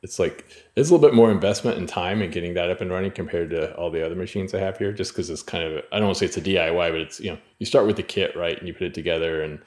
it's 0.02 0.18
like 0.18 0.46
it's 0.76 0.90
a 0.90 0.94
little 0.94 1.08
bit 1.08 1.16
more 1.16 1.30
investment 1.30 1.78
and 1.78 1.88
time 1.88 2.24
in 2.24 2.32
getting 2.32 2.56
that 2.56 2.72
up 2.72 2.82
and 2.82 2.90
running 2.90 3.12
compared 3.12 3.52
to 3.52 3.76
all 3.76 3.92
the 3.92 4.04
other 4.04 4.16
machines 4.16 4.56
I 4.56 4.60
have 4.60 4.80
here. 4.80 4.92
Just 4.92 5.12
because 5.12 5.30
it's 5.30 5.44
kind 5.44 5.64
of 5.64 5.84
I 5.92 5.98
don't 5.98 6.08
want 6.08 6.18
to 6.18 6.20
say 6.20 6.26
it's 6.26 6.38
a 6.38 6.42
DIY, 6.42 6.92
but 6.92 7.02
it's 7.02 7.20
you 7.20 7.32
know 7.32 7.38
you 7.60 7.68
start 7.68 7.86
with 7.86 7.98
the 7.98 8.04
kit 8.04 8.36
right 8.36 8.58
and 8.58 8.68
you 8.68 8.74
put 8.74 8.88
it 8.88 8.94
together 8.96 9.44
and 9.44 9.60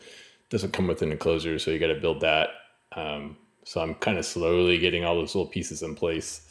doesn't 0.50 0.72
come 0.72 0.86
with 0.86 1.02
an 1.02 1.12
enclosure, 1.12 1.58
so 1.58 1.70
you 1.70 1.78
got 1.78 1.86
to 1.86 2.00
build 2.00 2.20
that. 2.20 2.50
Um, 2.92 3.36
so 3.64 3.80
I'm 3.80 3.94
kind 3.94 4.18
of 4.18 4.26
slowly 4.26 4.78
getting 4.78 5.04
all 5.04 5.14
those 5.14 5.34
little 5.34 5.50
pieces 5.50 5.82
in 5.82 5.94
place. 5.94 6.42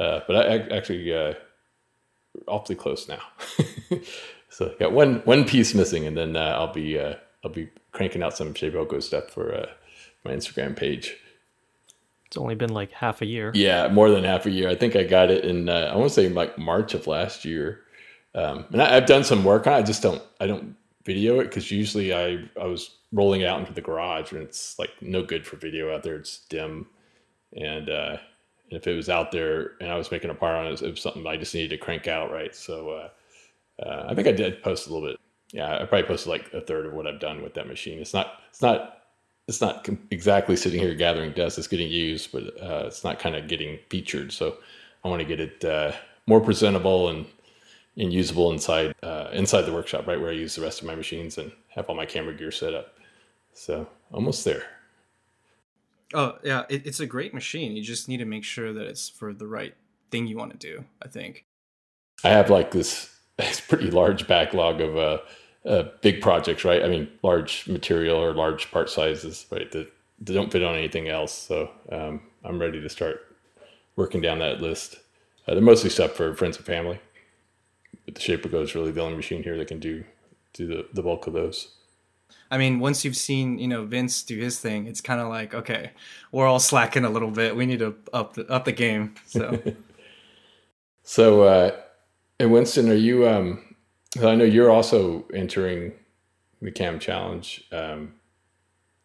Uh, 0.00 0.20
but 0.26 0.36
I, 0.36 0.56
I 0.56 0.76
actually 0.76 1.14
uh, 1.14 1.34
awfully 2.48 2.76
close 2.76 3.08
now. 3.08 3.20
so 4.48 4.74
got 4.80 4.92
one 4.92 5.16
one 5.24 5.44
piece 5.44 5.74
missing, 5.74 6.06
and 6.06 6.16
then 6.16 6.36
uh, 6.36 6.56
I'll 6.58 6.72
be 6.72 6.98
uh, 6.98 7.14
I'll 7.44 7.50
be 7.50 7.68
cranking 7.92 8.22
out 8.22 8.36
some 8.36 8.54
Shapeoko 8.54 9.02
stuff 9.02 9.30
for 9.30 9.54
uh, 9.54 9.66
my 10.24 10.32
Instagram 10.32 10.74
page. 10.74 11.16
It's 12.26 12.38
only 12.38 12.54
been 12.54 12.72
like 12.72 12.92
half 12.92 13.20
a 13.20 13.26
year. 13.26 13.52
Yeah, 13.54 13.88
more 13.88 14.10
than 14.10 14.24
half 14.24 14.46
a 14.46 14.50
year. 14.50 14.70
I 14.70 14.74
think 14.74 14.96
I 14.96 15.02
got 15.02 15.30
it 15.30 15.44
in 15.44 15.68
uh, 15.68 15.90
I 15.92 15.96
want 15.96 16.08
to 16.08 16.14
say 16.14 16.28
like 16.28 16.56
March 16.58 16.94
of 16.94 17.06
last 17.06 17.44
year. 17.44 17.80
Um, 18.34 18.64
and 18.72 18.80
I, 18.80 18.94
have 18.94 19.04
done 19.04 19.24
some 19.24 19.44
work 19.44 19.66
on. 19.66 19.74
it. 19.74 19.76
I 19.76 19.82
just 19.82 20.02
don't 20.02 20.22
I 20.40 20.46
don't 20.46 20.74
video 21.04 21.40
it 21.40 21.44
because 21.44 21.70
usually 21.70 22.14
I 22.14 22.48
I 22.60 22.66
was 22.66 22.98
rolling 23.12 23.42
it 23.42 23.46
out 23.46 23.60
into 23.60 23.72
the 23.72 23.80
garage 23.80 24.32
and 24.32 24.42
it's 24.42 24.78
like 24.78 24.90
no 25.00 25.22
good 25.22 25.46
for 25.46 25.56
video 25.56 25.94
out 25.94 26.02
there. 26.02 26.16
It's 26.16 26.40
dim, 26.48 26.86
and 27.56 27.88
uh, 27.88 28.16
if 28.70 28.86
it 28.86 28.96
was 28.96 29.08
out 29.08 29.32
there 29.32 29.72
and 29.80 29.90
I 29.90 29.96
was 29.96 30.10
making 30.10 30.30
a 30.30 30.34
part 30.34 30.56
on 30.56 30.66
it, 30.66 30.82
it 30.82 30.90
was 30.90 31.00
something 31.00 31.26
I 31.26 31.36
just 31.36 31.54
needed 31.54 31.70
to 31.70 31.78
crank 31.78 32.08
out 32.08 32.30
right. 32.30 32.54
So 32.54 32.90
uh, 32.90 33.82
uh, 33.82 34.06
I 34.08 34.14
think 34.14 34.28
I 34.28 34.32
did 34.32 34.62
post 34.62 34.86
a 34.86 34.92
little 34.92 35.08
bit. 35.08 35.18
Yeah, 35.52 35.74
I 35.74 35.84
probably 35.84 36.04
posted 36.04 36.30
like 36.30 36.52
a 36.54 36.60
third 36.60 36.86
of 36.86 36.94
what 36.94 37.06
I've 37.06 37.20
done 37.20 37.42
with 37.42 37.54
that 37.54 37.68
machine. 37.68 37.98
It's 37.98 38.14
not 38.14 38.40
it's 38.50 38.62
not 38.62 39.02
it's 39.48 39.60
not 39.60 39.88
exactly 40.10 40.56
sitting 40.56 40.80
here 40.80 40.94
gathering 40.94 41.32
dust. 41.32 41.58
It's 41.58 41.66
getting 41.66 41.90
used, 41.90 42.32
but 42.32 42.44
uh, 42.62 42.84
it's 42.86 43.04
not 43.04 43.18
kind 43.18 43.36
of 43.36 43.48
getting 43.48 43.78
featured. 43.90 44.32
So 44.32 44.56
I 45.04 45.08
want 45.08 45.20
to 45.20 45.26
get 45.26 45.40
it 45.40 45.64
uh, 45.64 45.92
more 46.26 46.40
presentable 46.40 47.08
and 47.08 47.26
and 47.96 48.12
usable 48.12 48.52
inside 48.52 48.94
uh, 49.02 49.28
inside 49.32 49.62
the 49.62 49.72
workshop, 49.72 50.06
right 50.06 50.20
where 50.20 50.30
I 50.30 50.34
use 50.34 50.54
the 50.54 50.62
rest 50.62 50.80
of 50.80 50.86
my 50.86 50.94
machines 50.94 51.38
and 51.38 51.52
have 51.68 51.86
all 51.88 51.94
my 51.94 52.06
camera 52.06 52.34
gear 52.34 52.50
set 52.50 52.74
up. 52.74 52.94
So 53.52 53.86
almost 54.10 54.44
there. 54.44 54.64
Oh 56.14 56.38
yeah, 56.42 56.64
it, 56.68 56.86
it's 56.86 57.00
a 57.00 57.06
great 57.06 57.34
machine. 57.34 57.76
You 57.76 57.82
just 57.82 58.08
need 58.08 58.18
to 58.18 58.24
make 58.24 58.44
sure 58.44 58.72
that 58.72 58.86
it's 58.86 59.08
for 59.08 59.32
the 59.32 59.46
right 59.46 59.74
thing 60.10 60.26
you 60.26 60.36
want 60.36 60.52
to 60.52 60.58
do. 60.58 60.84
I 61.02 61.08
think. 61.08 61.44
I 62.24 62.28
have 62.28 62.50
like 62.50 62.70
this, 62.70 63.14
this 63.36 63.60
pretty 63.60 63.90
large 63.90 64.26
backlog 64.26 64.80
of 64.80 64.96
uh, 64.96 65.18
uh, 65.66 65.84
big 66.00 66.20
projects, 66.20 66.64
right? 66.64 66.82
I 66.82 66.88
mean, 66.88 67.08
large 67.22 67.66
material 67.68 68.16
or 68.16 68.34
large 68.34 68.70
part 68.70 68.90
sizes, 68.90 69.46
right? 69.50 69.70
That, 69.72 69.92
that 70.20 70.32
don't 70.32 70.52
fit 70.52 70.62
on 70.62 70.74
anything 70.74 71.08
else. 71.08 71.32
So 71.32 71.70
um, 71.90 72.22
I'm 72.44 72.60
ready 72.60 72.80
to 72.80 72.88
start 72.88 73.36
working 73.96 74.20
down 74.20 74.38
that 74.38 74.60
list. 74.60 74.96
Uh, 75.46 75.54
they're 75.54 75.62
mostly 75.62 75.90
stuff 75.90 76.12
for 76.12 76.34
friends 76.34 76.56
and 76.56 76.66
family. 76.66 77.00
But 78.12 78.22
the 78.22 78.36
Shapeoko 78.36 78.62
is 78.62 78.74
really 78.74 78.90
the 78.90 79.00
only 79.00 79.16
machine 79.16 79.42
here 79.42 79.56
that 79.56 79.68
can 79.68 79.78
do 79.78 80.04
do 80.52 80.66
the, 80.66 80.86
the 80.92 81.02
bulk 81.02 81.26
of 81.26 81.32
those. 81.32 81.68
I 82.50 82.58
mean, 82.58 82.80
once 82.80 83.04
you've 83.04 83.16
seen 83.16 83.58
you 83.58 83.68
know 83.68 83.84
Vince 83.84 84.22
do 84.22 84.38
his 84.38 84.58
thing, 84.58 84.86
it's 84.86 85.00
kind 85.00 85.20
of 85.20 85.28
like 85.28 85.54
okay, 85.54 85.92
we're 86.30 86.46
all 86.46 86.60
slacking 86.60 87.04
a 87.04 87.10
little 87.10 87.30
bit. 87.30 87.56
We 87.56 87.66
need 87.66 87.78
to 87.78 87.94
up 88.12 88.34
the 88.34 88.46
up 88.50 88.64
the 88.64 88.72
game. 88.72 89.14
So, 89.26 89.62
so, 91.02 91.42
uh, 91.42 91.76
and 92.38 92.52
Winston, 92.52 92.90
are 92.90 92.94
you? 92.94 93.28
Um, 93.28 93.74
I 94.22 94.34
know 94.34 94.44
you're 94.44 94.70
also 94.70 95.24
entering 95.32 95.92
the 96.60 96.70
Cam 96.70 96.98
Challenge. 96.98 97.64
Um, 97.72 98.14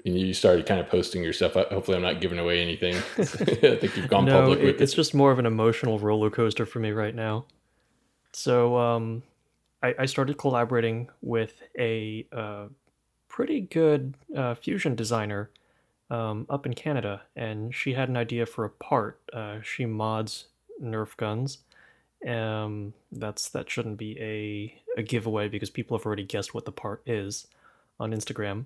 and 0.06 0.18
you 0.18 0.34
started 0.34 0.66
kind 0.66 0.80
of 0.80 0.88
posting 0.88 1.24
your 1.24 1.34
stuff. 1.34 1.54
Hopefully, 1.54 1.98
I'm 1.98 2.04
not 2.04 2.22
giving 2.22 2.40
away 2.40 2.62
anything. 2.62 2.96
I 3.18 3.24
think 3.24 3.98
you've 3.98 4.08
gone 4.08 4.26
no, 4.26 4.40
public 4.40 4.60
with 4.60 4.76
it. 4.76 4.82
It's 4.82 4.94
just 4.94 5.14
more 5.14 5.32
of 5.32 5.40
an 5.40 5.46
emotional 5.46 6.00
roller 6.00 6.30
coaster 6.30 6.66
for 6.66 6.80
me 6.80 6.92
right 6.92 7.14
now. 7.14 7.46
So, 8.38 8.78
um, 8.78 9.24
I, 9.82 9.96
I, 9.98 10.06
started 10.06 10.38
collaborating 10.38 11.10
with 11.24 11.60
a 11.80 12.28
uh, 12.32 12.68
pretty 13.28 13.62
good 13.62 14.14
uh, 14.36 14.54
fusion 14.54 14.94
designer 14.94 15.50
um, 16.12 16.46
up 16.48 16.68
in 16.68 16.76
Canada, 16.76 17.24
and 17.36 17.74
she 17.74 17.94
had 17.94 18.10
an 18.10 18.16
idea 18.16 18.46
for 18.46 18.64
a 18.64 18.70
part. 18.70 19.20
Uh, 19.34 19.62
she 19.64 19.88
mods 19.88 20.50
Nerf 20.80 21.18
guns. 21.18 21.58
Um, 22.28 22.94
that's 23.12 23.50
that 23.50 23.72
shouldn't 23.72 23.98
be 23.98 24.16
a 24.20 25.00
a 25.00 25.02
giveaway 25.02 25.48
because 25.48 25.72
people 25.72 25.98
have 25.98 26.06
already 26.06 26.24
guessed 26.24 26.54
what 26.54 26.66
the 26.66 26.72
part 26.72 27.02
is 27.08 27.48
on 28.00 28.12
Instagram. 28.12 28.66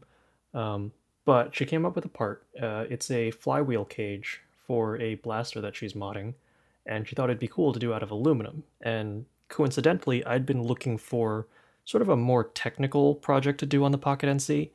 Um, 0.53 0.91
but 1.23 1.55
she 1.55 1.65
came 1.65 1.86
up 1.86 1.95
with 1.95 2.03
a 2.03 2.10
part. 2.10 2.45
Uh, 2.62 2.84
it's 2.89 3.10
a 3.10 3.31
flywheel 3.31 3.86
cage 3.86 4.41
for 4.67 4.97
a 4.97 5.15
blaster 5.15 5.62
that 5.62 5.77
she's 5.77 5.93
modding, 5.93 6.34
and 6.86 7.07
she 7.07 7.15
thought 7.15 7.29
it'd 7.29 7.39
be 7.39 7.47
cool 7.47 7.71
to 7.71 7.79
do 7.79 7.93
out 7.93 8.03
of 8.03 8.12
aluminum. 8.12 8.63
And 8.81 9.25
coincidentally, 9.51 10.25
I'd 10.25 10.45
been 10.45 10.63
looking 10.63 10.97
for 10.97 11.45
sort 11.85 12.01
of 12.01 12.09
a 12.09 12.15
more 12.15 12.45
technical 12.45 13.13
project 13.13 13.59
to 13.59 13.65
do 13.67 13.83
on 13.83 13.91
the 13.91 13.97
Pocket 13.99 14.27
NC, 14.27 14.71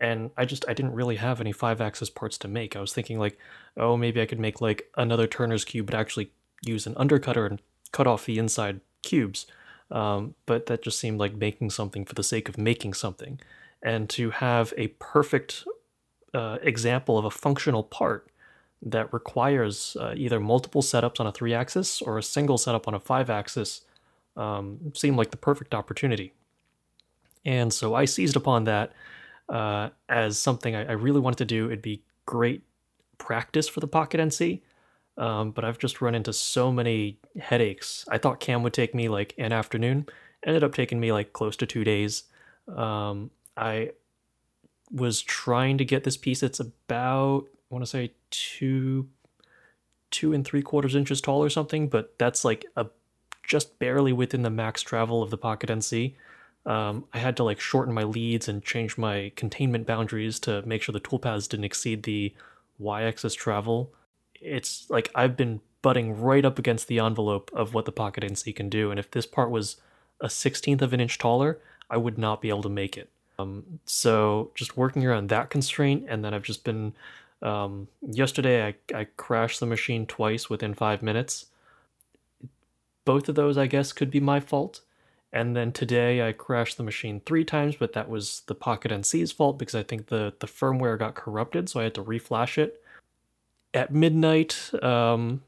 and 0.00 0.30
I 0.36 0.46
just 0.46 0.64
I 0.66 0.72
didn't 0.72 0.94
really 0.94 1.16
have 1.16 1.40
any 1.40 1.52
five 1.52 1.82
axis 1.82 2.08
parts 2.08 2.38
to 2.38 2.48
make. 2.48 2.74
I 2.74 2.80
was 2.80 2.94
thinking 2.94 3.18
like, 3.18 3.38
oh, 3.76 3.96
maybe 3.98 4.22
I 4.22 4.26
could 4.26 4.40
make 4.40 4.62
like 4.62 4.90
another 4.96 5.26
Turner's 5.26 5.64
cube, 5.64 5.86
but 5.86 5.94
actually 5.94 6.30
use 6.62 6.86
an 6.86 6.94
undercutter 6.94 7.46
and 7.46 7.60
cut 7.92 8.06
off 8.06 8.24
the 8.24 8.38
inside 8.38 8.80
cubes. 9.02 9.46
Um, 9.90 10.34
but 10.46 10.66
that 10.66 10.82
just 10.82 11.00
seemed 11.00 11.18
like 11.18 11.34
making 11.34 11.70
something 11.70 12.04
for 12.04 12.14
the 12.14 12.22
sake 12.22 12.48
of 12.48 12.56
making 12.56 12.94
something. 12.94 13.40
And 13.82 14.08
to 14.10 14.30
have 14.30 14.72
a 14.76 14.88
perfect 14.98 15.64
uh, 16.32 16.58
example 16.62 17.18
of 17.18 17.24
a 17.24 17.30
functional 17.30 17.82
part 17.82 18.30
that 18.82 19.12
requires 19.12 19.96
uh, 20.00 20.14
either 20.16 20.38
multiple 20.38 20.82
setups 20.82 21.18
on 21.18 21.26
a 21.26 21.32
three 21.32 21.52
axis 21.52 22.00
or 22.00 22.16
a 22.16 22.22
single 22.22 22.56
setup 22.56 22.86
on 22.86 22.94
a 22.94 23.00
five 23.00 23.28
axis 23.28 23.82
um, 24.36 24.92
seemed 24.94 25.16
like 25.16 25.30
the 25.30 25.36
perfect 25.36 25.74
opportunity. 25.74 26.32
And 27.44 27.72
so 27.72 27.94
I 27.94 28.04
seized 28.04 28.36
upon 28.36 28.64
that 28.64 28.92
uh, 29.48 29.90
as 30.08 30.38
something 30.38 30.76
I, 30.76 30.84
I, 30.84 30.92
really 30.92 31.20
wanted 31.20 31.38
to 31.38 31.44
do. 31.44 31.66
It'd 31.66 31.82
be 31.82 32.02
great 32.24 32.62
practice 33.18 33.68
for 33.68 33.80
the 33.80 33.88
Pocket 33.88 34.20
NC, 34.20 34.60
um, 35.18 35.50
but 35.50 35.64
I've 35.64 35.78
just 35.78 36.00
run 36.00 36.14
into 36.14 36.32
so 36.32 36.70
many 36.70 37.18
headaches. 37.38 38.04
I 38.08 38.18
thought 38.18 38.38
Cam 38.38 38.62
would 38.62 38.72
take 38.72 38.94
me 38.94 39.08
like 39.08 39.34
an 39.38 39.52
afternoon, 39.52 40.06
ended 40.46 40.62
up 40.62 40.74
taking 40.74 41.00
me 41.00 41.12
like 41.12 41.32
close 41.32 41.56
to 41.56 41.66
two 41.66 41.82
days. 41.82 42.24
Um, 42.68 43.30
I 43.56 43.90
was 44.92 45.20
trying 45.20 45.78
to 45.78 45.84
get 45.84 46.04
this 46.04 46.16
piece. 46.16 46.42
It's 46.42 46.60
about 46.60 47.46
I 47.48 47.74
want 47.74 47.84
to 47.84 47.90
say 47.90 48.12
two 48.30 49.08
two 50.10 50.32
and 50.32 50.44
three 50.44 50.62
quarters 50.62 50.94
inches 50.94 51.20
tall 51.20 51.42
or 51.42 51.50
something, 51.50 51.88
but 51.88 52.18
that's 52.18 52.44
like 52.44 52.66
a 52.76 52.86
just 53.50 53.80
barely 53.80 54.12
within 54.12 54.42
the 54.42 54.48
max 54.48 54.80
travel 54.80 55.24
of 55.24 55.30
the 55.30 55.36
Pocket 55.36 55.70
NC. 55.70 56.14
Um, 56.66 57.06
I 57.12 57.18
had 57.18 57.36
to 57.38 57.42
like 57.42 57.58
shorten 57.58 57.92
my 57.92 58.04
leads 58.04 58.48
and 58.48 58.62
change 58.64 58.96
my 58.96 59.32
containment 59.34 59.88
boundaries 59.88 60.38
to 60.40 60.62
make 60.62 60.82
sure 60.82 60.92
the 60.92 61.00
toolpaths 61.00 61.48
didn't 61.48 61.64
exceed 61.64 62.04
the 62.04 62.32
y-axis 62.78 63.34
travel. 63.34 63.92
It's 64.40 64.88
like 64.88 65.10
I've 65.16 65.36
been 65.36 65.60
butting 65.82 66.20
right 66.20 66.44
up 66.44 66.60
against 66.60 66.86
the 66.86 67.00
envelope 67.00 67.50
of 67.52 67.74
what 67.74 67.86
the 67.86 67.92
Pocket 67.92 68.22
NC 68.22 68.54
can 68.54 68.68
do, 68.68 68.92
and 68.92 69.00
if 69.00 69.10
this 69.10 69.26
part 69.26 69.50
was 69.50 69.78
a 70.20 70.30
sixteenth 70.30 70.80
of 70.80 70.92
an 70.92 71.00
inch 71.00 71.18
taller, 71.18 71.58
I 71.90 71.96
would 71.96 72.18
not 72.18 72.40
be 72.40 72.50
able 72.50 72.62
to 72.62 72.68
make 72.68 72.96
it. 72.96 73.10
Um, 73.36 73.80
so 73.84 74.52
just 74.54 74.76
working 74.76 75.04
around 75.04 75.28
that 75.30 75.50
constraint, 75.50 76.06
and 76.08 76.24
then 76.24 76.32
I've 76.34 76.44
just 76.44 76.62
been. 76.62 76.94
Um, 77.42 77.88
yesterday, 78.02 78.66
I, 78.66 78.74
I 78.94 79.04
crashed 79.16 79.60
the 79.60 79.66
machine 79.66 80.06
twice 80.06 80.48
within 80.50 80.74
five 80.74 81.02
minutes. 81.02 81.46
Both 83.10 83.28
of 83.28 83.34
those, 83.34 83.58
I 83.58 83.66
guess, 83.66 83.92
could 83.92 84.08
be 84.08 84.20
my 84.20 84.38
fault. 84.38 84.82
And 85.32 85.56
then 85.56 85.72
today, 85.72 86.28
I 86.28 86.30
crashed 86.30 86.76
the 86.76 86.84
machine 86.84 87.20
three 87.26 87.44
times, 87.44 87.74
but 87.74 87.92
that 87.94 88.08
was 88.08 88.42
the 88.46 88.54
Pocket 88.54 88.92
NC's 88.92 89.32
fault 89.32 89.58
because 89.58 89.74
I 89.74 89.82
think 89.82 90.06
the, 90.06 90.32
the 90.38 90.46
firmware 90.46 90.96
got 90.96 91.16
corrupted, 91.16 91.68
so 91.68 91.80
I 91.80 91.82
had 91.82 91.94
to 91.94 92.04
reflash 92.04 92.56
it. 92.56 92.80
At 93.74 93.92
midnight, 93.92 94.70
um, 94.80 95.42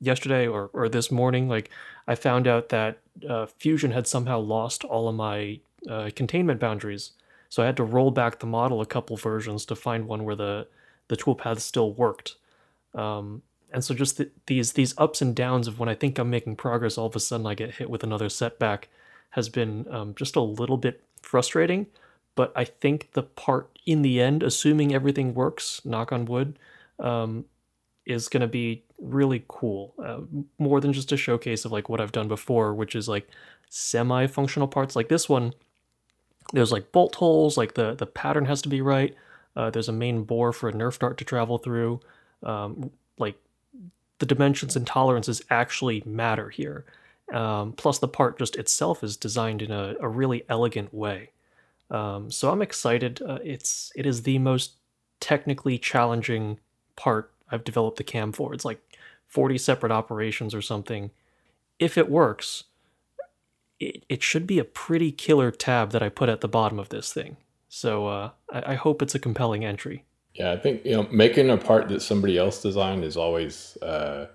yesterday 0.00 0.46
or, 0.46 0.70
or 0.72 0.88
this 0.88 1.10
morning, 1.10 1.46
like 1.46 1.68
I 2.08 2.14
found 2.14 2.48
out 2.48 2.70
that 2.70 3.00
uh, 3.28 3.44
Fusion 3.58 3.90
had 3.90 4.06
somehow 4.06 4.38
lost 4.38 4.82
all 4.82 5.06
of 5.06 5.14
my 5.14 5.60
uh, 5.86 6.08
containment 6.16 6.58
boundaries. 6.58 7.12
So 7.50 7.62
I 7.62 7.66
had 7.66 7.76
to 7.76 7.84
roll 7.84 8.12
back 8.12 8.38
the 8.38 8.46
model 8.46 8.80
a 8.80 8.86
couple 8.86 9.18
versions 9.18 9.66
to 9.66 9.76
find 9.76 10.08
one 10.08 10.24
where 10.24 10.36
the 10.36 10.68
the 11.08 11.18
toolpath 11.18 11.60
still 11.60 11.92
worked. 11.92 12.36
Um, 12.94 13.42
and 13.74 13.84
so 13.84 13.92
just 13.92 14.20
these 14.46 14.72
these 14.72 14.94
ups 14.96 15.20
and 15.20 15.34
downs 15.34 15.66
of 15.66 15.80
when 15.80 15.88
I 15.88 15.94
think 15.94 16.18
I'm 16.18 16.30
making 16.30 16.56
progress, 16.56 16.96
all 16.96 17.06
of 17.06 17.16
a 17.16 17.20
sudden 17.20 17.46
I 17.46 17.54
get 17.54 17.74
hit 17.74 17.90
with 17.90 18.04
another 18.04 18.28
setback, 18.28 18.88
has 19.30 19.48
been 19.48 19.86
um, 19.90 20.14
just 20.14 20.36
a 20.36 20.40
little 20.40 20.76
bit 20.76 21.02
frustrating. 21.20 21.88
But 22.36 22.52
I 22.54 22.64
think 22.64 23.10
the 23.12 23.24
part 23.24 23.76
in 23.84 24.02
the 24.02 24.20
end, 24.20 24.44
assuming 24.44 24.94
everything 24.94 25.34
works, 25.34 25.80
knock 25.84 26.12
on 26.12 26.24
wood, 26.24 26.56
um, 27.00 27.46
is 28.06 28.28
going 28.28 28.42
to 28.42 28.46
be 28.46 28.84
really 29.00 29.44
cool. 29.48 29.94
Uh, 30.02 30.20
more 30.58 30.80
than 30.80 30.92
just 30.92 31.10
a 31.10 31.16
showcase 31.16 31.64
of 31.64 31.72
like 31.72 31.88
what 31.88 32.00
I've 32.00 32.12
done 32.12 32.28
before, 32.28 32.74
which 32.74 32.94
is 32.94 33.08
like 33.08 33.28
semi-functional 33.70 34.68
parts. 34.68 34.94
Like 34.94 35.08
this 35.08 35.28
one, 35.28 35.52
there's 36.52 36.70
like 36.70 36.92
bolt 36.92 37.16
holes, 37.16 37.56
like 37.56 37.74
the 37.74 37.94
the 37.94 38.06
pattern 38.06 38.44
has 38.44 38.62
to 38.62 38.68
be 38.68 38.80
right. 38.80 39.16
Uh, 39.56 39.70
there's 39.70 39.88
a 39.88 39.92
main 39.92 40.22
bore 40.22 40.52
for 40.52 40.68
a 40.68 40.72
Nerf 40.72 41.00
dart 41.00 41.18
to 41.18 41.24
travel 41.24 41.58
through. 41.58 41.98
Um, 42.44 42.90
like 43.18 43.36
the 44.18 44.26
dimensions 44.26 44.76
and 44.76 44.86
tolerances 44.86 45.42
actually 45.50 46.02
matter 46.06 46.50
here. 46.50 46.84
Um, 47.32 47.72
plus, 47.72 47.98
the 47.98 48.08
part 48.08 48.38
just 48.38 48.56
itself 48.56 49.02
is 49.02 49.16
designed 49.16 49.62
in 49.62 49.70
a, 49.70 49.94
a 50.00 50.08
really 50.08 50.44
elegant 50.48 50.92
way. 50.92 51.30
Um, 51.90 52.30
so 52.30 52.50
I'm 52.50 52.62
excited. 52.62 53.22
Uh, 53.22 53.38
it's 53.42 53.92
it 53.94 54.06
is 54.06 54.22
the 54.22 54.38
most 54.38 54.74
technically 55.20 55.78
challenging 55.78 56.58
part 56.96 57.32
I've 57.50 57.64
developed 57.64 57.98
the 57.98 58.04
cam 58.04 58.32
for. 58.32 58.52
It's 58.54 58.64
like 58.64 58.80
40 59.28 59.58
separate 59.58 59.92
operations 59.92 60.54
or 60.54 60.62
something. 60.62 61.10
If 61.78 61.98
it 61.98 62.10
works, 62.10 62.64
it, 63.80 64.04
it 64.08 64.22
should 64.22 64.46
be 64.46 64.58
a 64.58 64.64
pretty 64.64 65.12
killer 65.12 65.50
tab 65.50 65.90
that 65.92 66.02
I 66.02 66.08
put 66.08 66.28
at 66.28 66.40
the 66.40 66.48
bottom 66.48 66.78
of 66.78 66.90
this 66.90 67.12
thing. 67.12 67.36
So 67.68 68.06
uh, 68.06 68.30
I, 68.52 68.72
I, 68.72 68.74
hope 68.74 69.02
it's 69.02 69.16
a 69.16 69.18
compelling 69.18 69.64
entry. 69.64 70.04
Yeah, 70.34 70.52
I 70.52 70.56
think 70.58 70.84
you 70.84 70.96
know 70.96 71.08
making 71.10 71.50
a 71.50 71.56
part 71.56 71.88
that 71.88 72.02
somebody 72.02 72.36
else 72.38 72.60
designed 72.60 73.04
is 73.04 73.16
always 73.16 73.76
uh, 73.82 74.26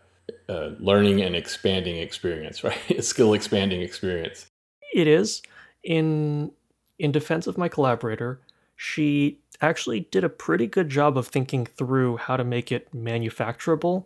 a 0.48 0.76
learning 0.80 1.22
and 1.22 1.36
expanding 1.36 1.98
experience, 1.98 2.64
right? 2.64 2.78
a 2.90 3.02
skill 3.02 3.34
expanding 3.34 3.82
experience. 3.82 4.48
It 4.94 5.08
is. 5.08 5.42
In 5.84 6.52
in 6.98 7.12
defense 7.12 7.48
of 7.48 7.58
my 7.58 7.70
collaborator, 7.70 8.40
she 8.76 9.40
actually 9.62 10.02
did 10.12 10.24
a 10.24 10.30
pretty 10.30 10.68
good 10.68 10.90
job 10.90 11.18
of 11.18 11.28
thinking 11.28 11.66
through 11.66 12.18
how 12.18 12.38
to 12.38 12.44
make 12.44 12.72
it 12.72 12.94
manufacturable. 12.94 14.06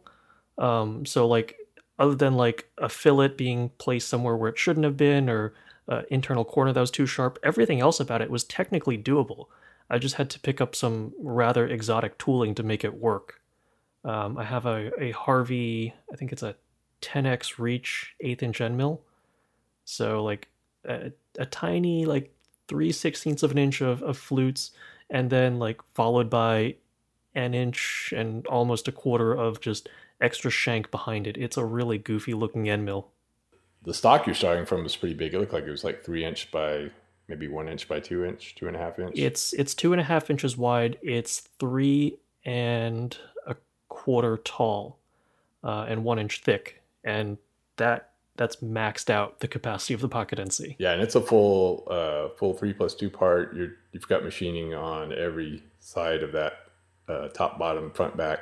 Um, 0.58 1.06
so 1.06 1.28
like 1.28 1.58
other 2.00 2.16
than 2.16 2.36
like 2.36 2.70
a 2.78 2.90
fillet 2.90 3.30
being 3.30 3.70
placed 3.78 4.10
somewhere 4.10 4.36
where 4.36 4.50
it 4.50 4.58
shouldn't 4.58 4.84
have 4.84 4.98
been 4.98 5.30
or 5.30 5.54
uh, 5.88 6.04
internal 6.10 6.46
corner 6.46 6.74
that 6.74 6.80
was 6.80 6.92
too 6.92 7.06
sharp, 7.06 7.38
everything 7.44 7.82
else 7.82 8.00
about 8.00 8.22
it 8.22 8.32
was 8.32 8.44
technically 8.44 8.98
doable. 8.98 9.48
I 9.90 9.98
just 9.98 10.16
had 10.16 10.30
to 10.32 10.40
pick 10.40 10.62
up 10.62 10.76
some 10.76 11.14
rather 11.20 11.68
exotic 11.68 12.18
tooling 12.18 12.56
to 12.56 12.64
make 12.64 12.84
it 12.84 13.00
work. 13.00 13.42
Um, 14.04 14.38
I 14.38 14.44
have 14.44 14.66
a, 14.66 14.92
a 15.02 15.12
Harvey, 15.12 15.94
I 16.12 16.16
think 16.16 16.32
it's 16.32 16.44
a 16.44 16.56
10x 17.02 17.60
reach 17.60 18.16
eighth 18.22 18.42
inch 18.42 18.62
end 18.62 18.78
mill. 18.78 19.02
So 19.86 20.24
like 20.24 20.48
a, 20.86 21.12
a 21.38 21.46
tiny 21.46 22.06
like 22.06 22.34
three 22.68 22.92
sixteenths 22.92 23.44
of 23.44 23.52
an 23.52 23.58
inch 23.58 23.82
of, 23.82 24.02
of 24.02 24.18
flutes, 24.18 24.72
and 25.10 25.30
then 25.30 25.60
like 25.60 25.82
followed 25.94 26.30
by 26.30 26.76
an 27.36 27.54
inch 27.54 28.14
and 28.16 28.46
almost 28.48 28.88
a 28.88 28.92
quarter 28.92 29.34
of 29.34 29.60
just 29.60 29.90
extra 30.22 30.50
shank 30.50 30.90
behind 30.92 31.28
it. 31.28 31.38
It's 31.38 31.58
a 31.58 31.66
really 31.66 31.98
goofy 31.98 32.34
looking 32.34 32.70
end 32.70 32.86
mill. 32.86 33.10
The 33.84 33.94
stock 33.94 34.26
you're 34.26 34.36
starting 34.36 34.66
from 34.66 34.86
is 34.86 34.96
pretty 34.96 35.16
big. 35.16 35.34
It 35.34 35.40
looked 35.40 35.54
like 35.54 35.66
it 35.66 35.72
was 35.72 35.84
like 35.84 36.04
three 36.04 36.24
inch 36.24 36.52
by 36.52 36.92
maybe 37.28 37.48
one 37.48 37.68
inch 37.68 37.88
by 37.88 38.00
two 38.00 38.26
inch, 38.26 38.56
two 38.56 38.68
and 38.68 38.76
a 38.76 38.80
half 38.80 39.00
inch. 39.00 39.18
It's 39.18 39.54
it's 39.54 39.74
two 39.74 39.94
and 39.94 40.02
a 40.02 40.04
half 40.04 40.30
inches 40.30 40.58
wide. 40.58 40.98
It's 41.02 41.40
three 41.60 42.18
and 42.46 43.18
a 43.46 43.56
quarter 43.90 44.38
tall, 44.38 44.98
uh, 45.64 45.86
and 45.88 46.04
one 46.04 46.20
inch 46.20 46.42
thick. 46.42 46.82
And 47.04 47.38
that 47.78 48.12
that's 48.36 48.58
maxed 48.58 49.10
out 49.10 49.40
the 49.40 49.48
capacity 49.48 49.94
of 49.94 50.02
the 50.02 50.10
pocket 50.10 50.40
NC. 50.40 50.76
Yeah, 50.80 50.94
and 50.94 51.02
it's 51.02 51.16
a 51.16 51.22
full 51.22 51.88
uh, 51.90 52.30
full 52.38 52.54
three 52.54 52.74
plus 52.74 52.96
two 52.96 53.10
part. 53.10 53.56
You're 53.56 53.74
you've 53.92 54.08
got 54.08 54.24
machining 54.24 54.74
on 54.74 55.14
every 55.14 55.64
side 55.80 56.24
of 56.24 56.32
that 56.32 56.54
uh, 57.08 57.28
top, 57.30 57.60
bottom, 57.60 57.92
front, 57.92 58.18
back, 58.18 58.40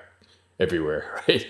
everywhere, 0.59 1.21
right? 1.27 1.45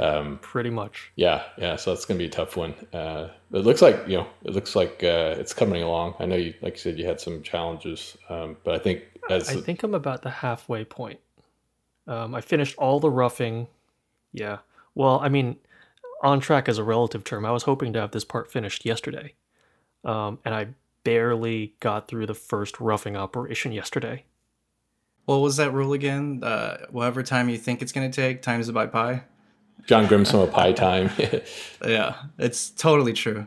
Um, 0.00 0.38
Pretty 0.40 0.70
much. 0.70 1.10
Yeah, 1.16 1.42
yeah. 1.56 1.76
So 1.76 1.92
that's 1.92 2.04
gonna 2.04 2.18
be 2.18 2.26
a 2.26 2.30
tough 2.30 2.56
one. 2.56 2.74
Uh, 2.92 3.28
it 3.52 3.64
looks 3.64 3.82
like 3.82 4.06
you 4.06 4.18
know, 4.18 4.26
it 4.44 4.52
looks 4.52 4.76
like 4.76 5.02
uh, 5.02 5.34
it's 5.38 5.52
coming 5.52 5.82
along. 5.82 6.14
I 6.20 6.26
know 6.26 6.36
you, 6.36 6.54
like 6.62 6.74
you 6.74 6.78
said, 6.78 6.98
you 6.98 7.06
had 7.06 7.20
some 7.20 7.42
challenges, 7.42 8.16
um, 8.28 8.56
but 8.64 8.74
I 8.74 8.78
think 8.78 9.02
as 9.28 9.48
I 9.48 9.56
think 9.60 9.82
I'm 9.82 9.94
about 9.94 10.22
the 10.22 10.30
halfway 10.30 10.84
point. 10.84 11.20
Um, 12.06 12.34
I 12.34 12.40
finished 12.40 12.76
all 12.78 13.00
the 13.00 13.10
roughing. 13.10 13.66
Yeah. 14.32 14.58
Well, 14.94 15.20
I 15.20 15.28
mean, 15.28 15.56
on 16.22 16.40
track 16.40 16.68
is 16.68 16.78
a 16.78 16.84
relative 16.84 17.24
term. 17.24 17.44
I 17.44 17.50
was 17.50 17.64
hoping 17.64 17.92
to 17.92 18.00
have 18.00 18.12
this 18.12 18.24
part 18.24 18.50
finished 18.50 18.84
yesterday, 18.84 19.34
um, 20.04 20.38
and 20.44 20.54
I 20.54 20.68
barely 21.04 21.74
got 21.80 22.08
through 22.08 22.26
the 22.26 22.34
first 22.34 22.80
roughing 22.80 23.16
operation 23.16 23.72
yesterday. 23.72 24.24
What 25.26 25.38
was 25.38 25.56
that 25.58 25.72
rule 25.72 25.92
again? 25.92 26.42
Uh, 26.42 26.86
whatever 26.90 27.22
time 27.22 27.48
you 27.48 27.58
think 27.58 27.82
it's 27.82 27.92
going 27.92 28.10
to 28.10 28.14
take, 28.14 28.40
times 28.40 28.68
it 28.68 28.72
by 28.72 28.86
pi. 28.86 29.24
John 29.86 30.06
Grimsmo 30.06 30.50
pie 30.50 30.72
Time. 30.72 31.10
yeah, 31.84 32.16
it's 32.38 32.70
totally 32.70 33.12
true. 33.12 33.46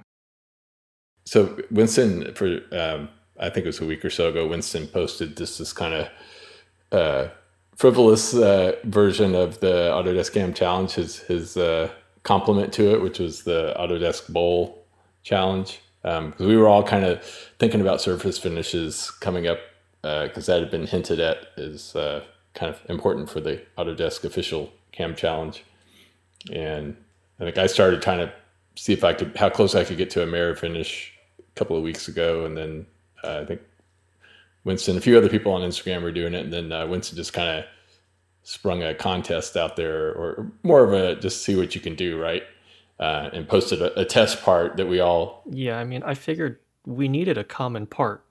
So 1.26 1.58
Winston, 1.70 2.34
for 2.34 2.60
um, 2.72 3.10
I 3.40 3.50
think 3.50 3.66
it 3.66 3.68
was 3.68 3.82
a 3.82 3.86
week 3.86 4.04
or 4.04 4.10
so 4.10 4.30
ago, 4.30 4.48
Winston 4.48 4.88
posted 4.88 5.36
this 5.36 5.58
this 5.58 5.74
kind 5.74 5.94
of 5.94 6.10
uh, 6.92 7.30
frivolous 7.76 8.34
uh, 8.34 8.76
version 8.84 9.36
of 9.36 9.60
the 9.60 9.92
Autodesk 9.92 10.34
CAM 10.34 10.54
challenge. 10.54 10.94
His 10.94 11.20
his 11.20 11.58
uh, 11.58 11.90
complement 12.24 12.74
to 12.74 12.92
it, 12.94 13.02
which 13.02 13.20
was 13.20 13.44
the 13.44 13.74
Autodesk 13.78 14.28
Bowl 14.30 14.86
challenge, 15.24 15.82
because 16.02 16.18
um, 16.20 16.48
we 16.48 16.58
were 16.58 16.68
all 16.68 16.84
kind 16.84 17.06
of 17.06 17.24
thinking 17.60 17.82
about 17.82 18.02
surface 18.02 18.38
finishes 18.38 19.12
coming 19.12 19.48
up 19.48 19.60
because 20.02 20.50
uh, 20.50 20.54
that 20.54 20.62
had 20.62 20.72
been 20.72 20.88
hinted 20.88 21.20
at 21.20 21.58
as 21.58 21.96
uh, 21.96 22.24
kind 22.56 22.74
of 22.74 22.82
important 22.90 23.30
for 23.30 23.40
the 23.40 23.62
Autodesk 23.78 24.24
official 24.24 24.72
CAM 24.92 25.16
challenge 25.16 25.64
and 26.52 26.96
I 27.39 27.44
think 27.46 27.58
I 27.58 27.68
started 27.68 28.02
trying 28.02 28.20
to 28.20 28.34
see 28.76 28.94
if 28.94 29.04
I 29.04 29.14
could 29.14 29.36
how 29.36 29.50
close 29.50 29.76
I 29.76 29.84
could 29.84 29.98
get 29.98 30.10
to 30.12 30.24
a 30.24 30.26
mirror 30.26 30.56
finish 30.56 31.14
a 31.39 31.60
couple 31.60 31.76
of 31.76 31.84
weeks 31.84 32.08
ago, 32.08 32.46
and 32.46 32.58
then 32.58 32.86
uh, 33.24 33.39
I 33.42 33.46
think 33.46 33.62
Winston, 34.64 34.98
a 34.98 35.02
few 35.02 35.18
other 35.18 35.30
people 35.30 35.52
on 35.54 35.62
Instagram 35.62 36.04
were 36.04 36.12
doing 36.12 36.34
it, 36.34 36.44
and 36.44 36.54
then 36.54 36.72
uh, 36.72 36.88
Winston 36.88 37.16
just 37.16 37.34
kind 37.34 37.60
of 37.60 37.66
sprung 38.44 38.84
a 38.84 38.94
contest 38.94 39.58
out 39.58 39.76
there, 39.76 40.14
or 40.14 40.52
more 40.64 40.84
of 40.84 40.94
a 40.94 41.20
just 41.20 41.44
see 41.44 41.56
what 41.56 41.76
you 41.76 41.82
can 41.82 41.96
do, 41.96 42.20
right? 42.20 42.44
Uh, 43.00 43.30
and 43.34 43.48
posted 43.48 43.82
a, 43.82 44.00
a, 44.00 44.06
test 44.06 44.44
part 44.44 44.78
that 44.78 44.86
we 44.86 45.00
all. 45.00 45.42
Yeah, 45.50 45.80
I 45.80 45.84
mean, 45.84 46.04
I 46.04 46.14
figured 46.14 46.60
we 46.86 47.08
needed 47.08 47.36
a 47.36 47.44
common 47.44 47.88
part. 47.88 48.24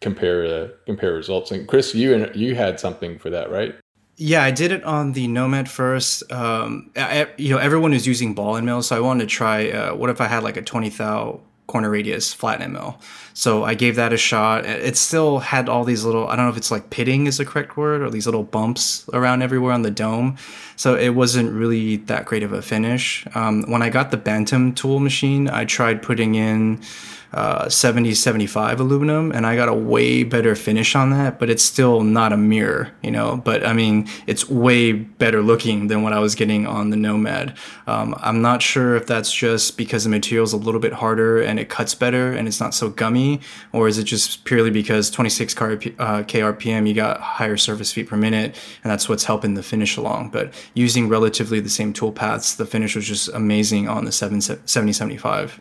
Compare 0.00 0.44
uh, 0.44 0.68
compare 0.84 1.14
results, 1.14 1.50
and 1.50 1.66
Chris, 1.66 1.94
you 1.94 2.14
and 2.14 2.34
you 2.36 2.54
had 2.54 2.78
something 2.78 3.18
for 3.18 3.30
that, 3.30 3.50
right? 3.50 3.74
Yeah, 4.22 4.44
I 4.44 4.50
did 4.50 4.70
it 4.70 4.84
on 4.84 5.12
the 5.12 5.28
Nomad 5.28 5.66
first. 5.66 6.30
Um, 6.30 6.90
I, 6.94 7.28
you 7.38 7.54
know, 7.54 7.56
everyone 7.56 7.94
is 7.94 8.06
using 8.06 8.34
ball 8.34 8.58
end 8.58 8.66
mill, 8.66 8.82
so 8.82 8.94
I 8.94 9.00
wanted 9.00 9.20
to 9.24 9.34
try. 9.34 9.70
Uh, 9.70 9.94
what 9.94 10.10
if 10.10 10.20
I 10.20 10.26
had 10.26 10.42
like 10.42 10.58
a 10.58 10.62
twenty 10.62 10.90
thou 10.90 11.40
corner 11.66 11.88
radius 11.88 12.34
flat 12.34 12.60
end 12.60 12.74
mill? 12.74 13.00
So 13.32 13.64
I 13.64 13.72
gave 13.72 13.96
that 13.96 14.12
a 14.12 14.18
shot. 14.18 14.66
It 14.66 14.98
still 14.98 15.38
had 15.38 15.70
all 15.70 15.84
these 15.84 16.04
little. 16.04 16.28
I 16.28 16.36
don't 16.36 16.44
know 16.44 16.50
if 16.50 16.58
it's 16.58 16.70
like 16.70 16.90
pitting 16.90 17.28
is 17.28 17.38
the 17.38 17.46
correct 17.46 17.78
word, 17.78 18.02
or 18.02 18.10
these 18.10 18.26
little 18.26 18.42
bumps 18.42 19.08
around 19.14 19.40
everywhere 19.40 19.72
on 19.72 19.80
the 19.80 19.90
dome. 19.90 20.36
So 20.80 20.96
it 20.96 21.10
wasn't 21.10 21.52
really 21.52 21.96
that 21.96 22.24
great 22.24 22.42
of 22.42 22.54
a 22.54 22.62
finish. 22.62 23.26
Um, 23.34 23.70
when 23.70 23.82
I 23.82 23.90
got 23.90 24.10
the 24.10 24.16
Bantam 24.16 24.74
tool 24.74 24.98
machine, 24.98 25.46
I 25.46 25.66
tried 25.66 26.00
putting 26.00 26.36
in 26.36 26.80
uh, 27.32 27.68
70 27.68 28.14
75 28.14 28.80
aluminum 28.80 29.30
and 29.30 29.46
i 29.46 29.54
got 29.54 29.68
a 29.68 29.72
way 29.72 30.24
better 30.24 30.56
finish 30.56 30.96
on 30.96 31.10
that 31.10 31.38
but 31.38 31.48
it's 31.48 31.62
still 31.62 32.02
not 32.02 32.32
a 32.32 32.36
mirror 32.36 32.90
you 33.04 33.10
know? 33.12 33.36
But 33.36 33.64
i 33.64 33.72
mean 33.72 34.08
it's 34.26 34.48
way 34.50 34.92
better 34.92 35.40
looking 35.40 35.86
than 35.86 36.02
what 36.02 36.12
i 36.12 36.18
was 36.18 36.34
getting 36.34 36.66
on 36.66 36.90
the 36.90 36.96
nomad. 36.96 37.56
Um, 37.86 38.16
i'm 38.18 38.42
not 38.42 38.62
sure 38.62 38.96
if 38.96 39.06
that's 39.06 39.32
just 39.32 39.76
because 39.76 40.02
the 40.02 40.10
material 40.10 40.42
is 40.42 40.52
a 40.52 40.56
little 40.56 40.80
bit 40.80 40.94
harder 40.94 41.40
and 41.40 41.60
it 41.60 41.68
cuts 41.68 41.94
better 41.94 42.32
and 42.32 42.48
it's 42.48 42.58
not 42.58 42.74
so 42.74 42.88
gummy 42.90 43.40
or 43.72 43.86
is 43.86 43.96
it 43.96 44.04
just 44.04 44.44
purely 44.44 44.70
because 44.70 45.08
26 45.08 45.54
uh, 45.54 45.58
krpm 45.60 46.88
you 46.88 46.94
got 46.94 47.20
higher 47.20 47.56
surface 47.56 47.92
feet 47.92 48.08
per 48.08 48.16
minute 48.16 48.58
and 48.82 48.90
that's 48.90 49.08
what's 49.08 49.22
helping 49.22 49.54
the 49.54 49.62
finish 49.62 49.96
along. 49.96 50.30
But 50.30 50.52
using 50.74 51.08
relatively 51.08 51.60
the 51.60 51.70
same 51.70 51.92
tool 51.92 52.12
paths 52.12 52.54
the 52.54 52.66
finish 52.66 52.96
was 52.96 53.06
just 53.06 53.28
amazing 53.30 53.88
on 53.88 54.04
the 54.04 54.12
7, 54.12 54.40
70 54.40 54.92
75 54.92 55.60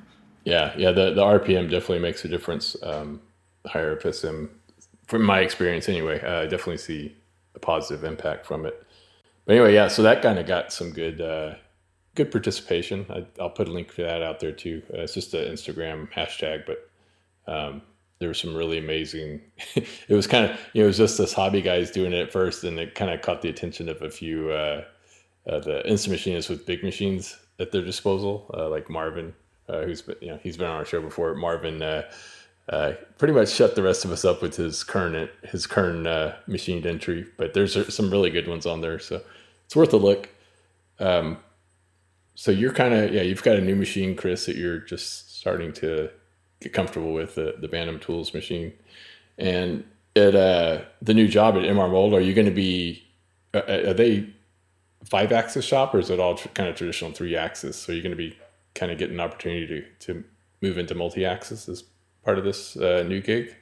yeah, 0.49 0.73
yeah. 0.77 0.91
The 0.91 1.11
the 1.13 1.21
RPM 1.21 1.69
definitely 1.69 1.99
makes 1.99 2.23
a 2.25 2.27
difference. 2.27 2.75
Um, 2.81 3.21
higher 3.65 3.95
FSM, 3.97 4.49
from 5.07 5.23
my 5.23 5.41
experience 5.41 5.89
anyway, 5.89 6.21
uh, 6.21 6.41
I 6.41 6.43
definitely 6.43 6.77
see 6.77 7.15
a 7.55 7.59
positive 7.59 8.03
impact 8.03 8.45
from 8.45 8.65
it. 8.65 8.83
But 9.45 9.53
anyway, 9.53 9.73
yeah. 9.73 9.87
So 9.87 10.01
that 10.03 10.21
kind 10.21 10.39
of 10.39 10.47
got 10.47 10.71
some 10.71 10.91
good 10.91 11.21
uh, 11.21 11.55
good 12.15 12.31
participation. 12.31 13.05
I, 13.09 13.25
will 13.41 13.49
put 13.49 13.67
a 13.67 13.71
link 13.71 13.91
for 13.91 14.03
that 14.03 14.23
out 14.23 14.39
there 14.39 14.51
too. 14.51 14.81
Uh, 14.93 15.01
it's 15.01 15.13
just 15.13 15.33
an 15.33 15.51
Instagram 15.51 16.11
hashtag, 16.11 16.65
but 16.65 16.89
um, 17.51 17.81
there 18.19 18.29
was 18.29 18.39
some 18.39 18.55
really 18.55 18.77
amazing. 18.77 19.41
it 19.75 20.15
was 20.15 20.25
kind 20.25 20.45
of 20.49 20.59
you 20.73 20.81
know 20.81 20.85
it 20.85 20.87
was 20.87 20.97
just 20.97 21.17
this 21.17 21.33
hobby 21.33 21.61
guys 21.61 21.91
doing 21.91 22.13
it 22.13 22.19
at 22.19 22.31
first, 22.31 22.63
and 22.63 22.79
it 22.79 22.95
kind 22.95 23.11
of 23.11 23.21
caught 23.21 23.41
the 23.41 23.49
attention 23.49 23.89
of 23.89 24.01
a 24.01 24.09
few 24.09 24.51
uh, 24.51 24.83
uh, 25.49 25.59
the 25.59 25.81
Insta 25.85 26.09
machinists 26.09 26.49
with 26.49 26.65
big 26.65 26.83
machines 26.83 27.37
at 27.59 27.71
their 27.71 27.81
disposal, 27.81 28.49
uh, 28.53 28.69
like 28.69 28.89
Marvin 28.89 29.33
uh, 29.69 29.83
who's 29.83 30.01
been, 30.01 30.15
you 30.21 30.29
know 30.29 30.39
he's 30.41 30.57
been 30.57 30.67
on 30.67 30.75
our 30.75 30.85
show 30.85 31.01
before. 31.01 31.35
Marvin 31.35 31.81
uh, 31.81 32.09
uh, 32.69 32.93
pretty 33.17 33.33
much 33.33 33.49
shut 33.49 33.75
the 33.75 33.83
rest 33.83 34.03
of 34.03 34.11
us 34.11 34.25
up 34.25 34.41
with 34.41 34.55
his 34.55 34.83
current 34.83 35.29
his 35.43 35.67
current 35.67 36.07
uh, 36.07 36.33
machined 36.47 36.85
entry, 36.85 37.25
but 37.37 37.53
there's 37.53 37.93
some 37.93 38.09
really 38.09 38.29
good 38.29 38.47
ones 38.47 38.65
on 38.65 38.81
there, 38.81 38.99
so 38.99 39.21
it's 39.65 39.75
worth 39.75 39.93
a 39.93 39.97
look. 39.97 40.29
Um, 40.99 41.37
so 42.35 42.51
you're 42.51 42.73
kind 42.73 42.93
of 42.93 43.13
yeah, 43.13 43.21
you've 43.21 43.43
got 43.43 43.57
a 43.57 43.61
new 43.61 43.75
machine, 43.75 44.15
Chris, 44.15 44.45
that 44.45 44.55
you're 44.55 44.79
just 44.79 45.37
starting 45.37 45.71
to 45.73 46.09
get 46.61 46.73
comfortable 46.73 47.13
with 47.13 47.35
the 47.35 47.69
Bantam 47.71 47.99
Tools 47.99 48.33
machine, 48.33 48.73
and 49.37 49.83
at 50.15 50.33
the 51.01 51.13
new 51.13 51.27
job 51.27 51.55
at 51.55 51.61
MR 51.61 51.91
Mold, 51.91 52.13
are 52.13 52.21
you 52.21 52.33
going 52.33 52.47
to 52.47 52.51
be? 52.51 53.03
Are 53.53 53.93
they 53.93 54.29
five 55.03 55.31
axis 55.31 55.65
shop 55.65 55.93
or 55.93 55.99
is 55.99 56.09
it 56.09 56.19
all 56.19 56.35
tr- 56.35 56.49
kind 56.49 56.69
of 56.69 56.75
traditional 56.75 57.11
three 57.11 57.35
axis? 57.35 57.77
So 57.77 57.91
you're 57.91 58.03
going 58.03 58.11
to 58.11 58.17
be 58.17 58.37
kind 58.75 58.91
of 58.91 58.97
getting 58.97 59.15
an 59.15 59.21
opportunity 59.21 59.67
to, 59.67 60.13
to 60.13 60.23
move 60.61 60.77
into 60.77 60.95
multi-axis 60.95 61.69
as 61.69 61.83
part 62.23 62.37
of 62.37 62.43
this 62.43 62.75
uh, 62.77 63.03
new 63.07 63.21
gig? 63.21 63.55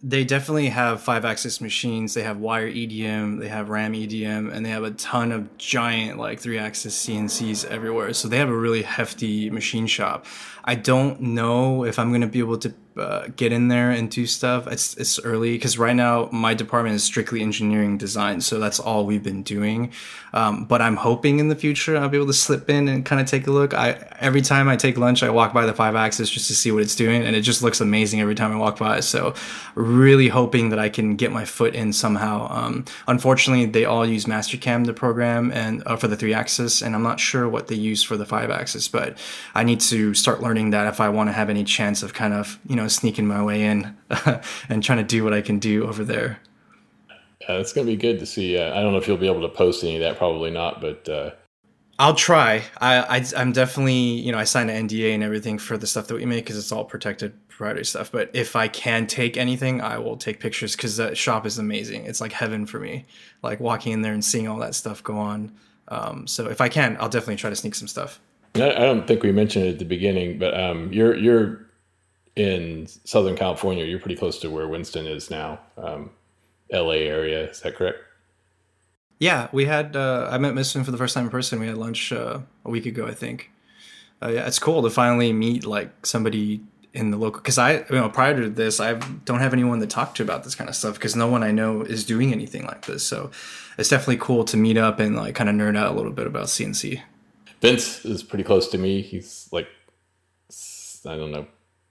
They 0.00 0.22
definitely 0.24 0.68
have 0.68 1.02
five 1.02 1.24
axis 1.24 1.60
machines. 1.60 2.14
They 2.14 2.22
have 2.22 2.38
wire 2.38 2.70
EDM, 2.70 3.40
they 3.40 3.48
have 3.48 3.68
RAM 3.68 3.94
EDM, 3.94 4.52
and 4.52 4.64
they 4.64 4.70
have 4.70 4.84
a 4.84 4.92
ton 4.92 5.32
of 5.32 5.58
giant 5.58 6.20
like 6.20 6.38
three 6.38 6.56
axis 6.56 7.04
CNCs 7.04 7.64
everywhere. 7.64 8.12
So 8.12 8.28
they 8.28 8.38
have 8.38 8.48
a 8.48 8.56
really 8.56 8.82
hefty 8.82 9.50
machine 9.50 9.88
shop. 9.88 10.24
I 10.64 10.76
don't 10.76 11.20
know 11.20 11.84
if 11.84 11.98
I'm 11.98 12.10
going 12.10 12.20
to 12.20 12.28
be 12.28 12.38
able 12.38 12.58
to 12.58 12.72
uh, 12.98 13.28
get 13.36 13.52
in 13.52 13.68
there 13.68 13.90
and 13.90 14.10
do 14.10 14.26
stuff. 14.26 14.66
It's 14.66 14.96
it's 14.96 15.18
early 15.20 15.52
because 15.52 15.78
right 15.78 15.96
now 15.96 16.28
my 16.32 16.54
department 16.54 16.94
is 16.94 17.04
strictly 17.04 17.42
engineering 17.42 17.98
design, 17.98 18.40
so 18.40 18.58
that's 18.58 18.80
all 18.80 19.06
we've 19.06 19.22
been 19.22 19.42
doing. 19.42 19.92
Um, 20.32 20.64
but 20.66 20.82
I'm 20.82 20.96
hoping 20.96 21.38
in 21.38 21.48
the 21.48 21.56
future 21.56 21.96
I'll 21.96 22.08
be 22.08 22.16
able 22.18 22.26
to 22.26 22.32
slip 22.32 22.68
in 22.68 22.88
and 22.88 23.04
kind 23.04 23.20
of 23.20 23.26
take 23.26 23.46
a 23.46 23.50
look. 23.50 23.74
I 23.74 23.92
every 24.20 24.42
time 24.42 24.68
I 24.68 24.76
take 24.76 24.98
lunch, 24.98 25.22
I 25.22 25.30
walk 25.30 25.52
by 25.52 25.64
the 25.66 25.72
five 25.72 25.94
axis 25.94 26.28
just 26.28 26.48
to 26.48 26.54
see 26.54 26.70
what 26.70 26.82
it's 26.82 26.96
doing, 26.96 27.22
and 27.22 27.34
it 27.34 27.42
just 27.42 27.62
looks 27.62 27.80
amazing 27.80 28.20
every 28.20 28.34
time 28.34 28.52
I 28.52 28.56
walk 28.56 28.78
by. 28.78 29.00
So 29.00 29.34
really 29.74 30.28
hoping 30.28 30.70
that 30.70 30.78
I 30.78 30.88
can 30.88 31.16
get 31.16 31.32
my 31.32 31.44
foot 31.44 31.74
in 31.74 31.92
somehow. 31.92 32.48
Um, 32.50 32.84
unfortunately, 33.06 33.66
they 33.66 33.84
all 33.84 34.06
use 34.06 34.24
Mastercam 34.24 34.86
the 34.86 34.92
program 34.92 35.52
and 35.52 35.82
uh, 35.86 35.96
for 35.96 36.08
the 36.08 36.16
three 36.16 36.34
axis, 36.34 36.82
and 36.82 36.94
I'm 36.94 37.02
not 37.02 37.20
sure 37.20 37.48
what 37.48 37.68
they 37.68 37.74
use 37.76 38.02
for 38.02 38.16
the 38.16 38.26
five 38.26 38.50
axis, 38.50 38.88
but 38.88 39.16
I 39.54 39.62
need 39.62 39.80
to 39.80 40.14
start 40.14 40.42
learning 40.42 40.70
that 40.70 40.86
if 40.86 41.00
I 41.00 41.08
want 41.08 41.28
to 41.28 41.32
have 41.32 41.50
any 41.50 41.64
chance 41.64 42.02
of 42.02 42.14
kind 42.14 42.34
of 42.34 42.58
you 42.66 42.76
know 42.76 42.87
sneaking 42.88 43.26
my 43.26 43.42
way 43.42 43.62
in 43.62 43.96
and 44.68 44.82
trying 44.82 44.98
to 44.98 45.04
do 45.04 45.24
what 45.24 45.32
I 45.32 45.40
can 45.40 45.58
do 45.58 45.86
over 45.86 46.04
there. 46.04 46.40
Yeah, 47.40 47.56
it's 47.56 47.72
going 47.72 47.86
to 47.86 47.92
be 47.92 47.96
good 47.96 48.18
to 48.18 48.26
see. 48.26 48.58
Uh, 48.58 48.78
I 48.78 48.82
don't 48.82 48.92
know 48.92 48.98
if 48.98 49.08
you'll 49.08 49.16
be 49.16 49.28
able 49.28 49.42
to 49.42 49.48
post 49.48 49.82
any 49.82 49.96
of 49.96 50.00
that. 50.00 50.18
Probably 50.18 50.50
not, 50.50 50.80
but 50.80 51.08
uh... 51.08 51.30
I'll 51.98 52.14
try. 52.14 52.62
I, 52.80 53.24
I 53.34 53.40
am 53.40 53.52
definitely 53.52 53.94
you 53.94 54.30
know 54.30 54.38
I 54.38 54.44
signed 54.44 54.70
an 54.70 54.88
NDA 54.88 55.14
and 55.14 55.22
everything 55.22 55.58
for 55.58 55.76
the 55.76 55.86
stuff 55.86 56.06
that 56.08 56.14
we 56.14 56.24
make 56.26 56.44
because 56.44 56.56
it's 56.56 56.70
all 56.70 56.84
protected 56.84 57.34
proprietary 57.48 57.84
stuff. 57.84 58.12
But 58.12 58.30
if 58.34 58.54
I 58.54 58.68
can 58.68 59.06
take 59.06 59.36
anything, 59.36 59.80
I 59.80 59.98
will 59.98 60.16
take 60.16 60.38
pictures 60.38 60.76
because 60.76 60.96
that 60.98 61.16
shop 61.16 61.44
is 61.44 61.58
amazing. 61.58 62.04
It's 62.04 62.20
like 62.20 62.32
heaven 62.32 62.66
for 62.66 62.78
me. 62.78 63.04
Like 63.42 63.58
walking 63.58 63.92
in 63.92 64.02
there 64.02 64.12
and 64.12 64.24
seeing 64.24 64.46
all 64.46 64.58
that 64.58 64.76
stuff 64.76 65.02
go 65.02 65.18
on. 65.18 65.52
Um, 65.88 66.26
so 66.26 66.48
if 66.48 66.60
I 66.60 66.68
can, 66.68 66.96
I'll 67.00 67.08
definitely 67.08 67.36
try 67.36 67.50
to 67.50 67.56
sneak 67.56 67.74
some 67.74 67.88
stuff. 67.88 68.20
I 68.54 68.70
don't 68.70 69.06
think 69.06 69.22
we 69.22 69.32
mentioned 69.32 69.66
it 69.66 69.72
at 69.72 69.78
the 69.78 69.84
beginning, 69.84 70.38
but 70.38 70.58
um, 70.58 70.92
you're 70.92 71.16
you're 71.16 71.66
in 72.38 72.86
Southern 73.04 73.36
California. 73.36 73.84
You're 73.84 73.98
pretty 73.98 74.16
close 74.16 74.38
to 74.40 74.50
where 74.50 74.68
Winston 74.68 75.06
is 75.06 75.30
now, 75.30 75.60
um, 75.76 76.10
L.A. 76.70 77.06
area. 77.06 77.50
Is 77.50 77.60
that 77.60 77.76
correct? 77.76 77.98
Yeah, 79.18 79.48
we 79.52 79.64
had. 79.64 79.96
Uh, 79.96 80.28
I 80.30 80.38
met 80.38 80.54
Winston 80.54 80.84
for 80.84 80.90
the 80.90 80.98
first 80.98 81.14
time 81.14 81.24
in 81.24 81.30
person. 81.30 81.58
We 81.58 81.66
had 81.66 81.76
lunch 81.76 82.12
uh, 82.12 82.40
a 82.64 82.70
week 82.70 82.86
ago, 82.86 83.06
I 83.06 83.14
think. 83.14 83.50
Uh, 84.22 84.28
yeah, 84.28 84.46
it's 84.46 84.58
cool 84.58 84.82
to 84.82 84.90
finally 84.90 85.32
meet 85.32 85.64
like 85.64 86.06
somebody 86.06 86.60
in 86.94 87.10
the 87.10 87.16
local 87.16 87.40
because 87.40 87.58
I 87.58 87.78
you 87.78 87.84
know 87.90 88.08
prior 88.08 88.40
to 88.40 88.48
this 88.48 88.80
I 88.80 88.94
don't 88.94 89.40
have 89.40 89.52
anyone 89.52 89.78
to 89.80 89.86
talk 89.86 90.14
to 90.16 90.22
about 90.22 90.42
this 90.44 90.54
kind 90.54 90.70
of 90.70 90.74
stuff 90.74 90.94
because 90.94 91.14
no 91.14 91.28
one 91.28 91.42
I 91.42 91.50
know 91.50 91.82
is 91.82 92.04
doing 92.04 92.32
anything 92.32 92.64
like 92.64 92.86
this. 92.86 93.04
So 93.04 93.30
it's 93.76 93.88
definitely 93.88 94.16
cool 94.18 94.44
to 94.46 94.56
meet 94.56 94.76
up 94.76 94.98
and 94.98 95.16
like 95.16 95.34
kind 95.34 95.50
of 95.50 95.56
nerd 95.56 95.76
out 95.76 95.92
a 95.92 95.94
little 95.94 96.12
bit 96.12 96.26
about 96.26 96.46
CNC. 96.46 97.00
Vince 97.60 98.04
is 98.04 98.22
pretty 98.22 98.44
close 98.44 98.68
to 98.68 98.78
me. 98.78 99.02
He's 99.02 99.48
like 99.52 99.68
I 101.06 101.16
don't 101.16 101.30
know, 101.30 101.46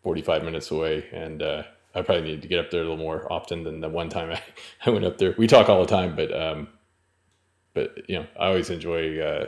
forty 0.07 0.21
five 0.21 0.41
minutes 0.41 0.71
away, 0.71 1.05
and 1.11 1.43
uh, 1.43 1.63
I 1.93 2.01
probably 2.01 2.23
need 2.23 2.41
to 2.41 2.47
get 2.47 2.59
up 2.59 2.71
there 2.71 2.79
a 2.79 2.83
little 2.83 2.95
more 2.95 3.29
often 3.29 3.63
than 3.63 3.81
the 3.81 3.89
one 3.89 4.07
time 4.07 4.31
I, 4.31 4.41
I 4.85 4.89
went 4.89 5.03
up 5.03 5.17
there. 5.17 5.35
We 5.37 5.47
talk 5.47 5.67
all 5.67 5.81
the 5.81 5.85
time, 5.85 6.15
but 6.15 6.33
um, 6.33 6.69
but 7.73 8.07
you 8.07 8.19
know 8.19 8.25
I 8.39 8.47
always 8.47 8.69
enjoy 8.69 9.19
uh, 9.19 9.47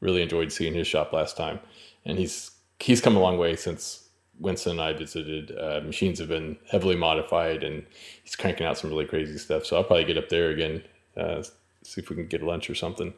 really 0.00 0.20
enjoyed 0.20 0.50
seeing 0.50 0.74
his 0.74 0.88
shop 0.88 1.12
last 1.12 1.36
time, 1.36 1.60
and 2.04 2.18
he's 2.18 2.50
he's 2.80 3.00
come 3.00 3.14
a 3.14 3.20
long 3.20 3.38
way 3.38 3.54
since 3.54 4.08
Winston 4.40 4.72
and 4.72 4.80
I 4.80 4.94
visited, 4.94 5.56
uh, 5.56 5.80
machines 5.84 6.18
have 6.18 6.28
been 6.28 6.56
heavily 6.68 6.96
modified, 6.96 7.62
and 7.62 7.86
he's 8.24 8.34
cranking 8.34 8.66
out 8.66 8.78
some 8.78 8.90
really 8.90 9.04
crazy 9.04 9.38
stuff. 9.38 9.64
So 9.64 9.76
I'll 9.76 9.84
probably 9.84 10.06
get 10.06 10.18
up 10.18 10.28
there 10.28 10.50
again, 10.50 10.82
uh, 11.16 11.44
see 11.84 12.00
if 12.00 12.10
we 12.10 12.16
can 12.16 12.26
get 12.26 12.42
lunch 12.42 12.68
or 12.68 12.74
something. 12.74 13.14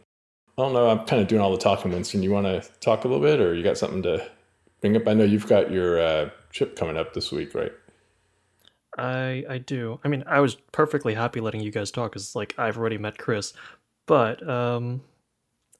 I 0.58 0.62
don't 0.62 0.74
know. 0.74 0.90
I'm 0.90 1.06
kind 1.06 1.22
of 1.22 1.28
doing 1.28 1.40
all 1.40 1.52
the 1.52 1.58
talking, 1.58 1.90
Winston. 1.90 2.22
You 2.22 2.32
want 2.32 2.46
to 2.46 2.68
talk 2.80 3.04
a 3.04 3.08
little 3.08 3.22
bit, 3.22 3.40
or 3.40 3.54
you 3.54 3.62
got 3.62 3.78
something 3.78 4.02
to 4.02 4.28
bring 4.82 4.96
up? 4.96 5.08
I 5.08 5.14
know 5.14 5.24
you've 5.24 5.46
got 5.46 5.70
your 5.70 5.98
uh, 5.98 6.30
trip 6.50 6.76
coming 6.76 6.98
up 6.98 7.14
this 7.14 7.32
week, 7.32 7.54
right? 7.54 7.72
I 8.98 9.44
I 9.48 9.58
do. 9.58 9.98
I 10.04 10.08
mean, 10.08 10.22
I 10.26 10.40
was 10.40 10.56
perfectly 10.72 11.14
happy 11.14 11.40
letting 11.40 11.62
you 11.62 11.70
guys 11.70 11.90
talk 11.90 12.12
because 12.12 12.36
like 12.36 12.54
I've 12.58 12.76
already 12.76 12.98
met 12.98 13.16
Chris, 13.16 13.54
but 14.06 14.46
um, 14.46 15.00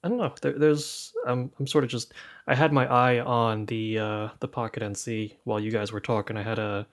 I 0.03 0.09
don't 0.09 0.17
know. 0.17 0.33
There, 0.41 0.57
there's 0.57 1.13
I'm 1.27 1.51
I'm 1.59 1.67
sort 1.67 1.83
of 1.83 1.91
just 1.91 2.13
I 2.47 2.55
had 2.55 2.73
my 2.73 2.87
eye 2.87 3.19
on 3.19 3.67
the 3.67 3.99
uh, 3.99 4.29
the 4.39 4.47
Pocket 4.47 4.81
NC 4.81 5.35
while 5.43 5.59
you 5.59 5.69
guys 5.69 5.91
were 5.91 6.01
talking. 6.01 6.37
I 6.37 6.41
had 6.43 6.57
a 6.57 6.87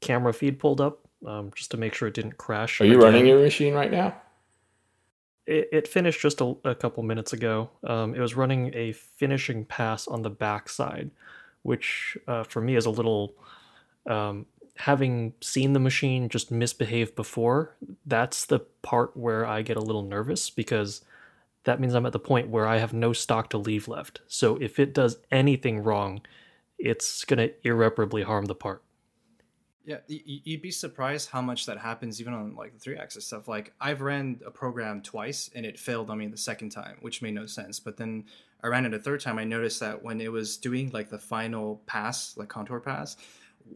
camera 0.00 0.32
feed 0.32 0.60
pulled 0.60 0.80
up 0.80 1.00
um, 1.26 1.50
just 1.54 1.72
to 1.72 1.76
make 1.76 1.94
sure 1.94 2.06
it 2.06 2.14
didn't 2.14 2.38
crash. 2.38 2.80
Are 2.80 2.84
you 2.84 2.92
again. 2.92 3.04
running 3.04 3.26
your 3.26 3.40
machine 3.40 3.74
right 3.74 3.90
now? 3.90 4.14
It, 5.46 5.68
it 5.72 5.88
finished 5.88 6.20
just 6.20 6.40
a, 6.40 6.56
a 6.64 6.74
couple 6.74 7.02
minutes 7.02 7.32
ago. 7.32 7.70
Um, 7.84 8.14
it 8.14 8.20
was 8.20 8.36
running 8.36 8.72
a 8.74 8.92
finishing 8.92 9.64
pass 9.64 10.06
on 10.06 10.22
the 10.22 10.30
back 10.30 10.68
side, 10.68 11.10
which 11.62 12.16
uh, 12.28 12.44
for 12.44 12.60
me 12.60 12.76
is 12.76 12.86
a 12.86 12.90
little. 12.90 13.34
Um, 14.06 14.46
having 14.76 15.34
seen 15.40 15.74
the 15.74 15.78
machine 15.78 16.28
just 16.28 16.50
misbehave 16.50 17.14
before, 17.14 17.76
that's 18.06 18.46
the 18.46 18.60
part 18.80 19.16
where 19.16 19.46
I 19.46 19.62
get 19.62 19.76
a 19.76 19.82
little 19.82 20.02
nervous 20.02 20.50
because 20.50 21.02
that 21.64 21.80
means 21.80 21.94
I'm 21.94 22.06
at 22.06 22.12
the 22.12 22.18
point 22.18 22.48
where 22.48 22.66
I 22.66 22.78
have 22.78 22.92
no 22.92 23.12
stock 23.12 23.50
to 23.50 23.58
leave 23.58 23.86
left. 23.86 24.20
So 24.26 24.56
if 24.56 24.78
it 24.78 24.92
does 24.92 25.18
anything 25.30 25.82
wrong, 25.82 26.22
it's 26.78 27.24
going 27.24 27.38
to 27.38 27.54
irreparably 27.62 28.22
harm 28.22 28.46
the 28.46 28.54
part. 28.54 28.82
Yeah, 29.84 29.98
you'd 30.06 30.62
be 30.62 30.70
surprised 30.70 31.30
how 31.30 31.42
much 31.42 31.66
that 31.66 31.78
happens 31.78 32.20
even 32.20 32.34
on 32.34 32.54
like 32.54 32.72
the 32.72 32.78
three 32.78 32.96
axis 32.96 33.26
stuff. 33.26 33.48
Like 33.48 33.72
I've 33.80 34.00
ran 34.00 34.40
a 34.46 34.50
program 34.50 35.02
twice 35.02 35.50
and 35.54 35.66
it 35.66 35.78
failed 35.78 36.08
on 36.08 36.18
me 36.18 36.28
the 36.28 36.36
second 36.36 36.70
time, 36.70 36.98
which 37.00 37.20
made 37.20 37.34
no 37.34 37.46
sense. 37.46 37.80
But 37.80 37.96
then 37.96 38.24
I 38.62 38.68
ran 38.68 38.86
it 38.86 38.94
a 38.94 38.98
third 38.98 39.20
time. 39.20 39.38
I 39.38 39.44
noticed 39.44 39.80
that 39.80 40.02
when 40.02 40.20
it 40.20 40.30
was 40.30 40.56
doing 40.56 40.90
like 40.92 41.10
the 41.10 41.18
final 41.18 41.82
pass, 41.86 42.36
like 42.36 42.48
contour 42.48 42.78
pass, 42.78 43.16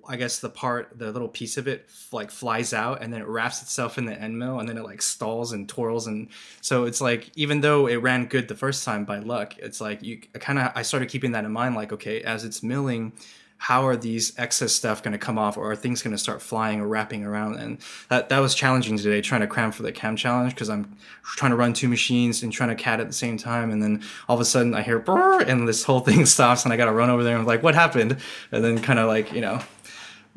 I 0.06 0.16
guess 0.16 0.38
the 0.38 0.48
part, 0.48 0.96
the 0.96 1.10
little 1.10 1.28
piece 1.28 1.56
of 1.56 1.66
it, 1.66 1.88
like 2.12 2.30
flies 2.30 2.72
out 2.72 3.02
and 3.02 3.12
then 3.12 3.20
it 3.20 3.26
wraps 3.26 3.62
itself 3.62 3.98
in 3.98 4.04
the 4.04 4.14
end 4.14 4.38
mill 4.38 4.60
and 4.60 4.68
then 4.68 4.78
it 4.78 4.84
like 4.84 5.02
stalls 5.02 5.52
and 5.52 5.68
twirls 5.68 6.06
and 6.06 6.28
so 6.60 6.84
it's 6.84 7.00
like 7.00 7.30
even 7.34 7.60
though 7.60 7.86
it 7.88 7.96
ran 7.96 8.26
good 8.26 8.46
the 8.46 8.54
first 8.54 8.84
time 8.84 9.04
by 9.04 9.18
luck, 9.18 9.58
it's 9.58 9.80
like 9.80 10.04
you 10.04 10.18
kind 10.18 10.60
of 10.60 10.70
I 10.76 10.82
started 10.82 11.08
keeping 11.08 11.32
that 11.32 11.44
in 11.44 11.50
mind. 11.50 11.74
Like 11.74 11.92
okay, 11.92 12.22
as 12.22 12.44
it's 12.44 12.62
milling, 12.62 13.12
how 13.58 13.86
are 13.86 13.96
these 13.96 14.38
excess 14.38 14.72
stuff 14.72 15.02
going 15.02 15.12
to 15.12 15.18
come 15.18 15.38
off 15.38 15.56
or 15.56 15.70
are 15.70 15.76
things 15.76 16.02
going 16.02 16.12
to 16.14 16.18
start 16.18 16.42
flying 16.42 16.80
or 16.80 16.86
wrapping 16.86 17.24
around 17.24 17.56
and 17.56 17.78
that, 18.08 18.28
that 18.28 18.38
was 18.38 18.54
challenging 18.54 18.98
today 18.98 19.20
trying 19.20 19.40
to 19.40 19.46
cram 19.46 19.72
for 19.72 19.82
the 19.82 19.92
cam 19.92 20.16
challenge 20.16 20.54
because 20.54 20.68
i'm 20.68 20.96
trying 21.24 21.50
to 21.50 21.56
run 21.56 21.72
two 21.72 21.88
machines 21.88 22.42
and 22.42 22.52
trying 22.52 22.68
to 22.68 22.74
cat 22.74 23.00
at 23.00 23.06
the 23.06 23.12
same 23.12 23.36
time 23.36 23.70
and 23.70 23.82
then 23.82 24.02
all 24.28 24.34
of 24.34 24.40
a 24.40 24.44
sudden 24.44 24.74
i 24.74 24.82
hear 24.82 25.02
and 25.46 25.66
this 25.66 25.84
whole 25.84 26.00
thing 26.00 26.26
stops 26.26 26.64
and 26.64 26.72
i 26.72 26.76
got 26.76 26.86
to 26.86 26.92
run 26.92 27.10
over 27.10 27.24
there 27.24 27.32
and 27.32 27.40
I'm 27.40 27.46
like 27.46 27.62
what 27.62 27.74
happened 27.74 28.18
and 28.52 28.64
then 28.64 28.80
kind 28.82 28.98
of 28.98 29.06
like 29.08 29.32
you 29.32 29.40
know 29.40 29.60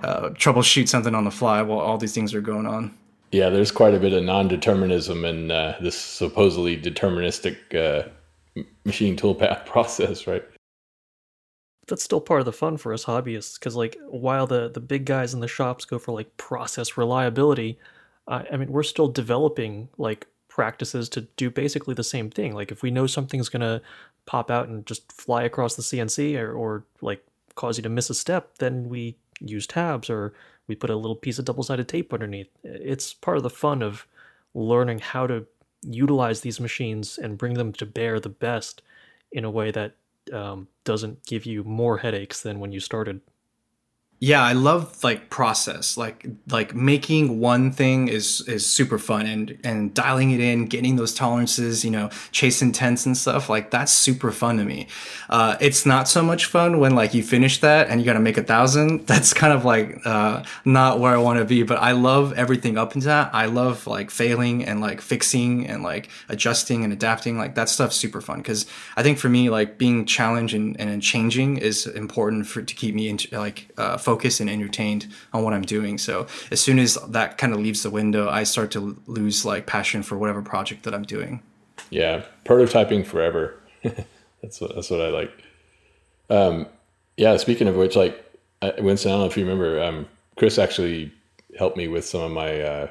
uh, 0.03 0.29
troubleshoot 0.29 0.87
something 0.87 1.15
on 1.15 1.23
the 1.23 1.31
fly 1.31 1.61
while 1.61 1.79
all 1.79 1.97
these 1.97 2.13
things 2.13 2.33
are 2.33 2.41
going 2.41 2.65
on. 2.65 2.95
Yeah, 3.31 3.49
there's 3.49 3.71
quite 3.71 3.93
a 3.93 3.99
bit 3.99 4.13
of 4.13 4.23
non-determinism 4.23 5.23
in 5.25 5.51
uh, 5.51 5.77
this 5.81 5.95
supposedly 5.95 6.79
deterministic 6.81 7.57
uh, 7.75 8.09
machine 8.85 9.15
toolpath 9.15 9.65
process, 9.65 10.25
right? 10.25 10.43
That's 11.89 12.03
still 12.03 12.21
part 12.21 12.39
of 12.39 12.45
the 12.45 12.53
fun 12.53 12.77
for 12.77 12.93
us 12.93 13.05
hobbyists, 13.05 13.59
because 13.59 13.75
like 13.75 13.97
while 14.07 14.47
the 14.47 14.69
the 14.69 14.79
big 14.79 15.05
guys 15.05 15.33
in 15.33 15.39
the 15.39 15.47
shops 15.47 15.85
go 15.85 15.99
for 15.99 16.11
like 16.13 16.37
process 16.37 16.97
reliability, 16.97 17.79
I 18.27 18.55
mean 18.57 18.71
we're 18.71 18.83
still 18.83 19.07
developing 19.07 19.89
like 19.97 20.27
practices 20.47 21.09
to 21.09 21.21
do 21.21 21.49
basically 21.49 21.95
the 21.95 22.03
same 22.03 22.29
thing. 22.29 22.53
Like 22.53 22.71
if 22.71 22.81
we 22.83 22.91
know 22.91 23.07
something's 23.07 23.49
gonna 23.49 23.81
pop 24.25 24.51
out 24.51 24.67
and 24.67 24.85
just 24.85 25.11
fly 25.11 25.43
across 25.43 25.75
the 25.75 25.81
CNC 25.81 26.37
or, 26.37 26.53
or 26.53 26.83
like 27.01 27.25
cause 27.55 27.77
you 27.77 27.83
to 27.83 27.89
miss 27.89 28.09
a 28.09 28.13
step, 28.13 28.57
then 28.59 28.89
we 28.89 29.17
use 29.39 29.65
tabs 29.65 30.09
or 30.09 30.33
we 30.67 30.75
put 30.75 30.89
a 30.89 30.95
little 30.95 31.15
piece 31.15 31.39
of 31.39 31.45
double-sided 31.45 31.87
tape 31.87 32.13
underneath. 32.13 32.49
It's 32.63 33.13
part 33.13 33.37
of 33.37 33.43
the 33.43 33.49
fun 33.49 33.81
of 33.81 34.05
learning 34.53 34.99
how 34.99 35.25
to 35.27 35.47
utilize 35.81 36.41
these 36.41 36.59
machines 36.59 37.17
and 37.17 37.37
bring 37.37 37.55
them 37.55 37.73
to 37.73 37.85
bear 37.85 38.19
the 38.19 38.29
best 38.29 38.81
in 39.31 39.45
a 39.45 39.51
way 39.51 39.71
that 39.71 39.95
um, 40.33 40.67
doesn't 40.83 41.25
give 41.25 41.45
you 41.45 41.63
more 41.63 41.97
headaches 41.97 42.41
than 42.41 42.59
when 42.59 42.71
you 42.71 42.79
started 42.79 43.21
yeah 44.19 44.43
i 44.43 44.53
love 44.53 45.03
like 45.03 45.29
process 45.29 45.97
like 45.97 46.27
like 46.49 46.75
making 46.75 47.39
one 47.39 47.71
thing 47.71 48.07
is 48.07 48.41
is 48.47 48.65
super 48.65 48.99
fun 48.99 49.25
and 49.25 49.57
and 49.63 49.93
dialing 49.93 50.31
it 50.31 50.39
in 50.39 50.65
getting 50.65 50.95
those 50.95 51.13
tolerances 51.13 51.85
you 51.85 51.91
know 51.91 52.09
chasing 52.31 52.71
tents 52.71 53.05
and 53.05 53.17
stuff 53.17 53.49
like 53.49 53.71
that's 53.71 53.91
super 53.91 54.31
fun 54.31 54.57
to 54.57 54.65
me. 54.65 54.87
Uh, 55.29 55.57
it's 55.59 55.85
not 55.85 56.07
so 56.07 56.23
much 56.23 56.45
fun 56.45 56.79
when 56.79 56.95
like 56.95 57.13
you 57.13 57.21
finish 57.21 57.59
that 57.59 57.89
and 57.89 57.99
you 57.99 58.05
got 58.05 58.13
to 58.13 58.19
make 58.19 58.37
a 58.37 58.43
thousand. 58.43 59.05
That's 59.09 59.33
kind 59.33 59.53
of 59.53 59.65
like 59.65 60.05
uh, 60.05 60.43
not 60.65 60.99
where 60.99 61.13
i 61.13 61.17
want 61.17 61.39
to 61.39 61.45
be 61.45 61.63
but 61.63 61.77
i 61.79 61.91
love 61.91 62.33
everything 62.33 62.77
up 62.77 62.95
into 62.95 63.07
that. 63.07 63.33
I 63.33 63.45
love 63.45 63.87
like 63.87 64.11
failing 64.11 64.65
and 64.65 64.81
like 64.81 65.01
fixing 65.01 65.67
and 65.67 65.83
like 65.83 66.09
adjusting 66.29 66.83
and 66.83 66.93
adapting 66.93 67.37
like 67.37 67.55
that 67.55 67.69
stuff's 67.69 67.95
super 67.95 68.21
fun 68.21 68.37
because 68.39 68.65
i 68.95 69.03
think 69.03 69.17
for 69.17 69.29
me 69.29 69.49
like 69.49 69.77
being 69.77 70.05
challenged 70.05 70.53
and, 70.53 70.79
and 70.79 71.01
changing 71.01 71.57
is 71.57 71.85
important 71.87 72.47
for 72.47 72.61
to 72.61 72.75
keep 72.75 72.95
me 72.95 73.09
in, 73.09 73.19
like 73.31 73.69
uh, 73.77 73.97
focused 74.09 74.39
and 74.39 74.49
entertained 74.49 75.05
on 75.33 75.43
what 75.43 75.53
I'm 75.53 75.61
doing. 75.61 75.99
So 75.99 76.25
as 76.49 76.59
soon 76.59 76.79
as 76.79 76.97
that 77.09 77.37
kind 77.37 77.53
of 77.53 77.59
leaves 77.59 77.83
the 77.83 77.91
window, 77.91 78.27
I 78.27 78.41
start 78.41 78.71
to 78.71 78.99
lose 79.05 79.45
like 79.45 79.67
passion 79.67 80.01
for 80.01 80.17
whatever 80.17 80.41
project 80.41 80.81
that 80.85 80.95
I'm 80.95 81.03
doing. 81.03 81.43
Yeah, 81.91 82.23
prototyping 82.43 83.05
forever. 83.05 83.61
that's 84.41 84.59
what 84.59 84.73
that's 84.73 84.89
what 84.89 85.01
I 85.01 85.09
like. 85.09 85.31
Um, 86.31 86.65
yeah. 87.17 87.37
Speaking 87.37 87.67
of 87.67 87.75
which, 87.75 87.95
like 87.95 88.15
Winston, 88.79 89.11
I 89.11 89.13
don't 89.13 89.21
know 89.21 89.27
if 89.27 89.37
you 89.37 89.43
remember, 89.43 89.79
um, 89.83 90.07
Chris 90.35 90.57
actually 90.57 91.13
helped 91.59 91.77
me 91.77 91.87
with 91.87 92.03
some 92.03 92.21
of 92.21 92.31
my 92.31 92.61
uh, 92.61 92.87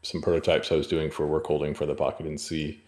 some 0.00 0.22
prototypes 0.22 0.72
I 0.72 0.76
was 0.76 0.86
doing 0.86 1.10
for 1.10 1.26
work 1.26 1.46
holding 1.46 1.74
for 1.74 1.84
the 1.84 1.94
Pocket 1.94 2.24
NC. 2.24 2.78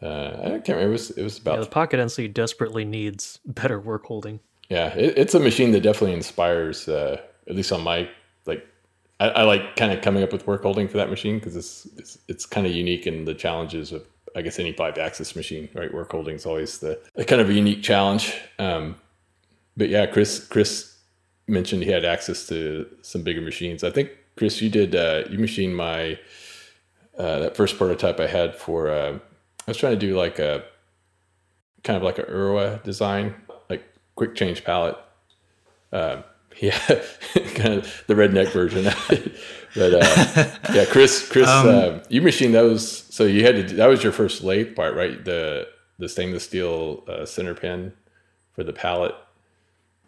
Uh, 0.00 0.30
I 0.36 0.48
can't 0.60 0.68
remember. 0.68 0.90
It 0.90 0.92
was, 0.92 1.10
it 1.10 1.24
was 1.24 1.38
about 1.38 1.56
yeah, 1.56 1.64
the 1.64 1.70
Pocket 1.70 1.98
NC 1.98 2.32
desperately 2.32 2.84
needs 2.84 3.40
better 3.44 3.80
work 3.80 4.04
holding. 4.04 4.38
Yeah, 4.68 4.88
it, 4.94 5.16
it's 5.16 5.34
a 5.34 5.40
machine 5.40 5.72
that 5.72 5.80
definitely 5.80 6.14
inspires. 6.14 6.88
Uh, 6.88 7.20
at 7.48 7.56
least 7.56 7.72
on 7.72 7.82
my 7.82 8.08
like, 8.46 8.66
I, 9.20 9.28
I 9.28 9.42
like 9.44 9.76
kind 9.76 9.92
of 9.92 10.02
coming 10.02 10.22
up 10.22 10.32
with 10.32 10.46
work 10.46 10.62
holding 10.62 10.88
for 10.88 10.98
that 10.98 11.10
machine 11.10 11.38
because 11.38 11.56
it's 11.56 11.86
it's, 11.96 12.18
it's 12.28 12.46
kind 12.46 12.66
of 12.66 12.72
unique 12.72 13.06
in 13.06 13.24
the 13.24 13.34
challenges 13.34 13.92
of 13.92 14.06
I 14.36 14.42
guess 14.42 14.58
any 14.58 14.72
five 14.72 14.98
axis 14.98 15.34
machine. 15.34 15.68
Right, 15.74 15.92
work 15.92 16.12
holding 16.12 16.36
is 16.36 16.46
always 16.46 16.78
the 16.78 17.00
kind 17.26 17.40
of 17.40 17.48
a 17.48 17.52
unique 17.52 17.82
challenge. 17.82 18.34
Um, 18.58 18.96
but 19.76 19.88
yeah, 19.88 20.06
Chris 20.06 20.46
Chris 20.46 20.96
mentioned 21.46 21.82
he 21.82 21.90
had 21.90 22.04
access 22.04 22.46
to 22.48 22.86
some 23.02 23.22
bigger 23.22 23.40
machines. 23.40 23.82
I 23.82 23.90
think 23.90 24.10
Chris, 24.36 24.60
you 24.60 24.68
did 24.68 24.94
uh, 24.94 25.24
you 25.30 25.38
machined 25.38 25.74
my 25.74 26.18
uh, 27.18 27.38
that 27.40 27.56
first 27.56 27.78
prototype 27.78 28.20
I 28.20 28.26
had 28.26 28.54
for. 28.54 28.88
Uh, 28.88 29.18
I 29.66 29.70
was 29.70 29.76
trying 29.76 29.98
to 29.98 29.98
do 29.98 30.16
like 30.16 30.38
a 30.38 30.64
kind 31.84 31.96
of 31.96 32.02
like 32.02 32.18
a 32.18 32.24
Erowa 32.24 32.82
design 32.82 33.34
quick 34.18 34.34
change 34.34 34.64
palette. 34.64 34.96
Uh, 35.92 36.22
yeah, 36.60 36.76
kind 37.54 37.74
of 37.74 38.04
the 38.08 38.14
redneck 38.14 38.52
version. 38.52 38.84
but 39.76 39.94
uh, 39.94 40.74
yeah, 40.74 40.84
Chris, 40.86 41.28
Chris, 41.28 41.48
um, 41.48 41.68
uh, 41.68 41.98
you 42.08 42.20
machined 42.20 42.52
those. 42.52 43.04
So 43.14 43.24
you 43.24 43.44
had 43.44 43.68
to. 43.68 43.76
That 43.76 43.86
was 43.86 44.02
your 44.02 44.12
first 44.12 44.42
lathe 44.42 44.74
part, 44.74 44.96
right? 44.96 45.24
The 45.24 45.68
the 46.00 46.08
stainless 46.08 46.44
steel 46.44 47.04
uh, 47.08 47.24
center 47.24 47.54
pin 47.54 47.92
for 48.54 48.64
the 48.64 48.72
palette. 48.72 49.14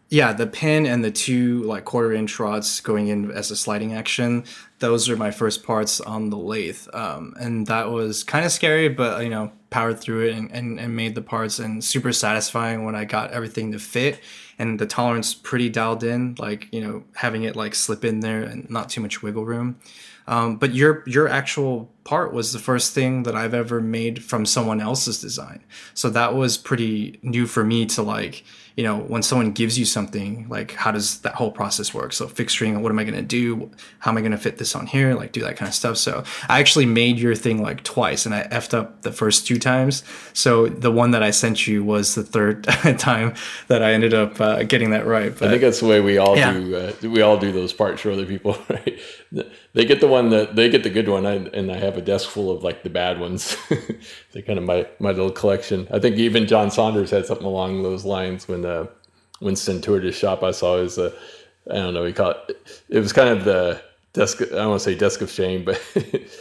Yeah, 0.09 0.33
the 0.33 0.49
pin 0.49 0.87
and 0.87 1.05
the 1.05 1.13
two 1.13 1.63
like 1.63 1.85
quarter 1.85 2.13
inch 2.13 2.41
rods 2.41 2.81
going 2.81 3.07
in 3.07 3.31
as 3.31 3.53
a 3.53 3.57
sliding 3.57 3.95
action. 3.95 4.45
Those 4.81 5.09
are 5.09 5.17
my 5.17 5.31
first 5.31 5.63
parts 5.63 6.01
on 6.01 6.31
the 6.31 6.37
lathe. 6.37 6.87
Um, 6.93 7.35
and 7.39 7.67
that 7.69 7.91
was 7.91 8.25
kind 8.25 8.45
of 8.45 8.53
scary, 8.53 8.89
but 8.89 9.23
you 9.23 9.31
know, 9.31 9.53
powered 9.71 10.01
through 10.01 10.27
it 10.27 10.35
and, 10.35 10.51
and, 10.51 10.81
and 10.81 10.97
made 10.97 11.15
the 11.15 11.23
parts 11.23 11.59
and 11.59 11.83
super 11.83 12.13
satisfying 12.13 12.85
when 12.85 12.95
I 12.95 13.05
got 13.05 13.31
everything 13.31 13.73
to 13.73 13.79
fit 13.79 14.21
and 14.59 14.79
the 14.79 14.87
tolerance 14.87 15.33
pretty 15.33 15.71
dialed 15.71 16.05
in, 16.05 16.35
like, 16.39 16.69
you 16.71 16.83
know, 16.83 17.05
having 17.15 17.45
it 17.45 17.57
like 17.57 17.75
slip 17.75 18.05
in 18.05 18.21
there 18.21 18.43
and 18.43 18.69
not 18.69 18.91
too 18.91 19.01
much 19.01 19.23
wiggle 19.23 19.47
room. 19.47 19.79
Um, 20.27 20.57
but 20.57 20.75
your 20.75 21.03
your 21.07 21.29
actual 21.29 21.91
part 22.11 22.33
was 22.33 22.53
the 22.53 22.59
first 22.59 22.93
thing 22.93 23.23
that 23.23 23.37
I've 23.37 23.55
ever 23.55 23.81
made 23.81 24.25
from 24.25 24.45
someone 24.45 24.81
else's 24.81 25.21
design. 25.21 25.63
So 25.95 26.11
that 26.11 26.35
was 26.35 26.59
pretty 26.59 27.21
new 27.23 27.47
for 27.47 27.63
me 27.63 27.87
to 27.87 28.03
like, 28.03 28.45
you 28.77 28.83
know, 28.83 28.99
when 28.99 29.23
someone 29.23 29.53
gives 29.53 29.79
you 29.79 29.85
something, 29.85 30.49
like 30.49 30.73
how 30.73 30.91
does 30.91 31.21
that 31.21 31.37
whole 31.37 31.53
process 31.53 31.95
work? 31.95 32.13
So 32.13 32.27
fixturing, 32.27 32.81
what 32.81 32.91
am 32.91 32.99
I 32.99 33.05
going 33.05 33.15
to 33.15 33.23
do? 33.23 33.71
How 34.01 34.11
am 34.11 34.17
I 34.19 34.23
going 34.23 34.33
to 34.33 34.39
fit 34.39 34.59
this 34.59 34.75
on 34.75 34.89
here? 34.89 35.15
Like 35.15 35.31
do 35.31 35.41
that 35.43 35.57
kind 35.57 35.69
of 35.69 35.75
stuff. 35.75 35.99
So 35.99 36.25
I 36.49 36.59
actually 36.59 36.87
made 36.87 37.21
your 37.21 37.37
thing 37.37 37.63
like 37.63 37.85
twice 37.85 38.27
and 38.27 38.35
I 38.35 38.43
effed 38.49 38.75
up 38.75 39.03
the 39.03 39.13
first 39.13 39.47
two 39.47 39.61
times. 39.61 40.03
So 40.33 40.67
the 40.67 40.91
one 40.91 41.13
that 41.13 41.23
I 41.23 41.31
sent 41.31 41.69
you 41.69 41.85
was 41.85 42.17
the 42.17 42.25
third 42.25 42.65
time 42.99 43.35
that 43.69 43.85
I 43.85 43.93
ended 43.93 44.15
up 44.15 44.41
uh, 44.41 44.65
getting 44.65 44.91
that 44.91 45.07
right. 45.07 45.33
But, 45.33 45.47
I 45.47 45.51
think 45.53 45.63
that's 45.63 45.79
the 45.79 45.87
way 45.87 46.01
we 46.01 46.19
all 46.19 46.37
yeah. 46.37 46.53
do. 46.55 46.75
Uh, 46.75 46.93
we 47.03 47.23
all 47.23 47.39
do 47.39 47.53
those 47.53 47.73
parts 47.73 48.01
for 48.01 48.11
other 48.11 48.27
people, 48.27 48.59
right? 48.69 48.99
They 49.75 49.85
get 49.85 50.01
the 50.01 50.09
one 50.09 50.31
that 50.31 50.57
they 50.57 50.69
get 50.69 50.83
the 50.83 50.91
good 50.91 51.09
one, 51.09 51.25
and 51.25 51.71
I 51.71 51.77
have 51.77 52.00
a 52.01 52.05
desk 52.05 52.29
full 52.29 52.51
of 52.51 52.65
like 52.65 52.83
the 52.83 52.91
bad 52.91 53.21
ones. 53.21 53.57
they 54.33 54.43
kind 54.43 54.59
of 54.59 54.65
my 54.65 54.87
my 54.99 55.11
little 55.11 55.31
collection. 55.31 55.87
I 55.93 55.99
think 55.99 56.17
even 56.17 56.47
John 56.47 56.71
Saunders 56.71 57.11
had 57.11 57.27
something 57.27 57.47
along 57.47 57.83
those 57.83 58.05
lines 58.05 58.49
when 58.49 58.65
uh, 58.65 58.87
Winston 59.41 59.81
toured 59.81 60.05
his 60.05 60.15
shop. 60.15 60.43
I 60.43 60.51
saw 60.51 60.79
his 60.79 60.99
uh, 60.99 61.15
I 61.71 61.75
don't 61.75 61.95
know 61.95 62.05
he 62.05 62.13
called 62.13 62.37
it. 62.49 62.85
It 62.89 62.99
was 63.01 63.13
kind 63.13 63.29
of 63.29 63.45
the 63.45 63.81
desk. 64.13 64.43
I 64.43 64.47
don't 64.47 64.71
want 64.71 64.83
to 64.83 64.85
say 64.85 64.95
desk 64.97 65.21
of 65.21 65.31
shame, 65.31 65.65
but 65.65 65.81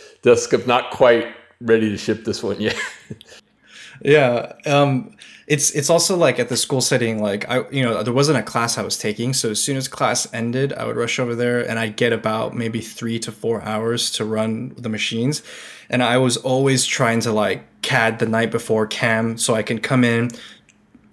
desk 0.22 0.53
of 0.53 0.66
not 0.68 0.91
quite 0.91 1.28
ready 1.62 1.89
to 1.89 1.97
ship 1.97 2.24
this 2.26 2.41
one 2.41 2.60
yet. 2.60 2.78
yeah. 4.02 4.54
Um, 4.66 5.16
it's 5.50 5.72
it's 5.72 5.89
also 5.89 6.16
like 6.16 6.38
at 6.39 6.47
the 6.47 6.56
school 6.56 6.80
setting 6.80 7.20
like 7.20 7.50
i 7.50 7.68
you 7.72 7.82
know 7.82 8.04
there 8.04 8.14
wasn't 8.14 8.38
a 8.38 8.43
class 8.43 8.78
i 8.78 8.84
was 8.84 8.97
taking 8.97 9.34
so 9.34 9.50
as 9.50 9.62
soon 9.62 9.76
as 9.76 9.88
class 9.88 10.32
ended 10.32 10.72
i 10.74 10.86
would 10.86 10.95
rush 10.95 11.18
over 11.18 11.36
there 11.36 11.68
and 11.68 11.80
i'd 11.80 11.97
get 11.97 12.14
about 12.14 12.56
maybe 12.56 12.80
three 12.80 13.18
to 13.18 13.32
four 13.32 13.62
hours 13.64 14.12
to 14.12 14.24
run 14.24 14.70
the 14.78 14.89
machines 14.89 15.41
and 15.89 16.04
i 16.04 16.18
was 16.18 16.38
always 16.38 16.86
trying 16.86 17.20
to 17.20 17.32
like 17.32 17.64
cad 17.82 18.20
the 18.20 18.28
night 18.28 18.52
before 18.52 18.86
cam 18.86 19.39
so 19.39 19.56
i 19.56 19.64
can 19.64 19.80
come 19.80 20.04
in 20.04 20.30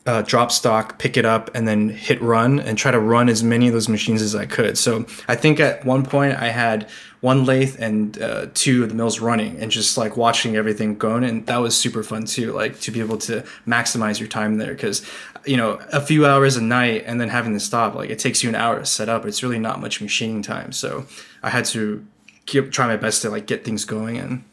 uh, 0.07 0.23
drop 0.23 0.53
stock, 0.53 0.99
pick 0.99 1.17
it 1.17 1.25
up, 1.25 1.51
and 1.55 1.67
then 1.67 1.89
hit 1.89 2.23
run 2.23 2.61
and 2.61 2.79
try 2.79 2.93
to 2.93 3.01
run 3.01 3.29
as 3.29 3.43
many 3.43 3.67
of 3.67 3.73
those 3.73 3.89
machines 3.89 4.23
as 4.23 4.37
I 4.37 4.47
could. 4.47 4.79
So 4.79 5.05
I 5.27 5.35
think 5.35 5.59
at 5.59 5.85
one 5.85 6.05
point 6.05 6.35
I 6.35 6.51
had 6.51 6.89
one 7.27 7.45
lathe 7.45 7.75
and 7.81 8.23
uh, 8.23 8.47
two 8.55 8.85
of 8.85 8.89
the 8.89 8.95
mills 8.95 9.19
running 9.19 9.59
and 9.59 9.73
just 9.73 9.99
like 9.99 10.17
watching 10.17 10.55
everything 10.55 10.97
going. 10.97 11.25
And 11.25 11.45
that 11.47 11.57
was 11.57 11.77
super 11.77 12.05
fun 12.05 12.25
too, 12.25 12.53
like 12.53 12.79
to 12.83 12.93
be 12.93 13.01
able 13.01 13.19
to 13.19 13.45
maximize 13.67 14.21
your 14.21 14.29
time 14.29 14.59
there. 14.59 14.77
Cause, 14.77 15.05
you 15.45 15.57
know, 15.57 15.81
a 15.93 16.01
few 16.01 16.25
hours 16.25 16.55
a 16.57 16.63
night 16.63 17.03
and 17.05 17.21
then 17.21 17.29
having 17.29 17.53
to 17.55 17.59
stop, 17.59 17.97
like 17.97 18.11
it 18.11 18.21
takes 18.21 18.45
you 18.45 18.49
an 18.49 18.55
hour 18.55 18.79
to 18.79 18.87
set 18.87 19.09
up. 19.09 19.27
It's 19.27 19.43
really 19.43 19.59
not 19.59 19.81
much 19.81 20.01
machining 20.01 20.41
time. 20.41 20.71
So 20.71 21.07
I 21.43 21.51
had 21.51 21.65
to 21.75 22.07
keep 22.47 22.71
try 22.71 22.87
my 22.87 22.97
best 22.97 23.23
to 23.23 23.31
like 23.31 23.49
get 23.49 23.65
things 23.65 23.85
going 23.85 24.19
and 24.19 24.45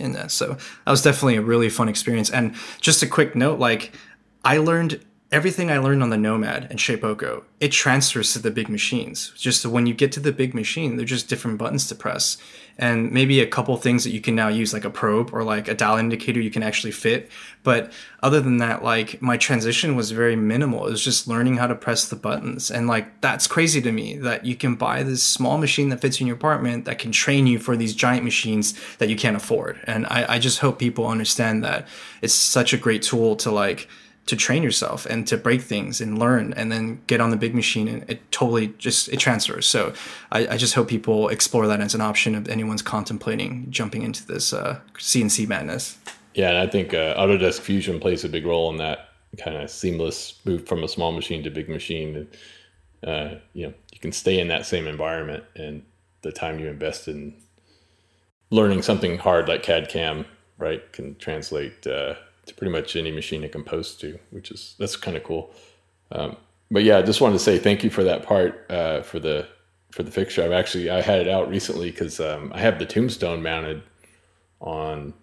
in 0.00 0.10
that. 0.14 0.32
So 0.32 0.54
that 0.84 0.90
was 0.90 1.02
definitely 1.02 1.36
a 1.36 1.42
really 1.42 1.68
fun 1.68 1.88
experience. 1.88 2.30
And 2.30 2.56
just 2.80 3.00
a 3.00 3.06
quick 3.06 3.36
note, 3.36 3.60
like 3.60 3.92
I 4.44 4.58
learned 4.58 5.04
everything 5.30 5.70
I 5.70 5.78
learned 5.78 6.02
on 6.02 6.08
the 6.08 6.16
Nomad 6.16 6.68
and 6.70 6.78
Shapeoko, 6.78 7.42
it 7.60 7.70
transfers 7.70 8.32
to 8.32 8.38
the 8.38 8.50
big 8.50 8.70
machines. 8.70 9.32
Just 9.36 9.66
when 9.66 9.86
you 9.86 9.92
get 9.92 10.10
to 10.12 10.20
the 10.20 10.32
big 10.32 10.54
machine, 10.54 10.96
they're 10.96 11.04
just 11.04 11.28
different 11.28 11.58
buttons 11.58 11.86
to 11.88 11.94
press. 11.94 12.38
And 12.78 13.10
maybe 13.10 13.40
a 13.40 13.46
couple 13.46 13.76
things 13.76 14.04
that 14.04 14.12
you 14.12 14.20
can 14.20 14.34
now 14.36 14.48
use, 14.48 14.72
like 14.72 14.84
a 14.84 14.90
probe 14.90 15.34
or 15.34 15.42
like 15.42 15.68
a 15.68 15.74
dial 15.74 15.98
indicator, 15.98 16.40
you 16.40 16.50
can 16.50 16.62
actually 16.62 16.92
fit. 16.92 17.28
But 17.62 17.92
other 18.22 18.40
than 18.40 18.58
that, 18.58 18.82
like 18.84 19.20
my 19.20 19.36
transition 19.36 19.96
was 19.96 20.12
very 20.12 20.36
minimal. 20.36 20.86
It 20.86 20.92
was 20.92 21.04
just 21.04 21.28
learning 21.28 21.56
how 21.56 21.66
to 21.66 21.74
press 21.74 22.08
the 22.08 22.16
buttons. 22.16 22.70
And 22.70 22.86
like 22.86 23.20
that's 23.20 23.48
crazy 23.48 23.82
to 23.82 23.92
me 23.92 24.16
that 24.18 24.46
you 24.46 24.54
can 24.54 24.76
buy 24.76 25.02
this 25.02 25.24
small 25.24 25.58
machine 25.58 25.88
that 25.88 26.00
fits 26.00 26.20
in 26.20 26.26
your 26.26 26.36
apartment 26.36 26.84
that 26.84 27.00
can 27.00 27.12
train 27.12 27.46
you 27.46 27.58
for 27.58 27.76
these 27.76 27.94
giant 27.94 28.24
machines 28.24 28.78
that 28.98 29.08
you 29.08 29.16
can't 29.16 29.36
afford. 29.36 29.80
And 29.84 30.06
I, 30.06 30.36
I 30.36 30.38
just 30.38 30.60
hope 30.60 30.78
people 30.78 31.06
understand 31.06 31.64
that 31.64 31.86
it's 32.22 32.32
such 32.32 32.72
a 32.72 32.78
great 32.78 33.02
tool 33.02 33.34
to 33.36 33.50
like 33.50 33.88
to 34.28 34.36
train 34.36 34.62
yourself 34.62 35.06
and 35.06 35.26
to 35.26 35.38
break 35.38 35.62
things 35.62 36.02
and 36.02 36.18
learn 36.18 36.52
and 36.52 36.70
then 36.70 37.00
get 37.06 37.18
on 37.18 37.30
the 37.30 37.36
big 37.36 37.54
machine 37.54 37.88
and 37.88 38.08
it 38.10 38.30
totally 38.30 38.68
just 38.78 39.08
it 39.08 39.18
transfers. 39.18 39.66
So 39.66 39.94
i, 40.30 40.46
I 40.46 40.56
just 40.58 40.74
hope 40.74 40.88
people 40.88 41.28
explore 41.28 41.66
that 41.66 41.80
as 41.80 41.94
an 41.94 42.02
option 42.02 42.34
if 42.34 42.48
anyone's 42.48 42.82
contemplating 42.82 43.70
jumping 43.70 44.02
into 44.02 44.26
this 44.26 44.52
uh, 44.52 44.80
cnc 44.94 45.48
madness. 45.48 45.98
Yeah 46.34 46.50
and 46.50 46.58
i 46.58 46.66
think 46.66 46.94
uh, 46.94 47.16
autodesk 47.16 47.60
fusion 47.60 47.98
plays 47.98 48.22
a 48.24 48.28
big 48.28 48.44
role 48.46 48.70
in 48.70 48.76
that 48.76 49.08
kind 49.38 49.56
of 49.56 49.70
seamless 49.70 50.38
move 50.44 50.66
from 50.66 50.84
a 50.84 50.88
small 50.88 51.12
machine 51.12 51.42
to 51.42 51.50
big 51.50 51.68
machine. 51.68 52.16
And 52.16 52.28
uh, 53.10 53.38
you 53.54 53.66
know 53.66 53.74
you 53.92 53.98
can 53.98 54.12
stay 54.12 54.38
in 54.38 54.48
that 54.48 54.66
same 54.66 54.86
environment 54.86 55.44
and 55.56 55.82
the 56.22 56.32
time 56.32 56.58
you 56.58 56.68
invest 56.68 57.08
in 57.08 57.34
learning 58.50 58.82
something 58.82 59.18
hard 59.18 59.48
like 59.48 59.62
cad 59.62 59.88
cam 59.88 60.26
right 60.58 60.92
can 60.92 61.14
translate 61.16 61.86
uh, 61.86 62.14
to 62.48 62.54
pretty 62.54 62.72
much 62.72 62.96
any 62.96 63.10
machine 63.10 63.44
it 63.44 63.52
can 63.52 63.64
post 63.64 64.00
to, 64.00 64.18
which 64.30 64.50
is 64.50 64.74
that's 64.78 64.96
kind 64.96 65.16
of 65.16 65.24
cool. 65.24 65.52
Um, 66.12 66.36
but 66.70 66.84
yeah, 66.84 66.98
I 66.98 67.02
just 67.02 67.20
wanted 67.20 67.34
to 67.34 67.38
say 67.40 67.58
thank 67.58 67.84
you 67.84 67.90
for 67.90 68.04
that 68.04 68.24
part 68.24 68.66
uh, 68.70 69.02
for 69.02 69.18
the 69.18 69.46
for 69.90 70.02
the 70.02 70.10
fixture. 70.10 70.42
I've 70.42 70.52
actually 70.52 70.90
I 70.90 71.00
had 71.00 71.20
it 71.20 71.28
out 71.28 71.48
recently 71.48 71.90
because 71.90 72.20
um, 72.20 72.52
I 72.54 72.60
have 72.60 72.78
the 72.78 72.86
tombstone 72.86 73.42
mounted 73.42 73.82
on 74.60 75.14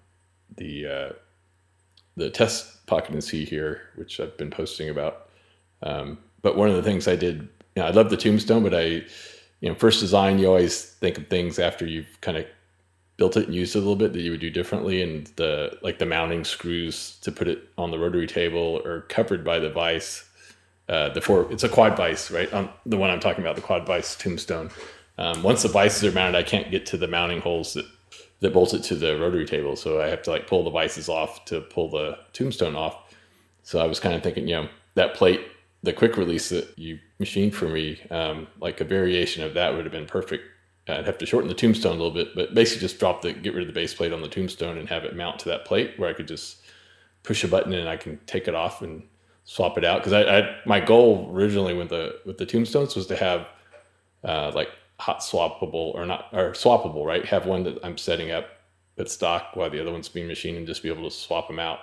the 0.58 0.88
uh, 0.88 1.10
the 2.16 2.30
test 2.30 2.86
Pocket 2.86 3.16
NC 3.16 3.48
here, 3.48 3.82
which 3.96 4.20
I've 4.20 4.38
been 4.38 4.52
posting 4.52 4.90
about. 4.90 5.30
Um, 5.84 6.20
but 6.42 6.56
one 6.56 6.70
of 6.70 6.76
the 6.76 6.84
things 6.84 7.08
I 7.08 7.16
did, 7.16 7.42
you 7.76 7.82
know, 7.82 7.86
I 7.86 7.92
love 7.92 8.10
the 8.10 8.18
tombstone, 8.18 8.64
but 8.64 8.74
I, 8.74 8.84
you 9.60 9.70
know, 9.70 9.76
first 9.76 10.00
design 10.00 10.38
you 10.38 10.48
always 10.48 10.84
think 10.86 11.18
of 11.18 11.28
things 11.28 11.58
after 11.58 11.86
you've 11.86 12.22
kind 12.22 12.38
of 12.38 12.46
built 13.18 13.38
it 13.38 13.46
and 13.46 13.56
used 13.56 13.76
it 13.76 13.80
a 13.80 13.82
little 13.82 13.96
bit 13.96 14.14
that 14.14 14.22
you 14.22 14.32
would 14.32 14.40
do 14.40 14.50
differently 14.50 15.02
and 15.02 15.28
the 15.36 15.78
like 15.82 16.00
the 16.00 16.06
mounting 16.06 16.44
screws 16.44 17.18
to 17.22 17.32
put 17.32 17.48
it 17.48 17.70
on 17.78 17.92
the 17.92 18.00
rotary 18.00 18.28
table 18.28 18.82
are 18.86 19.02
covered 19.02 19.44
by 19.44 19.60
the 19.60 19.70
vise 19.70 20.26
uh, 20.90 21.10
the 21.10 21.22
four 21.22 21.52
it's 21.52 21.64
a 21.64 21.70
quad 21.70 21.96
vise 21.96 22.30
right? 22.30 22.52
On 22.54 22.70
the 22.86 22.98
one 22.98 23.10
i'm 23.10 23.20
talking 23.20 23.44
about 23.44 23.56
the 23.56 23.62
quad 23.62 23.86
vise 23.86 24.16
tombstone. 24.16 24.70
Um, 25.18 25.44
once 25.44 25.64
the 25.64 25.70
vices 25.70 26.04
are 26.04 26.12
mounted 26.12 26.38
i 26.38 26.44
can't 26.44 26.70
get 26.72 26.86
to 26.88 26.98
the 26.98 27.08
mounting 27.08 27.42
holes 27.42 27.74
that 27.74 27.86
that 28.42 28.54
bolt 28.54 28.74
it 28.74 28.84
to 28.84 28.96
the 28.96 29.18
rotary 29.18 29.46
table 29.46 29.76
so 29.76 30.02
i 30.02 30.08
have 30.08 30.22
to 30.24 30.30
like 30.30 30.48
pull 30.48 30.64
the 30.64 30.70
vices 30.70 31.08
off 31.08 31.46
to 31.46 31.62
pull 31.62 31.90
the 31.90 32.18
tombstone 32.34 32.76
off. 32.76 33.16
So 33.64 33.80
i 33.80 33.86
was 33.86 34.00
kind 34.00 34.16
of 34.16 34.24
thinking 34.24 34.48
you 34.48 34.56
know 34.56 34.70
that 34.96 35.16
plate 35.16 35.42
the 35.84 35.94
quick 35.94 36.18
release 36.18 36.50
that 36.50 36.78
you 36.78 37.00
machined 37.20 37.56
for 37.56 37.70
me 37.70 38.02
um, 38.10 38.48
like 38.60 38.82
a 38.82 38.84
variation 38.84 39.44
of 39.44 39.54
that 39.54 39.74
would 39.74 39.86
have 39.86 39.92
been 39.92 40.08
perfect 40.08 40.44
I'd 40.88 41.06
have 41.06 41.18
to 41.18 41.26
shorten 41.26 41.48
the 41.48 41.56
tombstone 41.56 41.94
a 41.94 42.04
little 42.04 42.12
bit, 42.12 42.36
but 42.36 42.54
basically 42.54 42.82
just 42.82 43.00
drop 43.00 43.22
the 43.22 43.34
get 43.34 43.54
rid 43.54 43.64
of 43.64 43.68
the 43.68 43.74
base 43.74 43.94
plate 43.94 44.14
on 44.14 44.22
the 44.22 44.28
tombstone 44.28 44.78
and 44.78 44.88
have 44.90 45.04
it 45.04 45.16
mount 45.16 45.40
to 45.40 45.50
that 45.50 45.66
plate 45.66 45.94
where 45.98 46.10
I 46.10 46.14
could 46.14 46.28
just 46.28 46.62
push 47.24 47.44
a 47.44 47.48
button 47.48 47.74
and 47.74 47.90
I 47.90 47.98
can 47.98 48.20
take 48.28 48.48
it 48.48 48.54
off 48.54 48.82
and 48.82 49.04
swap 49.46 49.78
it 49.78 49.86
out. 49.86 50.00
Because 50.00 50.14
I, 50.14 50.40
I, 50.40 50.56
my 50.66 50.80
goal 50.80 51.32
originally 51.34 51.74
with 51.74 51.90
the 51.90 52.20
with 52.26 52.38
the 52.38 52.46
tombstones 52.46 52.96
was 52.96 53.08
to 53.08 53.16
have 53.16 53.48
uh, 54.24 54.52
like 54.54 54.70
hot 55.00 55.20
swappable 55.20 55.94
or 55.96 56.06
not 56.06 56.28
or 56.32 56.52
swappable, 56.52 57.06
right? 57.06 57.26
Have 57.26 57.46
one 57.46 57.64
that 57.64 57.80
I'm 57.84 57.98
setting 57.98 58.32
up 58.32 58.48
at 58.98 59.10
stock 59.10 59.56
while 59.56 59.70
the 59.70 59.80
other 59.80 59.92
one's 59.92 60.10
being 60.10 60.28
machined 60.28 60.58
and 60.58 60.68
just 60.68 60.84
be 60.84 60.90
able 60.90 61.10
to 61.10 61.16
swap 61.16 61.48
them 61.48 61.60
out 61.60 61.80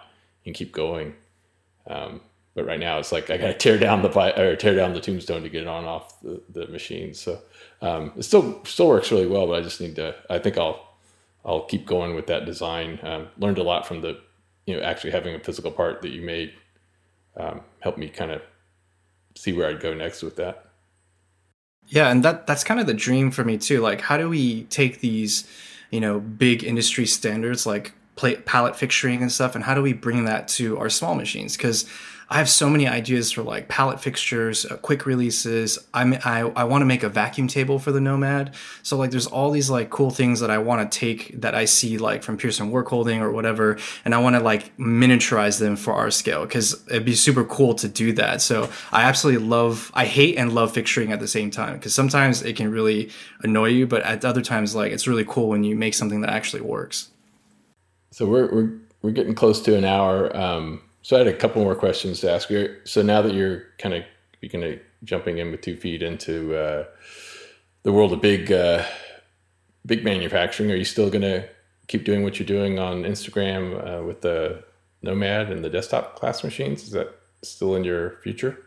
and 0.47 0.55
keep 0.55 0.73
going. 0.73 1.15
Um, 1.87 2.21
but 2.55 2.67
right 2.67 2.81
now 2.81 2.99
it's 2.99 3.13
like 3.13 3.31
I 3.31 3.39
gotta 3.39 3.55
tear 3.55 3.79
down 3.79 4.03
the 4.03 4.41
or 4.41 4.57
tear 4.57 4.75
down 4.75 4.93
the 4.93 5.01
tombstone 5.01 5.43
to 5.43 5.49
get 5.49 5.63
it 5.63 5.69
on 5.69 5.85
off 5.85 6.21
the, 6.21 6.43
the 6.51 6.67
machine. 6.69 7.15
So 7.15 7.41
um, 7.81 8.13
it 8.17 8.25
still 8.25 8.65
still 8.65 8.89
works 8.89 9.11
really 9.11 9.27
well, 9.27 9.47
but 9.47 9.55
I 9.55 9.63
just 9.63 9.81
need 9.81 9.97
to. 9.97 10.15
I 10.29 10.39
think 10.39 10.59
I'll 10.59 10.97
I'll 11.45 11.65
keep 11.65 11.87
going 11.87 12.15
with 12.15 12.27
that 12.27 12.45
design. 12.45 12.99
Um, 13.03 13.29
learned 13.39 13.59
a 13.59 13.63
lot 13.63 13.87
from 13.87 14.01
the 14.01 14.21
you 14.67 14.77
know 14.77 14.83
actually 14.83 15.13
having 15.13 15.35
a 15.35 15.41
physical 15.41 15.71
part 15.71 16.03
that 16.03 16.11
you 16.11 16.23
made. 16.23 16.53
Um, 17.37 17.63
helped 17.81 17.99
me 17.99 18.09
kind 18.09 18.31
of 18.31 18.43
see 19.35 19.53
where 19.53 19.69
I'd 19.69 19.81
go 19.81 19.95
next 19.95 20.23
with 20.23 20.37
that. 20.37 20.67
Yeah, 21.87 22.11
and 22.11 22.23
that 22.25 22.47
that's 22.47 22.65
kind 22.65 22.81
of 22.81 22.87
the 22.87 22.95
dream 22.95 23.31
for 23.31 23.45
me 23.45 23.59
too. 23.59 23.81
Like, 23.81 24.01
how 24.01 24.17
do 24.17 24.29
we 24.29 24.65
take 24.65 25.01
these, 25.01 25.47
you 25.91 26.01
know, 26.01 26.21
big 26.21 26.63
industry 26.65 27.07
standards 27.07 27.67
like 27.67 27.93
plate 28.15 28.47
pallet 28.47 28.75
fixturing 28.75 29.21
and 29.21 29.33
stuff, 29.33 29.55
and 29.55 29.65
how 29.65 29.75
do 29.75 29.83
we 29.83 29.93
bring 29.93 30.25
that 30.27 30.49
to 30.49 30.79
our 30.79 30.89
small 30.89 31.15
machines? 31.15 31.57
Because 31.57 31.89
I 32.33 32.37
have 32.37 32.49
so 32.49 32.70
many 32.70 32.89
ideas 32.89 33.30
for 33.30 33.43
like 33.43 33.68
palette 33.68 34.01
fixtures, 34.01 34.64
uh, 34.64 34.78
quick 34.78 35.05
releases. 35.05 35.78
I'm, 35.93 36.14
I 36.24 36.41
I 36.57 36.64
want 36.64 36.80
to 36.80 36.87
make 36.87 37.03
a 37.03 37.11
vacuum 37.11 37.47
table 37.47 37.78
for 37.78 37.93
the 37.93 38.01
Nomad. 38.01 38.55
So 38.83 38.97
like, 38.97 39.11
there's 39.11 39.26
all 39.26 39.51
these 39.51 39.68
like 39.68 39.91
cool 39.91 40.11
things 40.11 40.41
that 40.41 40.51
I 40.51 40.57
want 40.57 40.91
to 40.91 40.99
take 40.99 41.39
that 41.43 41.55
I 41.55 41.66
see 41.66 41.99
like 41.99 42.22
from 42.22 42.39
Pierson 42.39 42.72
Workholding 42.72 43.20
or 43.20 43.30
whatever, 43.30 43.76
and 44.07 44.14
I 44.14 44.18
want 44.18 44.35
to 44.37 44.41
like 44.41 44.74
miniaturize 44.78 45.59
them 45.59 45.76
for 45.76 45.93
our 45.93 46.11
scale 46.11 46.47
because 46.47 46.83
it'd 46.89 47.05
be 47.05 47.14
super 47.14 47.45
cool 47.45 47.74
to 47.74 47.87
do 47.87 48.14
that. 48.14 48.41
So 48.41 48.70
I 48.93 49.03
absolutely 49.03 49.47
love. 49.47 49.91
I 49.93 50.07
hate 50.07 50.39
and 50.39 50.55
love 50.55 50.72
fixturing 50.72 51.11
at 51.11 51.20
the 51.20 51.28
same 51.28 51.51
time 51.51 51.74
because 51.74 51.95
sometimes 51.95 52.41
it 52.41 52.57
can 52.57 52.70
really 52.70 53.11
annoy 53.43 53.66
you, 53.66 53.87
but 53.87 54.01
at 54.05 54.24
other 54.24 54.41
times 54.41 54.74
like 54.74 54.91
it's 54.91 55.07
really 55.07 55.26
cool 55.26 55.51
when 55.51 55.64
you 55.64 55.76
make 55.76 55.93
something 55.93 56.22
that 56.22 56.30
actually 56.30 56.62
works. 56.62 57.11
So 58.11 58.24
we're 58.24 58.51
we're 58.51 58.70
we're 59.03 59.11
getting 59.11 59.35
close 59.35 59.61
to 59.61 59.76
an 59.76 59.85
hour. 59.85 60.35
Um, 60.35 60.80
so 61.03 61.17
I 61.17 61.19
had 61.19 61.29
a 61.29 61.37
couple 61.37 61.63
more 61.63 61.75
questions 61.75 62.21
to 62.21 62.31
ask 62.31 62.49
you. 62.49 62.77
So 62.85 63.03
now 63.03 63.23
that 63.23 63.35
you're 63.35 63.65
kind 63.79 63.95
of 63.95 64.05
kind 64.51 64.65
of 64.65 64.81
jumping 65.05 65.39
in 65.39 65.51
with 65.51 65.61
two 65.61 65.77
feet 65.77 66.03
into 66.03 66.57
uh, 66.57 66.85
the 67.83 67.93
world 67.93 68.13
of 68.13 68.21
big 68.21 68.51
uh, 68.51 68.85
big 69.85 70.05
manufacturing, 70.05 70.71
are 70.71 70.77
you 70.77 70.85
still 70.85 71.11
going 71.11 71.23
to 71.23 71.49
keep 71.89 72.05
doing 72.05 72.23
what 72.23 72.39
you're 72.39 72.47
doing 72.47 72.79
on 72.79 73.03
Instagram 73.03 74.01
uh, 74.01 74.03
with 74.05 74.23
the 74.23 74.63
Nomad 75.03 75.51
and 75.51 75.65
the 75.65 75.71
desktop 75.71 76.15
class 76.17 76.45
machines? 76.45 76.85
Is 76.85 76.93
that 76.93 77.13
still 77.43 77.75
in 77.75 77.83
your 77.83 78.19
future? 78.23 78.59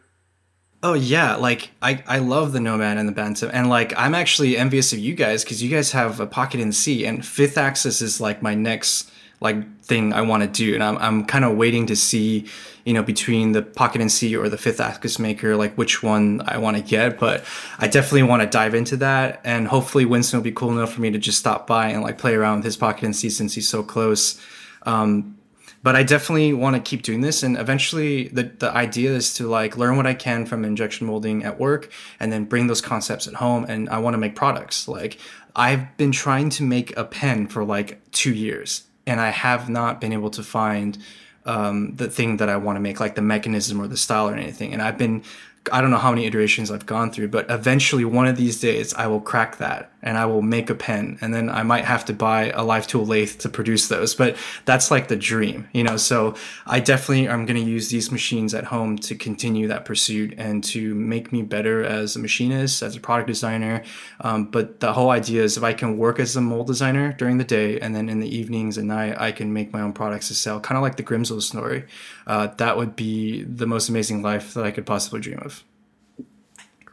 Oh 0.84 0.94
yeah, 0.94 1.36
like 1.36 1.72
I, 1.82 2.04
I 2.06 2.20
love 2.20 2.52
the 2.52 2.60
Nomad 2.60 2.98
and 2.98 3.08
the 3.08 3.14
Bantam, 3.14 3.50
and 3.54 3.70
like 3.70 3.94
I'm 3.98 4.14
actually 4.14 4.58
envious 4.58 4.92
of 4.94 5.00
you 5.00 5.16
guys 5.16 5.44
because 5.44 5.64
you 5.64 5.70
guys 5.70 5.94
have 5.94 6.20
a 6.20 6.28
Pocket 6.28 6.60
NC, 6.60 7.08
and 7.08 7.26
Fifth 7.26 7.58
Axis 7.58 8.02
is 8.02 8.20
like 8.20 8.42
my 8.42 8.54
next 8.54 9.10
like 9.46 9.82
thing 9.84 10.12
I 10.12 10.22
want 10.22 10.42
to 10.42 10.50
do, 10.50 10.74
and 10.74 10.84
I'm 10.84 10.98
I'm 10.98 11.26
kind 11.26 11.46
of 11.46 11.56
waiting 11.56 11.86
to 11.86 11.96
see, 11.96 12.48
you 12.84 12.94
know, 12.94 13.04
between 13.04 13.52
the 13.52 13.62
Pocket 13.62 14.02
and 14.02 14.10
NC 14.10 14.38
or 14.38 14.50
the 14.50 14.58
Fifth 14.58 14.82
Axis 14.82 15.20
Maker, 15.20 15.56
like 15.56 15.76
which 15.76 16.02
one 16.02 16.42
I 16.46 16.58
want 16.58 16.76
to 16.78 16.84
get. 16.84 17.20
But 17.20 17.46
I 17.78 17.88
definitely 17.88 18.24
want 18.24 18.42
to 18.42 18.50
dive 18.50 18.74
into 18.74 18.98
that, 18.98 19.40
and 19.44 19.68
hopefully 19.68 20.04
Winston 20.04 20.40
will 20.40 20.44
be 20.44 20.52
cool 20.52 20.72
enough 20.72 20.92
for 20.92 21.02
me 21.02 21.12
to 21.12 21.20
just 21.20 21.40
stop 21.40 21.68
by 21.68 21.90
and 21.90 22.02
like 22.02 22.18
play 22.18 22.34
around 22.34 22.58
with 22.58 22.66
his 22.66 22.76
Pocket 22.76 23.06
and 23.06 23.14
NC 23.14 23.32
since 23.32 23.54
he's 23.54 23.70
so 23.70 23.84
close. 23.84 24.42
Um, 24.84 25.38
but 25.84 25.96
I 25.96 26.02
definitely 26.02 26.52
want 26.52 26.76
to 26.76 26.82
keep 26.82 27.04
doing 27.04 27.22
this, 27.22 27.44
and 27.44 27.56
eventually 27.56 28.28
the 28.30 28.44
the 28.44 28.72
idea 28.72 29.12
is 29.12 29.36
to 29.36 29.48
like 29.48 29.78
learn 29.78 29.96
what 29.96 30.08
I 30.08 30.16
can 30.16 30.48
from 30.48 30.66
injection 30.66 31.06
molding 31.06 31.44
at 31.44 31.60
work, 31.60 31.92
and 32.20 32.34
then 32.34 32.46
bring 32.46 32.66
those 32.66 32.82
concepts 32.82 33.28
at 33.28 33.36
home, 33.36 33.64
and 33.70 33.88
I 33.90 34.00
want 34.00 34.16
to 34.16 34.18
make 34.18 34.36
products. 34.36 34.88
Like 34.88 35.20
I've 35.56 35.96
been 35.98 36.12
trying 36.12 36.50
to 36.58 36.64
make 36.64 36.98
a 36.98 37.06
pen 37.06 37.46
for 37.46 37.64
like 37.64 38.02
two 38.12 38.34
years 38.34 38.86
and 39.08 39.20
I 39.20 39.30
have 39.30 39.70
not 39.70 40.02
been 40.02 40.14
able 40.14 40.30
to 40.32 40.44
find 40.44 40.98
um, 41.46 41.96
the 41.96 42.10
thing 42.10 42.38
that 42.38 42.50
I 42.50 42.58
want 42.58 42.76
to 42.78 42.80
make, 42.80 43.00
like 43.00 43.16
the 43.16 43.22
mechanism 43.22 43.80
or 43.80 43.88
the 43.88 43.98
style 43.98 44.30
or 44.30 44.34
anything. 44.34 44.74
And 44.74 44.82
I've 44.82 44.98
been 44.98 45.24
I 45.72 45.82
don't 45.82 45.90
know 45.90 45.98
how 45.98 46.12
many 46.12 46.26
iterations 46.26 46.70
I've 46.70 46.86
gone 46.86 47.12
through, 47.12 47.30
but 47.30 47.50
eventually 47.50 48.06
one 48.06 48.28
of 48.28 48.38
these 48.38 48.60
days 48.60 48.94
I 48.94 49.08
will 49.08 49.22
crack 49.22 49.58
that 49.58 49.92
and 50.06 50.18
I 50.18 50.26
will 50.28 50.44
make 50.44 50.70
a 50.70 50.76
pen 50.76 51.18
and 51.20 51.34
then 51.34 51.50
I 51.50 51.64
might 51.64 51.84
have 51.84 52.06
to 52.06 52.14
buy 52.14 52.52
a 52.52 52.64
live 52.64 52.88
tool 52.88 53.06
lathe 53.06 53.40
to 53.40 53.50
produce 53.50 53.88
those. 53.88 54.14
But 54.16 54.38
that's 54.64 54.92
like 54.92 55.08
the 55.08 55.16
dream, 55.16 55.68
you 55.74 55.84
know. 55.84 55.98
So 55.98 56.36
I 56.66 56.80
definitely 56.80 57.28
am 57.28 57.46
going 57.46 57.62
to 57.62 57.70
use 57.70 57.90
these 57.90 58.12
machines 58.12 58.54
at 58.54 58.66
home 58.66 58.98
to 59.00 59.16
continue 59.16 59.68
that 59.68 59.84
pursuit 59.84 60.36
and 60.38 60.64
to 60.66 60.94
make 60.94 61.32
me 61.34 61.42
better 61.42 61.84
as 61.84 62.16
a 62.16 62.20
machinist, 62.20 62.84
as 62.84 62.96
a 62.96 63.00
product 63.00 63.28
designer. 63.28 63.84
Um, 64.22 64.46
but 64.46 64.80
the 64.80 64.94
whole 64.94 65.10
idea 65.10 65.44
is 65.44 65.58
if 65.58 65.64
I 65.64 65.74
can 65.74 65.98
work 65.98 66.20
as 66.20 66.36
a 66.36 66.42
mold 66.42 66.68
designer 66.68 67.12
during 67.14 67.40
the 67.40 67.44
day 67.44 67.80
and 67.80 67.96
then 67.96 68.08
in 68.08 68.20
the 68.20 68.34
evenings 68.34 68.78
and 68.78 68.88
night 68.88 69.20
I 69.20 69.32
can 69.32 69.52
make 69.52 69.74
my 69.74 69.82
own 69.82 69.94
products 69.94 70.28
to 70.28 70.36
sell, 70.36 70.60
kind 70.60 70.78
of 70.78 70.84
like 70.84 70.98
the 70.98 71.04
Grimsmo 71.04 71.42
story. 71.42 71.86
Uh, 72.28 72.48
that 72.58 72.78
would 72.78 72.96
be 72.96 73.44
the 73.44 73.66
most 73.66 73.90
amazing 73.90 74.22
life 74.22 74.54
that 74.54 74.64
I 74.64 74.72
could 74.72 74.86
possibly 74.86 75.20
dream 75.20 75.40
of. 75.40 75.64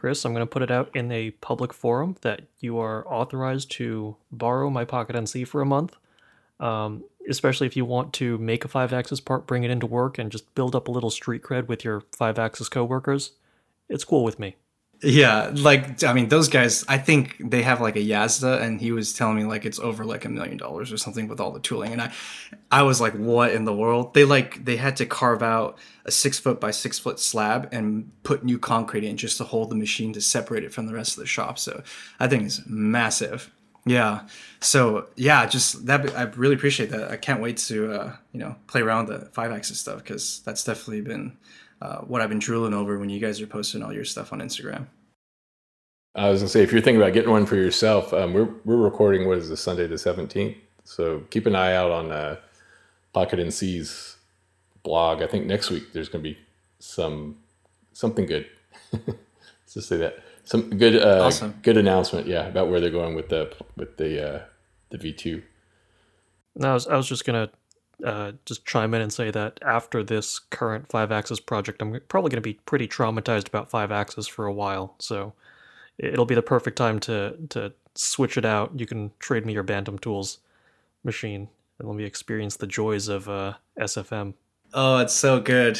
Chris, 0.03 0.25
I'm 0.25 0.33
going 0.33 0.45
to 0.45 0.51
put 0.51 0.61
it 0.61 0.69
out 0.69 0.93
in 0.93 1.13
a 1.13 1.31
public 1.31 1.71
forum 1.71 2.17
that 2.23 2.41
you 2.59 2.77
are 2.77 3.07
authorized 3.07 3.71
to 3.71 4.17
borrow 4.33 4.69
my 4.69 4.83
Pocket 4.83 5.15
NC 5.15 5.47
for 5.47 5.61
a 5.61 5.65
month. 5.65 5.95
Um, 6.59 7.05
especially 7.29 7.67
if 7.67 7.77
you 7.77 7.85
want 7.85 8.11
to 8.15 8.37
make 8.37 8.65
a 8.65 8.67
five 8.67 8.91
axis 8.91 9.21
part, 9.21 9.47
bring 9.47 9.63
it 9.63 9.71
into 9.71 9.85
work, 9.85 10.17
and 10.17 10.29
just 10.29 10.53
build 10.55 10.75
up 10.75 10.89
a 10.89 10.91
little 10.91 11.09
street 11.09 11.41
cred 11.41 11.67
with 11.69 11.85
your 11.85 12.03
five 12.11 12.37
axis 12.37 12.67
coworkers. 12.67 13.31
It's 13.87 14.03
cool 14.03 14.25
with 14.25 14.39
me. 14.39 14.57
Yeah, 15.03 15.51
like 15.53 16.01
I 16.03 16.13
mean, 16.13 16.29
those 16.29 16.47
guys. 16.47 16.85
I 16.87 16.97
think 16.97 17.35
they 17.39 17.61
have 17.61 17.81
like 17.81 17.97
a 17.97 17.99
Yasda, 17.99 18.61
and 18.61 18.79
he 18.79 18.93
was 18.93 19.11
telling 19.11 19.35
me 19.35 19.43
like 19.43 19.65
it's 19.65 19.79
over 19.79 20.05
like 20.05 20.23
a 20.23 20.29
million 20.29 20.55
dollars 20.55 20.93
or 20.93 20.97
something 20.97 21.27
with 21.27 21.41
all 21.41 21.51
the 21.51 21.59
tooling. 21.59 21.91
And 21.91 22.01
I, 22.01 22.11
I 22.71 22.83
was 22.83 23.01
like, 23.01 23.13
what 23.13 23.51
in 23.51 23.65
the 23.65 23.73
world? 23.73 24.13
They 24.13 24.23
like 24.23 24.63
they 24.63 24.77
had 24.77 24.95
to 24.97 25.05
carve 25.05 25.43
out 25.43 25.77
a 26.05 26.11
six 26.11 26.39
foot 26.39 26.61
by 26.61 26.71
six 26.71 26.99
foot 26.99 27.19
slab 27.19 27.67
and 27.73 28.11
put 28.23 28.45
new 28.45 28.57
concrete 28.57 29.03
in 29.03 29.17
just 29.17 29.37
to 29.39 29.43
hold 29.43 29.69
the 29.69 29.75
machine 29.75 30.13
to 30.13 30.21
separate 30.21 30.63
it 30.63 30.73
from 30.73 30.87
the 30.87 30.93
rest 30.93 31.17
of 31.17 31.19
the 31.19 31.27
shop. 31.27 31.59
So 31.59 31.83
I 32.19 32.27
think 32.29 32.43
it's 32.43 32.61
massive. 32.65 33.51
Yeah. 33.85 34.21
So 34.61 35.07
yeah, 35.17 35.45
just 35.45 35.85
that. 35.87 36.15
I 36.15 36.23
really 36.23 36.55
appreciate 36.55 36.91
that. 36.91 37.11
I 37.11 37.17
can't 37.17 37.41
wait 37.41 37.57
to 37.57 37.91
uh, 37.91 38.15
you 38.31 38.39
know 38.39 38.55
play 38.67 38.79
around 38.79 39.07
the 39.07 39.29
five 39.33 39.51
axis 39.51 39.81
stuff 39.81 39.97
because 39.97 40.41
that's 40.45 40.63
definitely 40.63 41.01
been 41.01 41.37
uh, 41.83 41.97
what 41.99 42.21
I've 42.21 42.29
been 42.29 42.39
drooling 42.39 42.73
over 42.73 42.97
when 42.97 43.09
you 43.09 43.19
guys 43.19 43.41
are 43.41 43.47
posting 43.47 43.83
all 43.83 43.91
your 43.91 44.05
stuff 44.05 44.31
on 44.31 44.39
Instagram. 44.39 44.87
I 46.15 46.29
was 46.29 46.39
gonna 46.39 46.49
say, 46.49 46.63
if 46.63 46.71
you're 46.71 46.81
thinking 46.81 47.01
about 47.01 47.13
getting 47.13 47.29
one 47.29 47.45
for 47.45 47.55
yourself, 47.55 48.13
um, 48.13 48.33
we're 48.33 48.49
we're 48.63 48.77
recording 48.77 49.27
what 49.27 49.37
is 49.37 49.49
this 49.49 49.59
Sunday 49.59 49.87
the 49.87 49.97
seventeenth, 49.97 50.55
so 50.85 51.23
keep 51.29 51.45
an 51.45 51.55
eye 51.55 51.75
out 51.75 51.91
on 51.91 52.11
uh, 52.11 52.37
Pocket 53.11 53.39
NC's 53.39 54.15
blog. 54.83 55.21
I 55.21 55.27
think 55.27 55.45
next 55.45 55.71
week 55.71 55.91
there's 55.91 56.07
gonna 56.07 56.23
be 56.23 56.37
some 56.79 57.37
something 57.91 58.27
good. 58.27 58.47
Let's 58.93 59.17
just 59.73 59.89
say 59.89 59.97
that 59.97 60.19
some 60.45 60.69
good 60.69 60.95
uh, 60.95 61.25
awesome. 61.25 61.59
good 61.63 61.77
announcement, 61.77 62.27
yeah, 62.27 62.47
about 62.47 62.69
where 62.69 62.79
they're 62.79 62.91
going 62.91 63.15
with 63.15 63.27
the 63.27 63.53
with 63.75 63.97
the 63.97 64.35
uh, 64.35 64.41
the 64.89 64.97
V 64.99 65.11
two. 65.11 65.43
No, 66.55 66.69
I 66.69 66.73
was 66.75 66.87
I 66.87 66.95
was 66.95 67.09
just 67.09 67.25
gonna 67.25 67.49
uh, 68.03 68.33
just 68.45 68.65
chime 68.65 68.93
in 68.93 69.01
and 69.01 69.13
say 69.13 69.31
that 69.31 69.59
after 69.65 70.03
this 70.03 70.39
current 70.39 70.87
five 70.87 71.11
axis 71.11 71.39
project, 71.39 71.81
I'm 71.81 71.99
probably 72.07 72.29
going 72.29 72.41
to 72.41 72.41
be 72.41 72.55
pretty 72.65 72.87
traumatized 72.87 73.47
about 73.47 73.69
five 73.69 73.91
axis 73.91 74.27
for 74.27 74.45
a 74.45 74.53
while. 74.53 74.95
So 74.99 75.33
it'll 75.97 76.25
be 76.25 76.35
the 76.35 76.41
perfect 76.41 76.77
time 76.77 76.99
to 77.01 77.37
to 77.49 77.73
switch 77.95 78.37
it 78.37 78.45
out. 78.45 78.79
You 78.79 78.85
can 78.85 79.11
trade 79.19 79.45
me 79.45 79.53
your 79.53 79.63
Bantam 79.63 79.99
Tools 79.99 80.39
machine 81.03 81.49
and 81.79 81.87
let 81.87 81.95
me 81.97 82.03
experience 82.03 82.57
the 82.57 82.67
joys 82.67 83.07
of 83.07 83.29
uh, 83.29 83.53
SFM. 83.79 84.33
Oh, 84.73 84.97
it's 84.97 85.13
so 85.13 85.39
good. 85.39 85.79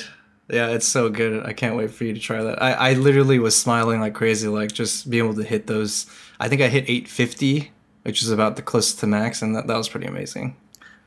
Yeah, 0.49 0.67
it's 0.67 0.87
so 0.87 1.09
good. 1.09 1.45
I 1.45 1.53
can't 1.53 1.75
wait 1.75 1.91
for 1.91 2.03
you 2.03 2.13
to 2.13 2.19
try 2.19 2.43
that. 2.43 2.61
I, 2.61 2.73
I 2.73 2.93
literally 2.93 3.39
was 3.39 3.57
smiling 3.57 4.01
like 4.01 4.13
crazy, 4.13 4.47
like 4.47 4.71
just 4.71 5.09
being 5.09 5.23
able 5.23 5.35
to 5.35 5.43
hit 5.43 5.67
those. 5.67 6.05
I 6.39 6.49
think 6.49 6.61
I 6.61 6.67
hit 6.67 6.83
850, 6.83 7.71
which 8.03 8.21
is 8.21 8.29
about 8.29 8.57
the 8.57 8.61
closest 8.61 8.99
to 8.99 9.07
max, 9.07 9.41
and 9.41 9.55
that, 9.55 9.67
that 9.67 9.77
was 9.77 9.87
pretty 9.87 10.05
amazing 10.05 10.55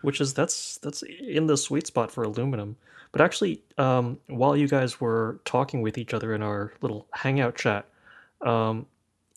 which 0.02 0.20
is 0.20 0.34
that's 0.34 0.78
that's 0.78 1.02
in 1.02 1.46
the 1.46 1.56
sweet 1.56 1.86
spot 1.86 2.10
for 2.10 2.22
aluminum. 2.22 2.76
But 3.12 3.20
actually, 3.20 3.62
um, 3.78 4.18
while 4.26 4.56
you 4.56 4.68
guys 4.68 5.00
were 5.00 5.40
talking 5.44 5.80
with 5.80 5.96
each 5.96 6.12
other 6.12 6.34
in 6.34 6.42
our 6.42 6.72
little 6.80 7.06
hangout 7.12 7.56
chat, 7.56 7.86
um, 8.42 8.86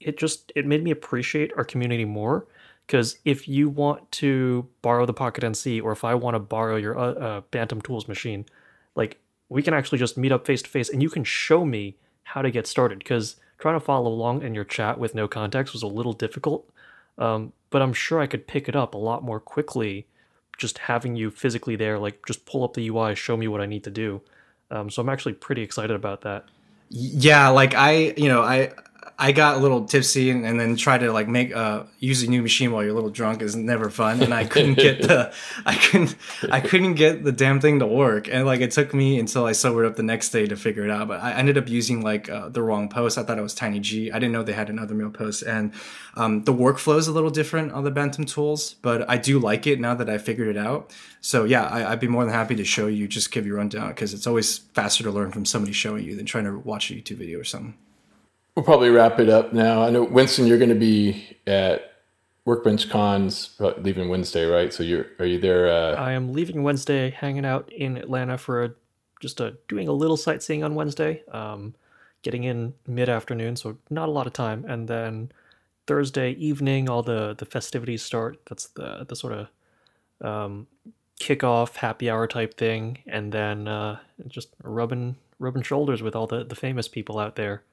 it 0.02 0.18
just 0.18 0.52
it 0.56 0.66
made 0.66 0.84
me 0.84 0.92
appreciate 0.92 1.52
our 1.56 1.64
community 1.64 2.06
more. 2.06 2.46
Because 2.86 3.20
if 3.24 3.48
you 3.48 3.70
want 3.70 4.12
to 4.14 4.68
borrow 4.82 5.06
the 5.06 5.14
Pocket 5.14 5.44
NC, 5.44 5.84
or 5.84 5.92
if 5.92 6.04
I 6.04 6.16
want 6.16 6.36
to 6.36 6.40
borrow 6.40 6.76
your 6.76 6.98
uh, 6.98 7.14
uh, 7.14 7.42
Bantam 7.52 7.82
Tools 7.82 8.08
machine, 8.08 8.46
like 8.96 9.20
we 9.48 9.62
can 9.62 9.74
actually 9.74 10.00
just 10.00 10.18
meet 10.18 10.32
up 10.32 10.46
face 10.46 10.64
to 10.64 10.70
face, 10.70 10.90
and 10.90 11.04
you 11.04 11.10
can 11.10 11.24
show 11.24 11.66
me 11.66 11.98
how 12.24 12.42
to 12.42 12.50
get 12.50 12.66
started. 12.66 13.00
Because 13.00 13.36
trying 13.60 13.76
to 13.76 13.80
follow 13.80 14.12
along 14.12 14.42
in 14.42 14.56
your 14.56 14.64
chat 14.64 14.98
with 14.98 15.14
no 15.14 15.28
context 15.28 15.72
was 15.72 15.84
a 15.84 15.88
little 15.88 16.14
difficult. 16.14 16.70
Um, 17.18 17.54
but 17.70 17.82
I'm 17.82 17.94
sure 17.94 18.20
I 18.20 18.28
could 18.28 18.48
pick 18.48 18.68
it 18.68 18.76
up 18.76 18.94
a 18.94 18.98
lot 18.98 19.24
more 19.24 19.40
quickly 19.40 20.08
just 20.60 20.78
having 20.78 21.16
you 21.16 21.32
physically 21.32 21.76
there, 21.76 21.98
like 21.98 22.26
just 22.28 22.46
pull 22.46 22.64
up 22.64 22.74
the 22.76 22.88
UI, 22.88 23.16
show 23.16 23.36
me 23.36 23.48
what 23.48 23.62
I 23.62 23.66
need 23.66 23.84
to 23.86 23.90
do. 23.90 24.22
Um, 24.70 24.90
so 24.90 25.02
I'm 25.02 25.10
actually 25.10 25.34
pretty 25.34 25.64
excited 25.64 25.96
about 25.96 26.22
that. 26.22 26.46
Yeah, 26.90 27.50
like 27.50 27.74
I, 27.74 28.14
you 28.18 28.28
know, 28.28 28.44
I 28.44 28.72
I 29.22 29.34
got 29.34 29.58
a 29.58 29.60
little 29.60 29.84
tipsy 29.84 30.30
and, 30.30 30.46
and 30.46 30.58
then 30.58 30.78
try 30.78 30.98
to 30.98 31.12
like 31.12 31.28
make 31.28 31.54
uh 31.54 31.84
use 32.00 32.24
a 32.24 32.30
new 32.30 32.42
machine 32.42 32.72
while 32.72 32.84
you're 32.84 32.92
a 32.92 32.96
little 32.96 33.10
drunk 33.10 33.42
is 33.42 33.54
never 33.54 33.90
fun 33.90 34.22
and 34.22 34.34
I 34.34 34.46
couldn't 34.46 34.76
get 34.76 35.02
the 35.02 35.34
I 35.66 35.76
couldn't 35.76 36.16
I 36.50 36.62
couldn't 36.62 36.94
get 36.94 37.24
the 37.26 37.32
damn 37.32 37.60
thing 37.60 37.80
to 37.80 37.86
work. 37.86 38.30
And 38.30 38.46
like 38.46 38.62
it 38.62 38.72
took 38.72 38.94
me 38.94 39.20
until 39.20 39.46
I 39.46 39.52
sobered 39.52 39.86
up 39.86 39.98
the 39.98 40.04
next 40.04 40.30
day 40.30 40.46
to 40.48 40.56
figure 40.56 40.86
it 40.86 40.92
out 40.92 41.10
but 41.10 41.22
I 41.22 41.34
ended 41.34 41.58
up 41.58 41.68
using 41.68 42.02
like 42.02 42.30
uh, 42.30 42.50
the 42.50 42.62
wrong 42.62 42.88
post. 42.88 43.18
I 43.18 43.24
thought 43.24 43.38
it 43.38 43.42
was 43.42 43.56
TinyG. 43.56 44.10
I 44.14 44.20
didn't 44.20 44.32
know 44.32 44.44
they 44.44 44.54
had 44.54 44.70
another 44.70 44.96
mail 44.96 45.10
post. 45.10 45.44
And 45.44 45.74
um, 46.16 46.46
the 46.46 46.54
workflow 46.54 46.98
is 46.98 47.08
a 47.08 47.12
little 47.12 47.30
different 47.30 47.74
on 47.74 47.84
the 47.84 47.92
Bantam 47.92 48.26
tools 48.26 48.76
but 48.76 49.10
I 49.10 49.18
do 49.18 49.38
like 49.40 49.68
it 49.68 49.82
now 49.82 49.96
that 49.96 50.10
I 50.10 50.18
figured 50.18 50.48
it 50.48 50.58
out. 50.58 50.94
So 51.20 51.44
yeah 51.44 51.66
I, 51.66 51.92
I'd 51.92 52.00
be 52.00 52.08
more 52.08 52.24
than 52.24 52.34
happy 52.34 52.56
to 52.56 52.64
show 52.64 52.88
you 52.88 53.08
just 53.08 53.32
give 53.32 53.46
you 53.46 53.56
a 53.56 53.58
rundown 53.58 53.90
because 53.90 54.14
it's 54.14 54.28
always 54.28 54.60
faster 54.60 55.04
to 55.04 55.12
learn 55.12 55.32
from 55.32 55.46
somebody 55.46 55.74
showing 55.74 56.06
you 56.06 56.16
than 56.16 56.26
trying 56.26 56.46
to 56.46 56.58
watch 56.58 56.90
a 56.90 56.94
YouTube 56.94 57.18
video 57.18 57.40
or 57.40 57.44
something. 57.44 57.76
We'll 58.60 58.66
probably 58.66 58.90
wrap 58.90 59.22
it 59.22 59.30
up 59.30 59.54
now. 59.54 59.84
I 59.84 59.90
know 59.90 60.04
Winston, 60.04 60.46
you're 60.46 60.58
going 60.58 60.68
to 60.68 60.76
be 60.76 61.38
at 61.48 61.94
Workbench 62.44 62.90
Cons 62.90 63.58
leaving 63.58 64.10
Wednesday, 64.10 64.44
right? 64.44 64.74
So 64.74 64.84
you're 64.84 65.06
are 65.18 65.26
you 65.26 65.40
there? 65.40 65.72
Uh... 65.72 65.96
I 65.96 66.12
am 66.12 66.34
leaving 66.34 66.62
Wednesday, 66.62 67.10
hanging 67.10 67.46
out 67.46 67.72
in 67.72 67.96
Atlanta 67.96 68.38
for 68.38 68.66
a 68.66 68.72
just 69.22 69.40
uh, 69.40 69.52
doing 69.70 69.88
a 69.88 69.94
little 69.94 70.18
sightseeing 70.18 70.66
on 70.66 70.76
Wednesday, 70.76 71.24
um, 71.32 71.74
getting 72.22 72.44
in 72.44 72.74
mid 72.86 73.08
afternoon, 73.08 73.56
so 73.56 73.78
not 73.90 74.10
a 74.10 74.12
lot 74.12 74.28
of 74.28 74.34
time, 74.34 74.66
and 74.68 74.90
then 74.90 75.32
Thursday 75.88 76.32
evening, 76.32 76.90
all 76.90 77.02
the 77.02 77.36
the 77.38 77.46
festivities 77.46 78.02
start. 78.02 78.42
That's 78.50 78.68
the 78.68 79.06
the 79.08 79.16
sort 79.16 79.32
of 79.32 79.48
um, 80.20 80.68
kickoff 81.22 81.78
happy 81.78 82.10
hour 82.10 82.28
type 82.28 82.58
thing, 82.58 82.98
and 83.08 83.32
then 83.32 83.70
uh, 83.70 84.00
just 84.28 84.50
rubbing 84.64 85.16
rubbing 85.40 85.64
shoulders 85.64 86.04
with 86.04 86.14
all 86.14 86.28
the 86.28 86.44
the 86.44 86.56
famous 86.56 86.90
people 86.90 87.20
out 87.20 87.38
there, 87.38 87.64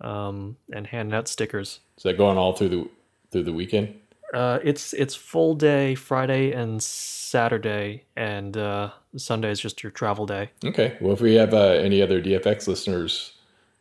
um, 0.00 0.56
and 0.72 0.86
handing 0.86 1.14
out 1.14 1.28
stickers. 1.28 1.80
Is 1.96 2.04
that 2.04 2.16
going 2.16 2.38
all 2.38 2.52
through 2.52 2.68
the 2.68 2.90
through 3.30 3.44
the 3.44 3.52
weekend? 3.52 3.94
Uh, 4.32 4.60
it's 4.62 4.92
it's 4.92 5.14
full 5.14 5.54
day 5.54 5.94
Friday 5.94 6.52
and 6.52 6.82
Saturday, 6.82 8.04
and 8.16 8.56
uh, 8.56 8.90
Sunday 9.16 9.50
is 9.50 9.60
just 9.60 9.82
your 9.82 9.90
travel 9.90 10.26
day. 10.26 10.50
Okay. 10.64 10.96
Well, 11.00 11.12
if 11.12 11.20
we 11.20 11.34
have 11.34 11.52
uh, 11.52 11.72
any 11.72 12.00
other 12.00 12.22
DFX 12.22 12.68
listeners 12.68 13.32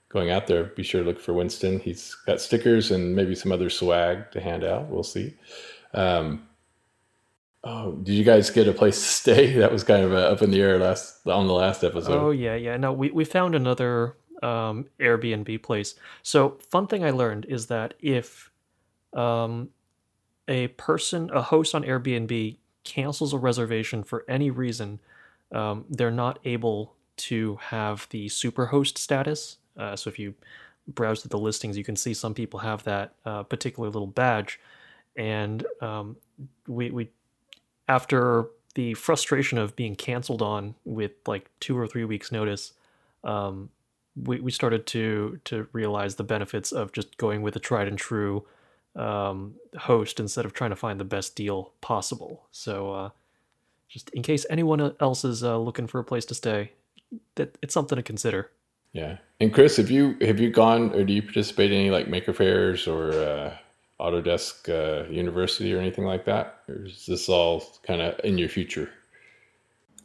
going 0.09 0.31
out 0.31 0.47
there, 0.47 0.65
be 0.65 0.83
sure 0.83 1.03
to 1.03 1.07
look 1.07 1.19
for 1.19 1.33
Winston. 1.33 1.79
He's 1.79 2.15
got 2.25 2.41
stickers 2.41 2.89
and 2.89 3.15
maybe 3.15 3.35
some 3.35 3.51
other 3.51 3.69
swag 3.69 4.31
to 4.31 4.41
hand 4.41 4.63
out. 4.63 4.87
We'll 4.87 5.03
see. 5.03 5.35
Um, 5.93 6.47
oh, 7.63 7.91
did 7.93 8.13
you 8.13 8.23
guys 8.23 8.49
get 8.49 8.67
a 8.67 8.73
place 8.73 8.97
to 8.97 9.07
stay? 9.33 9.53
That 9.53 9.71
was 9.71 9.83
kind 9.83 10.03
of 10.03 10.13
uh, 10.13 10.17
up 10.17 10.41
in 10.41 10.49
the 10.49 10.61
air 10.61 10.79
last 10.79 11.27
on 11.27 11.45
the 11.45 11.53
last 11.53 11.83
episode. 11.83 12.19
Oh 12.19 12.31
yeah, 12.31 12.55
yeah. 12.55 12.75
No, 12.77 12.91
we 12.91 13.11
we 13.11 13.23
found 13.23 13.53
another 13.53 14.15
um, 14.41 14.85
Airbnb 14.99 15.61
place. 15.63 15.95
So 16.23 16.57
fun 16.69 16.87
thing 16.87 17.03
I 17.03 17.11
learned 17.11 17.45
is 17.45 17.67
that 17.67 17.93
if 17.99 18.51
um, 19.13 19.69
a 20.47 20.67
person, 20.69 21.29
a 21.33 21.41
host 21.41 21.75
on 21.75 21.83
Airbnb, 21.83 22.57
cancels 22.83 23.33
a 23.33 23.37
reservation 23.37 24.03
for 24.03 24.25
any 24.27 24.49
reason, 24.49 24.99
um, 25.53 25.85
they're 25.89 26.11
not 26.11 26.39
able 26.45 26.95
to 27.17 27.57
have 27.61 28.07
the 28.09 28.27
superhost 28.27 28.97
status. 28.97 29.57
Uh, 29.77 29.95
so 29.95 30.09
if 30.09 30.17
you 30.17 30.33
browse 30.87 31.23
the 31.23 31.37
listings, 31.37 31.77
you 31.77 31.83
can 31.83 31.95
see 31.95 32.13
some 32.13 32.33
people 32.33 32.59
have 32.59 32.83
that 32.83 33.13
uh, 33.25 33.43
particular 33.43 33.89
little 33.89 34.07
badge. 34.07 34.59
And 35.15 35.65
um, 35.81 36.15
we, 36.67 36.89
we, 36.91 37.09
after 37.87 38.47
the 38.75 38.93
frustration 38.93 39.57
of 39.57 39.75
being 39.75 39.95
canceled 39.95 40.41
on 40.41 40.75
with 40.85 41.11
like 41.27 41.49
two 41.59 41.77
or 41.77 41.87
three 41.87 42.05
weeks 42.05 42.31
notice, 42.31 42.73
um, 43.23 43.69
we, 44.23 44.39
we 44.39 44.51
started 44.51 44.85
to 44.87 45.39
to 45.45 45.67
realize 45.71 46.15
the 46.15 46.23
benefits 46.23 46.71
of 46.71 46.91
just 46.91 47.17
going 47.17 47.41
with 47.41 47.55
a 47.55 47.59
tried 47.59 47.87
and 47.87 47.97
true 47.97 48.45
um, 48.95 49.55
host 49.77 50.19
instead 50.19 50.45
of 50.45 50.53
trying 50.53 50.71
to 50.71 50.75
find 50.75 50.99
the 50.99 51.05
best 51.05 51.35
deal 51.35 51.73
possible. 51.81 52.47
So, 52.51 52.91
uh, 52.91 53.09
just 53.87 54.09
in 54.11 54.23
case 54.23 54.45
anyone 54.49 54.95
else 54.99 55.23
is 55.23 55.43
uh, 55.43 55.57
looking 55.57 55.87
for 55.87 55.99
a 55.99 56.03
place 56.03 56.25
to 56.25 56.35
stay, 56.35 56.71
that 57.35 57.57
it's 57.61 57.73
something 57.73 57.95
to 57.95 58.03
consider. 58.03 58.51
Yeah. 58.93 59.17
And 59.39 59.53
Chris, 59.53 59.77
have 59.77 59.91
you 59.91 60.17
have 60.21 60.39
you 60.39 60.49
gone 60.49 60.93
or 60.93 61.03
do 61.03 61.13
you 61.13 61.21
participate 61.21 61.71
in 61.71 61.79
any 61.79 61.91
like 61.91 62.07
maker 62.07 62.33
fairs 62.33 62.87
or 62.87 63.11
uh, 63.13 63.53
Autodesk 63.99 64.69
uh, 64.69 65.09
University 65.09 65.73
or 65.73 65.79
anything 65.79 66.05
like 66.05 66.25
that, 66.25 66.61
or 66.67 66.85
is 66.85 67.05
this 67.05 67.29
all 67.29 67.63
kind 67.83 68.01
of 68.01 68.19
in 68.23 68.37
your 68.37 68.49
future? 68.49 68.89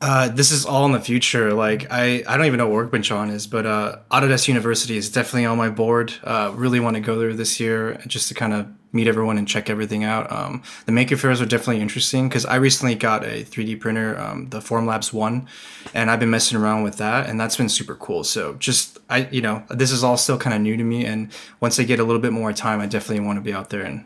Uh, 0.00 0.28
this 0.28 0.50
is 0.50 0.66
all 0.66 0.84
in 0.86 0.92
the 0.92 1.00
future. 1.00 1.52
Like 1.52 1.90
I, 1.90 2.22
I 2.26 2.36
don't 2.36 2.46
even 2.46 2.58
know 2.58 2.66
what 2.66 2.74
Workbench 2.74 3.08
Con 3.08 3.30
is, 3.30 3.46
but 3.46 3.64
uh, 3.64 3.98
Autodesk 4.10 4.48
University 4.48 4.96
is 4.96 5.10
definitely 5.10 5.46
on 5.46 5.56
my 5.56 5.70
board. 5.70 6.12
Uh, 6.22 6.52
really 6.54 6.80
want 6.80 6.96
to 6.96 7.00
go 7.00 7.18
there 7.18 7.32
this 7.32 7.58
year 7.58 8.00
just 8.06 8.28
to 8.28 8.34
kind 8.34 8.52
of 8.52 8.66
meet 8.92 9.08
everyone 9.08 9.38
and 9.38 9.48
check 9.48 9.68
everything 9.68 10.04
out. 10.04 10.30
Um, 10.30 10.62
the 10.86 10.92
maker 10.92 11.16
fairs 11.16 11.40
are 11.40 11.46
definitely 11.46 11.82
interesting 11.82 12.28
because 12.28 12.46
I 12.46 12.56
recently 12.56 12.94
got 12.94 13.24
a 13.24 13.44
3D 13.44 13.80
printer, 13.80 14.18
um, 14.18 14.48
the 14.50 14.60
Formlabs 14.60 15.12
One, 15.12 15.48
and 15.94 16.10
I've 16.10 16.20
been 16.20 16.30
messing 16.30 16.56
around 16.58 16.84
with 16.84 16.98
that, 16.98 17.28
and 17.28 17.40
that's 17.40 17.56
been 17.56 17.68
super 17.68 17.96
cool. 17.96 18.24
So 18.24 18.54
just 18.54 18.98
I, 19.10 19.28
you 19.30 19.42
know, 19.42 19.64
this 19.70 19.90
is 19.90 20.04
all 20.04 20.16
still 20.16 20.38
kind 20.38 20.54
of 20.54 20.62
new 20.62 20.76
to 20.76 20.84
me, 20.84 21.04
and 21.04 21.30
once 21.60 21.80
I 21.80 21.84
get 21.84 21.98
a 21.98 22.04
little 22.04 22.22
bit 22.22 22.32
more 22.32 22.52
time, 22.52 22.80
I 22.80 22.86
definitely 22.86 23.24
want 23.24 23.38
to 23.38 23.42
be 23.42 23.52
out 23.52 23.70
there 23.70 23.82
and 23.82 24.04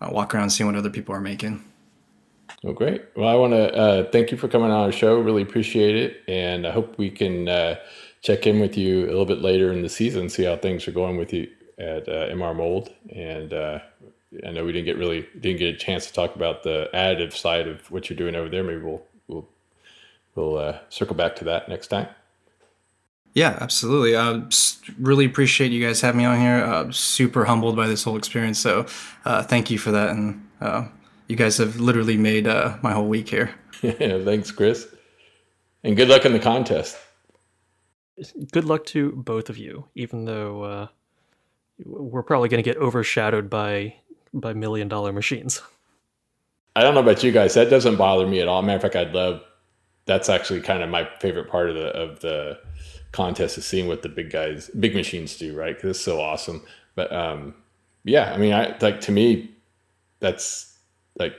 uh, 0.00 0.08
walk 0.10 0.34
around, 0.34 0.50
seeing 0.50 0.66
what 0.66 0.76
other 0.76 0.90
people 0.90 1.14
are 1.14 1.20
making. 1.20 1.64
Well, 2.62 2.72
great. 2.72 3.04
Well, 3.14 3.28
I 3.28 3.34
want 3.34 3.52
to 3.52 3.74
uh, 3.74 4.10
thank 4.10 4.30
you 4.30 4.38
for 4.38 4.48
coming 4.48 4.70
on 4.70 4.84
our 4.84 4.92
show. 4.92 5.18
Really 5.20 5.42
appreciate 5.42 5.94
it, 5.94 6.22
and 6.26 6.66
I 6.66 6.72
hope 6.72 6.98
we 6.98 7.10
can 7.10 7.48
uh, 7.48 7.76
check 8.22 8.46
in 8.46 8.60
with 8.60 8.76
you 8.76 9.04
a 9.04 9.06
little 9.06 9.26
bit 9.26 9.40
later 9.40 9.72
in 9.72 9.82
the 9.82 9.88
season, 9.88 10.28
see 10.28 10.44
how 10.44 10.56
things 10.56 10.88
are 10.88 10.92
going 10.92 11.16
with 11.16 11.32
you 11.32 11.48
at 11.78 12.08
uh, 12.08 12.28
MR 12.28 12.56
Mold. 12.56 12.92
And 13.14 13.52
uh, 13.52 13.80
I 14.46 14.50
know 14.50 14.64
we 14.64 14.72
didn't 14.72 14.86
get 14.86 14.96
really 14.96 15.28
didn't 15.38 15.58
get 15.58 15.74
a 15.74 15.78
chance 15.78 16.06
to 16.06 16.12
talk 16.12 16.34
about 16.34 16.62
the 16.62 16.88
additive 16.92 17.34
side 17.34 17.68
of 17.68 17.90
what 17.90 18.08
you're 18.10 18.16
doing 18.16 18.34
over 18.34 18.48
there. 18.48 18.64
Maybe 18.64 18.80
we'll 18.80 19.02
we'll 19.28 19.48
we'll 20.34 20.56
uh, 20.58 20.78
circle 20.88 21.14
back 21.14 21.36
to 21.36 21.44
that 21.44 21.68
next 21.68 21.88
time. 21.88 22.08
Yeah, 23.34 23.58
absolutely. 23.60 24.16
Uh, 24.16 24.42
really 24.98 25.26
appreciate 25.26 25.70
you 25.70 25.86
guys 25.86 26.00
having 26.00 26.18
me 26.18 26.24
on 26.24 26.40
here. 26.40 26.64
Uh, 26.64 26.90
super 26.90 27.44
humbled 27.44 27.76
by 27.76 27.86
this 27.86 28.02
whole 28.02 28.16
experience. 28.16 28.58
So, 28.58 28.86
uh, 29.26 29.42
thank 29.42 29.70
you 29.70 29.76
for 29.76 29.90
that. 29.90 30.08
And 30.08 30.48
uh, 30.58 30.86
you 31.28 31.36
guys 31.36 31.58
have 31.58 31.80
literally 31.80 32.16
made 32.16 32.46
uh, 32.46 32.76
my 32.82 32.92
whole 32.92 33.08
week 33.08 33.28
here. 33.28 33.54
yeah, 33.82 33.92
thanks, 34.24 34.50
Chris. 34.50 34.86
And 35.84 35.96
good 35.96 36.08
luck 36.08 36.24
in 36.24 36.32
the 36.32 36.38
contest. 36.38 36.96
Good 38.52 38.64
luck 38.64 38.84
to 38.86 39.12
both 39.12 39.50
of 39.50 39.58
you, 39.58 39.86
even 39.94 40.24
though 40.24 40.62
uh, 40.62 40.86
we're 41.84 42.22
probably 42.22 42.48
going 42.48 42.62
to 42.62 42.68
get 42.68 42.80
overshadowed 42.80 43.50
by 43.50 43.96
by 44.32 44.52
million 44.52 44.88
dollar 44.88 45.12
machines. 45.12 45.60
I 46.74 46.82
don't 46.82 46.94
know 46.94 47.00
about 47.00 47.22
you 47.22 47.32
guys. 47.32 47.54
That 47.54 47.70
doesn't 47.70 47.96
bother 47.96 48.26
me 48.26 48.40
at 48.40 48.48
all. 48.48 48.62
Matter 48.62 48.76
of 48.76 48.82
fact, 48.82 48.96
I'd 48.96 49.14
love. 49.14 49.42
That's 50.06 50.28
actually 50.28 50.60
kind 50.60 50.82
of 50.82 50.90
my 50.90 51.08
favorite 51.20 51.50
part 51.50 51.68
of 51.68 51.74
the 51.74 51.88
of 51.88 52.20
the 52.20 52.58
contest 53.12 53.58
is 53.58 53.66
seeing 53.66 53.88
what 53.88 54.02
the 54.02 54.08
big 54.08 54.30
guys, 54.30 54.70
big 54.78 54.94
machines 54.94 55.36
do, 55.36 55.56
right? 55.56 55.74
Because 55.74 55.96
it's 55.96 56.04
so 56.04 56.20
awesome. 56.20 56.62
But 56.94 57.12
um, 57.12 57.54
yeah, 58.04 58.32
I 58.32 58.38
mean, 58.38 58.52
I 58.52 58.76
like 58.80 59.00
to 59.02 59.12
me, 59.12 59.50
that's 60.20 60.75
like 61.18 61.34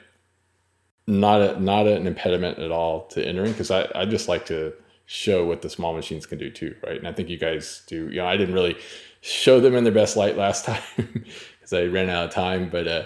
not 1.07 1.41
a, 1.41 1.59
not 1.59 1.88
an 1.88 2.05
impediment 2.05 2.59
at 2.59 2.71
all 2.71 3.05
to 3.07 3.25
entering 3.25 3.51
because 3.51 3.71
I, 3.71 3.88
I 3.95 4.05
just 4.05 4.28
like 4.28 4.45
to 4.47 4.73
show 5.05 5.45
what 5.45 5.61
the 5.61 5.69
small 5.69 5.93
machines 5.93 6.25
can 6.25 6.38
do 6.38 6.51
too, 6.51 6.75
right? 6.86 6.97
And 6.97 7.07
I 7.07 7.13
think 7.13 7.30
you 7.30 7.38
guys 7.38 7.82
do. 7.88 8.09
You 8.09 8.17
know, 8.17 8.28
I 8.28 8.38
didn't 8.38 8.53
really 8.53 8.78
show 9.21 9.59
them 9.59 9.73
in 9.75 9.84
their 9.84 9.93
best 9.93 10.17
light 10.17 10.38
last 10.38 10.65
time 10.65 10.82
because 10.95 11.73
I 11.73 11.86
ran 11.86 12.09
out 12.09 12.25
of 12.25 12.32
time. 12.32 12.69
But 12.69 12.88
uh, 12.88 13.03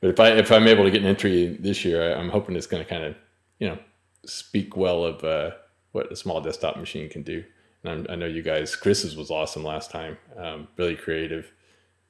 but 0.00 0.10
if 0.10 0.20
I 0.20 0.28
if 0.32 0.52
I'm 0.52 0.68
able 0.68 0.84
to 0.84 0.90
get 0.90 1.02
an 1.02 1.08
entry 1.08 1.56
this 1.58 1.84
year, 1.84 2.14
I, 2.14 2.20
am 2.20 2.28
hoping 2.28 2.54
it's 2.54 2.66
going 2.66 2.84
to 2.84 2.88
kind 2.88 3.04
of 3.04 3.16
you 3.58 3.68
know 3.68 3.78
speak 4.26 4.76
well 4.76 5.04
of 5.04 5.24
uh, 5.24 5.52
what 5.92 6.12
a 6.12 6.16
small 6.16 6.40
desktop 6.40 6.76
machine 6.76 7.08
can 7.08 7.22
do. 7.22 7.42
And 7.82 7.92
I'm, 7.92 8.06
i 8.10 8.14
know 8.16 8.26
you 8.26 8.42
guys, 8.42 8.76
Chris's 8.76 9.16
was 9.16 9.30
awesome 9.30 9.64
last 9.64 9.90
time, 9.90 10.18
um, 10.36 10.68
really 10.76 10.96
creative, 10.96 11.52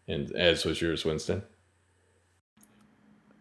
and 0.09 0.31
as 0.33 0.65
was 0.65 0.81
yours, 0.81 1.05
Winston. 1.05 1.43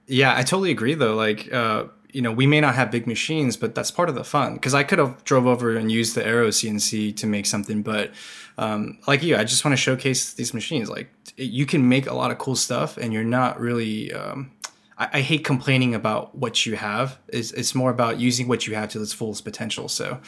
Yeah, 0.07 0.35
I 0.35 0.41
totally 0.41 0.71
agree 0.71 0.93
though. 0.93 1.15
Like, 1.15 1.51
uh, 1.53 1.85
you 2.11 2.21
know, 2.21 2.31
we 2.31 2.47
may 2.47 2.61
not 2.61 2.75
have 2.75 2.89
big 2.89 3.05
machines, 3.05 3.57
but 3.57 3.75
that's 3.75 3.91
part 3.91 4.09
of 4.09 4.15
the 4.15 4.23
fun. 4.23 4.55
Because 4.55 4.73
I 4.73 4.83
could 4.83 4.99
have 4.99 5.23
drove 5.23 5.45
over 5.45 5.75
and 5.75 5.91
used 5.91 6.15
the 6.15 6.25
Aero 6.25 6.47
CNC 6.47 7.15
to 7.17 7.27
make 7.27 7.45
something, 7.45 7.83
but 7.83 8.11
um, 8.57 8.97
like 9.07 9.21
you, 9.21 9.35
I 9.37 9.43
just 9.43 9.63
want 9.63 9.73
to 9.73 9.77
showcase 9.77 10.33
these 10.33 10.53
machines. 10.53 10.89
Like, 10.89 11.09
you 11.35 11.65
can 11.65 11.87
make 11.87 12.07
a 12.07 12.13
lot 12.13 12.31
of 12.31 12.39
cool 12.39 12.55
stuff, 12.55 12.97
and 12.97 13.13
you're 13.13 13.23
not 13.23 13.59
really. 13.59 14.11
Um, 14.11 14.51
I, 14.97 15.09
I, 15.13 15.21
hate 15.21 15.45
complaining 15.45 15.93
about 15.93 16.35
what 16.35 16.65
you 16.65 16.75
have. 16.75 17.19
It's, 17.27 17.51
it's 17.51 17.75
more 17.75 17.91
about 17.91 18.19
using 18.19 18.47
what 18.47 18.65
you 18.65 18.73
have 18.73 18.89
to 18.89 19.01
its 19.01 19.13
fullest 19.13 19.43
potential. 19.43 19.87
So, 19.89 20.19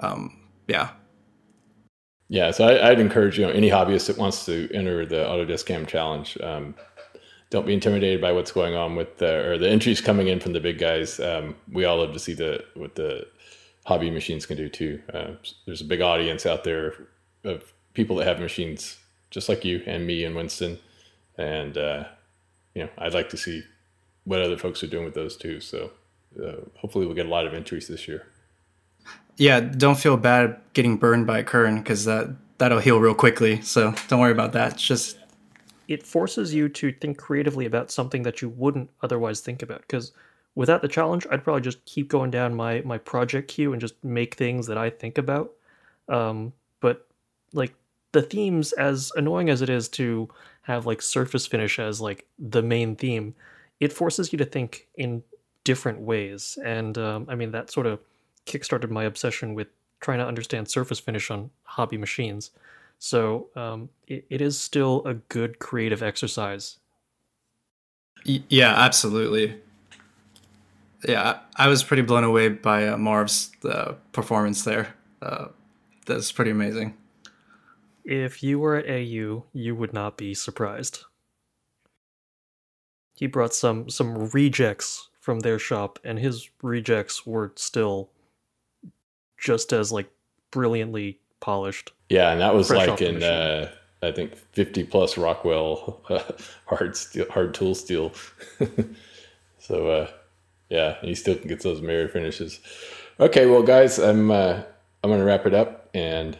um, 0.00 0.38
yeah. 0.66 0.90
Yeah, 2.28 2.50
so 2.50 2.66
I, 2.66 2.90
would 2.90 3.00
encourage 3.00 3.38
you 3.38 3.46
know 3.46 3.52
any 3.52 3.70
hobbyist 3.70 4.08
that 4.08 4.18
wants 4.18 4.44
to 4.44 4.68
enter 4.74 5.06
the 5.06 5.24
Autodesk 5.24 5.64
Cam 5.64 5.86
Challenge. 5.86 6.36
Um, 6.42 6.74
don't 7.50 7.66
be 7.66 7.74
intimidated 7.74 8.20
by 8.20 8.32
what's 8.32 8.52
going 8.52 8.74
on 8.74 8.94
with 8.94 9.18
the 9.18 9.48
or 9.48 9.58
the 9.58 9.68
entries 9.68 10.00
coming 10.00 10.28
in 10.28 10.40
from 10.40 10.52
the 10.52 10.60
big 10.60 10.78
guys. 10.78 11.18
Um, 11.18 11.56
we 11.72 11.84
all 11.84 11.98
love 11.98 12.12
to 12.12 12.18
see 12.18 12.34
the 12.34 12.64
what 12.74 12.94
the 12.94 13.26
hobby 13.86 14.10
machines 14.10 14.44
can 14.46 14.56
do 14.56 14.68
too. 14.68 15.02
Uh, 15.12 15.32
there's 15.66 15.80
a 15.80 15.86
big 15.86 16.02
audience 16.02 16.44
out 16.44 16.64
there 16.64 16.94
of 17.44 17.72
people 17.94 18.16
that 18.16 18.26
have 18.26 18.40
machines 18.40 18.98
just 19.30 19.48
like 19.48 19.64
you 19.64 19.82
and 19.86 20.06
me 20.06 20.24
and 20.24 20.36
Winston, 20.36 20.78
and 21.36 21.78
uh, 21.78 22.04
you 22.74 22.82
know 22.82 22.90
I'd 22.98 23.14
like 23.14 23.30
to 23.30 23.36
see 23.36 23.64
what 24.24 24.42
other 24.42 24.58
folks 24.58 24.82
are 24.82 24.88
doing 24.88 25.04
with 25.04 25.14
those 25.14 25.36
too. 25.36 25.60
So 25.60 25.90
uh, 26.42 26.56
hopefully 26.76 27.06
we'll 27.06 27.14
get 27.14 27.26
a 27.26 27.30
lot 27.30 27.46
of 27.46 27.54
entries 27.54 27.88
this 27.88 28.06
year. 28.06 28.26
Yeah, 29.38 29.60
don't 29.60 29.98
feel 29.98 30.16
bad 30.16 30.60
getting 30.74 30.96
burned 30.96 31.26
by 31.26 31.42
Kern 31.44 31.78
because 31.78 32.04
that 32.04 32.36
that'll 32.58 32.80
heal 32.80 33.00
real 33.00 33.14
quickly. 33.14 33.62
So 33.62 33.94
don't 34.08 34.20
worry 34.20 34.32
about 34.32 34.52
that. 34.52 34.74
It's 34.74 34.82
just 34.82 35.16
it 35.88 36.06
forces 36.06 36.54
you 36.54 36.68
to 36.68 36.92
think 36.92 37.18
creatively 37.18 37.66
about 37.66 37.90
something 37.90 38.22
that 38.22 38.40
you 38.40 38.48
wouldn't 38.50 38.90
otherwise 39.02 39.40
think 39.40 39.62
about 39.62 39.80
because 39.82 40.12
without 40.54 40.82
the 40.82 40.88
challenge 40.88 41.26
i'd 41.30 41.42
probably 41.42 41.62
just 41.62 41.84
keep 41.84 42.08
going 42.08 42.30
down 42.30 42.54
my 42.54 42.80
my 42.82 42.98
project 42.98 43.48
queue 43.48 43.72
and 43.72 43.80
just 43.80 44.02
make 44.04 44.34
things 44.34 44.66
that 44.66 44.78
i 44.78 44.88
think 44.90 45.18
about 45.18 45.52
um, 46.08 46.52
but 46.80 47.06
like 47.52 47.74
the 48.12 48.22
themes 48.22 48.72
as 48.72 49.12
annoying 49.16 49.50
as 49.50 49.60
it 49.60 49.68
is 49.68 49.88
to 49.88 50.28
have 50.62 50.86
like 50.86 51.02
surface 51.02 51.46
finish 51.46 51.78
as 51.78 52.00
like 52.00 52.26
the 52.38 52.62
main 52.62 52.96
theme 52.96 53.34
it 53.80 53.92
forces 53.92 54.32
you 54.32 54.38
to 54.38 54.44
think 54.44 54.86
in 54.96 55.22
different 55.64 56.00
ways 56.00 56.58
and 56.64 56.96
um, 56.98 57.26
i 57.28 57.34
mean 57.34 57.50
that 57.50 57.70
sort 57.70 57.86
of 57.86 58.00
kickstarted 58.46 58.90
my 58.90 59.04
obsession 59.04 59.54
with 59.54 59.68
trying 60.00 60.18
to 60.18 60.26
understand 60.26 60.68
surface 60.68 60.98
finish 60.98 61.30
on 61.30 61.50
hobby 61.64 61.96
machines. 61.96 62.50
So 62.98 63.48
um, 63.54 63.90
it, 64.06 64.26
it 64.28 64.40
is 64.40 64.58
still 64.58 65.02
a 65.06 65.14
good 65.14 65.58
creative 65.58 66.02
exercise. 66.02 66.78
Yeah, 68.24 68.74
absolutely. 68.74 69.60
Yeah, 71.06 71.38
I 71.56 71.68
was 71.68 71.84
pretty 71.84 72.02
blown 72.02 72.24
away 72.24 72.48
by 72.48 72.88
uh, 72.88 72.96
Marv's 72.96 73.52
uh, 73.64 73.92
performance 74.12 74.64
there. 74.64 74.94
Uh, 75.22 75.46
that's 76.06 76.32
pretty 76.32 76.50
amazing. 76.50 76.96
If 78.04 78.42
you 78.42 78.58
were 78.58 78.76
at 78.76 78.90
AU, 78.90 79.44
you 79.52 79.76
would 79.76 79.92
not 79.92 80.16
be 80.16 80.34
surprised. 80.34 81.04
He 83.14 83.26
brought 83.26 83.54
some 83.54 83.90
some 83.90 84.30
rejects 84.30 85.08
from 85.20 85.40
their 85.40 85.58
shop, 85.58 85.98
and 86.04 86.18
his 86.18 86.48
rejects 86.62 87.26
were 87.26 87.52
still 87.56 88.10
just 89.36 89.72
as 89.72 89.92
like 89.92 90.10
brilliantly 90.50 91.20
polished. 91.40 91.92
Yeah, 92.08 92.32
and 92.32 92.40
that 92.40 92.54
was 92.54 92.68
Fresh 92.68 92.88
like 92.88 93.02
in 93.02 93.22
uh, 93.22 93.70
I 94.02 94.12
think 94.12 94.36
fifty 94.52 94.84
plus 94.84 95.18
Rockwell 95.18 96.00
hard 96.66 96.96
steel, 96.96 97.26
hard 97.30 97.54
tool 97.54 97.74
steel. 97.74 98.12
so 99.58 99.88
uh, 99.88 100.10
yeah, 100.68 100.96
he 101.00 101.14
still 101.14 101.34
gets 101.34 101.64
those 101.64 101.80
mirror 101.80 102.08
finishes. 102.08 102.60
Okay, 103.20 103.46
well, 103.46 103.62
guys, 103.62 103.98
I'm 103.98 104.30
uh, 104.30 104.62
I'm 105.02 105.10
gonna 105.10 105.24
wrap 105.24 105.46
it 105.46 105.54
up, 105.54 105.90
and 105.94 106.38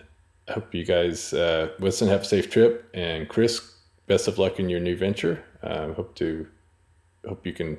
I 0.49 0.53
hope 0.53 0.75
you 0.75 0.85
guys, 0.85 1.33
uh, 1.35 1.71
Winston, 1.81 2.09
have 2.09 2.23
a 2.23 2.25
safe 2.25 2.51
trip, 2.51 2.89
and 2.95 3.29
Chris, 3.29 3.75
best 4.07 4.29
of 4.29 4.39
luck 4.39 4.59
in 4.59 4.69
your 4.69 4.81
new 4.81 4.97
venture. 4.97 5.43
Um, 5.63 5.95
hope 5.95 6.15
to 6.17 6.47
hope 7.27 7.45
you 7.47 7.53
can. 7.53 7.79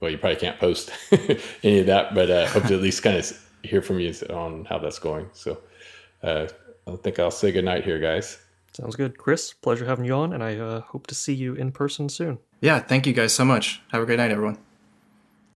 Well, 0.00 0.10
you 0.10 0.18
probably 0.18 0.36
can't 0.36 0.58
post 0.58 0.90
any 1.62 1.80
of 1.80 1.86
that, 1.86 2.14
but 2.14 2.30
uh, 2.30 2.46
hope 2.48 2.64
to 2.64 2.74
at 2.74 2.82
least 2.82 3.02
kind 3.02 3.16
of 3.16 3.46
hear 3.62 3.80
from 3.80 3.98
you 3.98 4.14
on 4.30 4.64
how 4.66 4.78
that's 4.78 4.98
going. 4.98 5.28
So. 5.32 5.58
Uh, 6.22 6.46
I 6.86 6.96
think 6.96 7.18
I'll 7.18 7.30
say 7.30 7.52
goodnight 7.52 7.84
here, 7.84 7.98
guys. 7.98 8.38
Sounds 8.72 8.94
good, 8.94 9.16
Chris. 9.16 9.52
Pleasure 9.52 9.86
having 9.86 10.04
you 10.04 10.12
on, 10.12 10.32
and 10.32 10.42
I 10.42 10.56
uh, 10.56 10.80
hope 10.80 11.06
to 11.06 11.14
see 11.14 11.32
you 11.32 11.54
in 11.54 11.72
person 11.72 12.08
soon. 12.08 12.38
Yeah, 12.60 12.78
thank 12.78 13.06
you 13.06 13.12
guys 13.12 13.32
so 13.32 13.44
much. 13.44 13.80
Have 13.92 14.02
a 14.02 14.06
great 14.06 14.18
night, 14.18 14.30
everyone. 14.30 14.58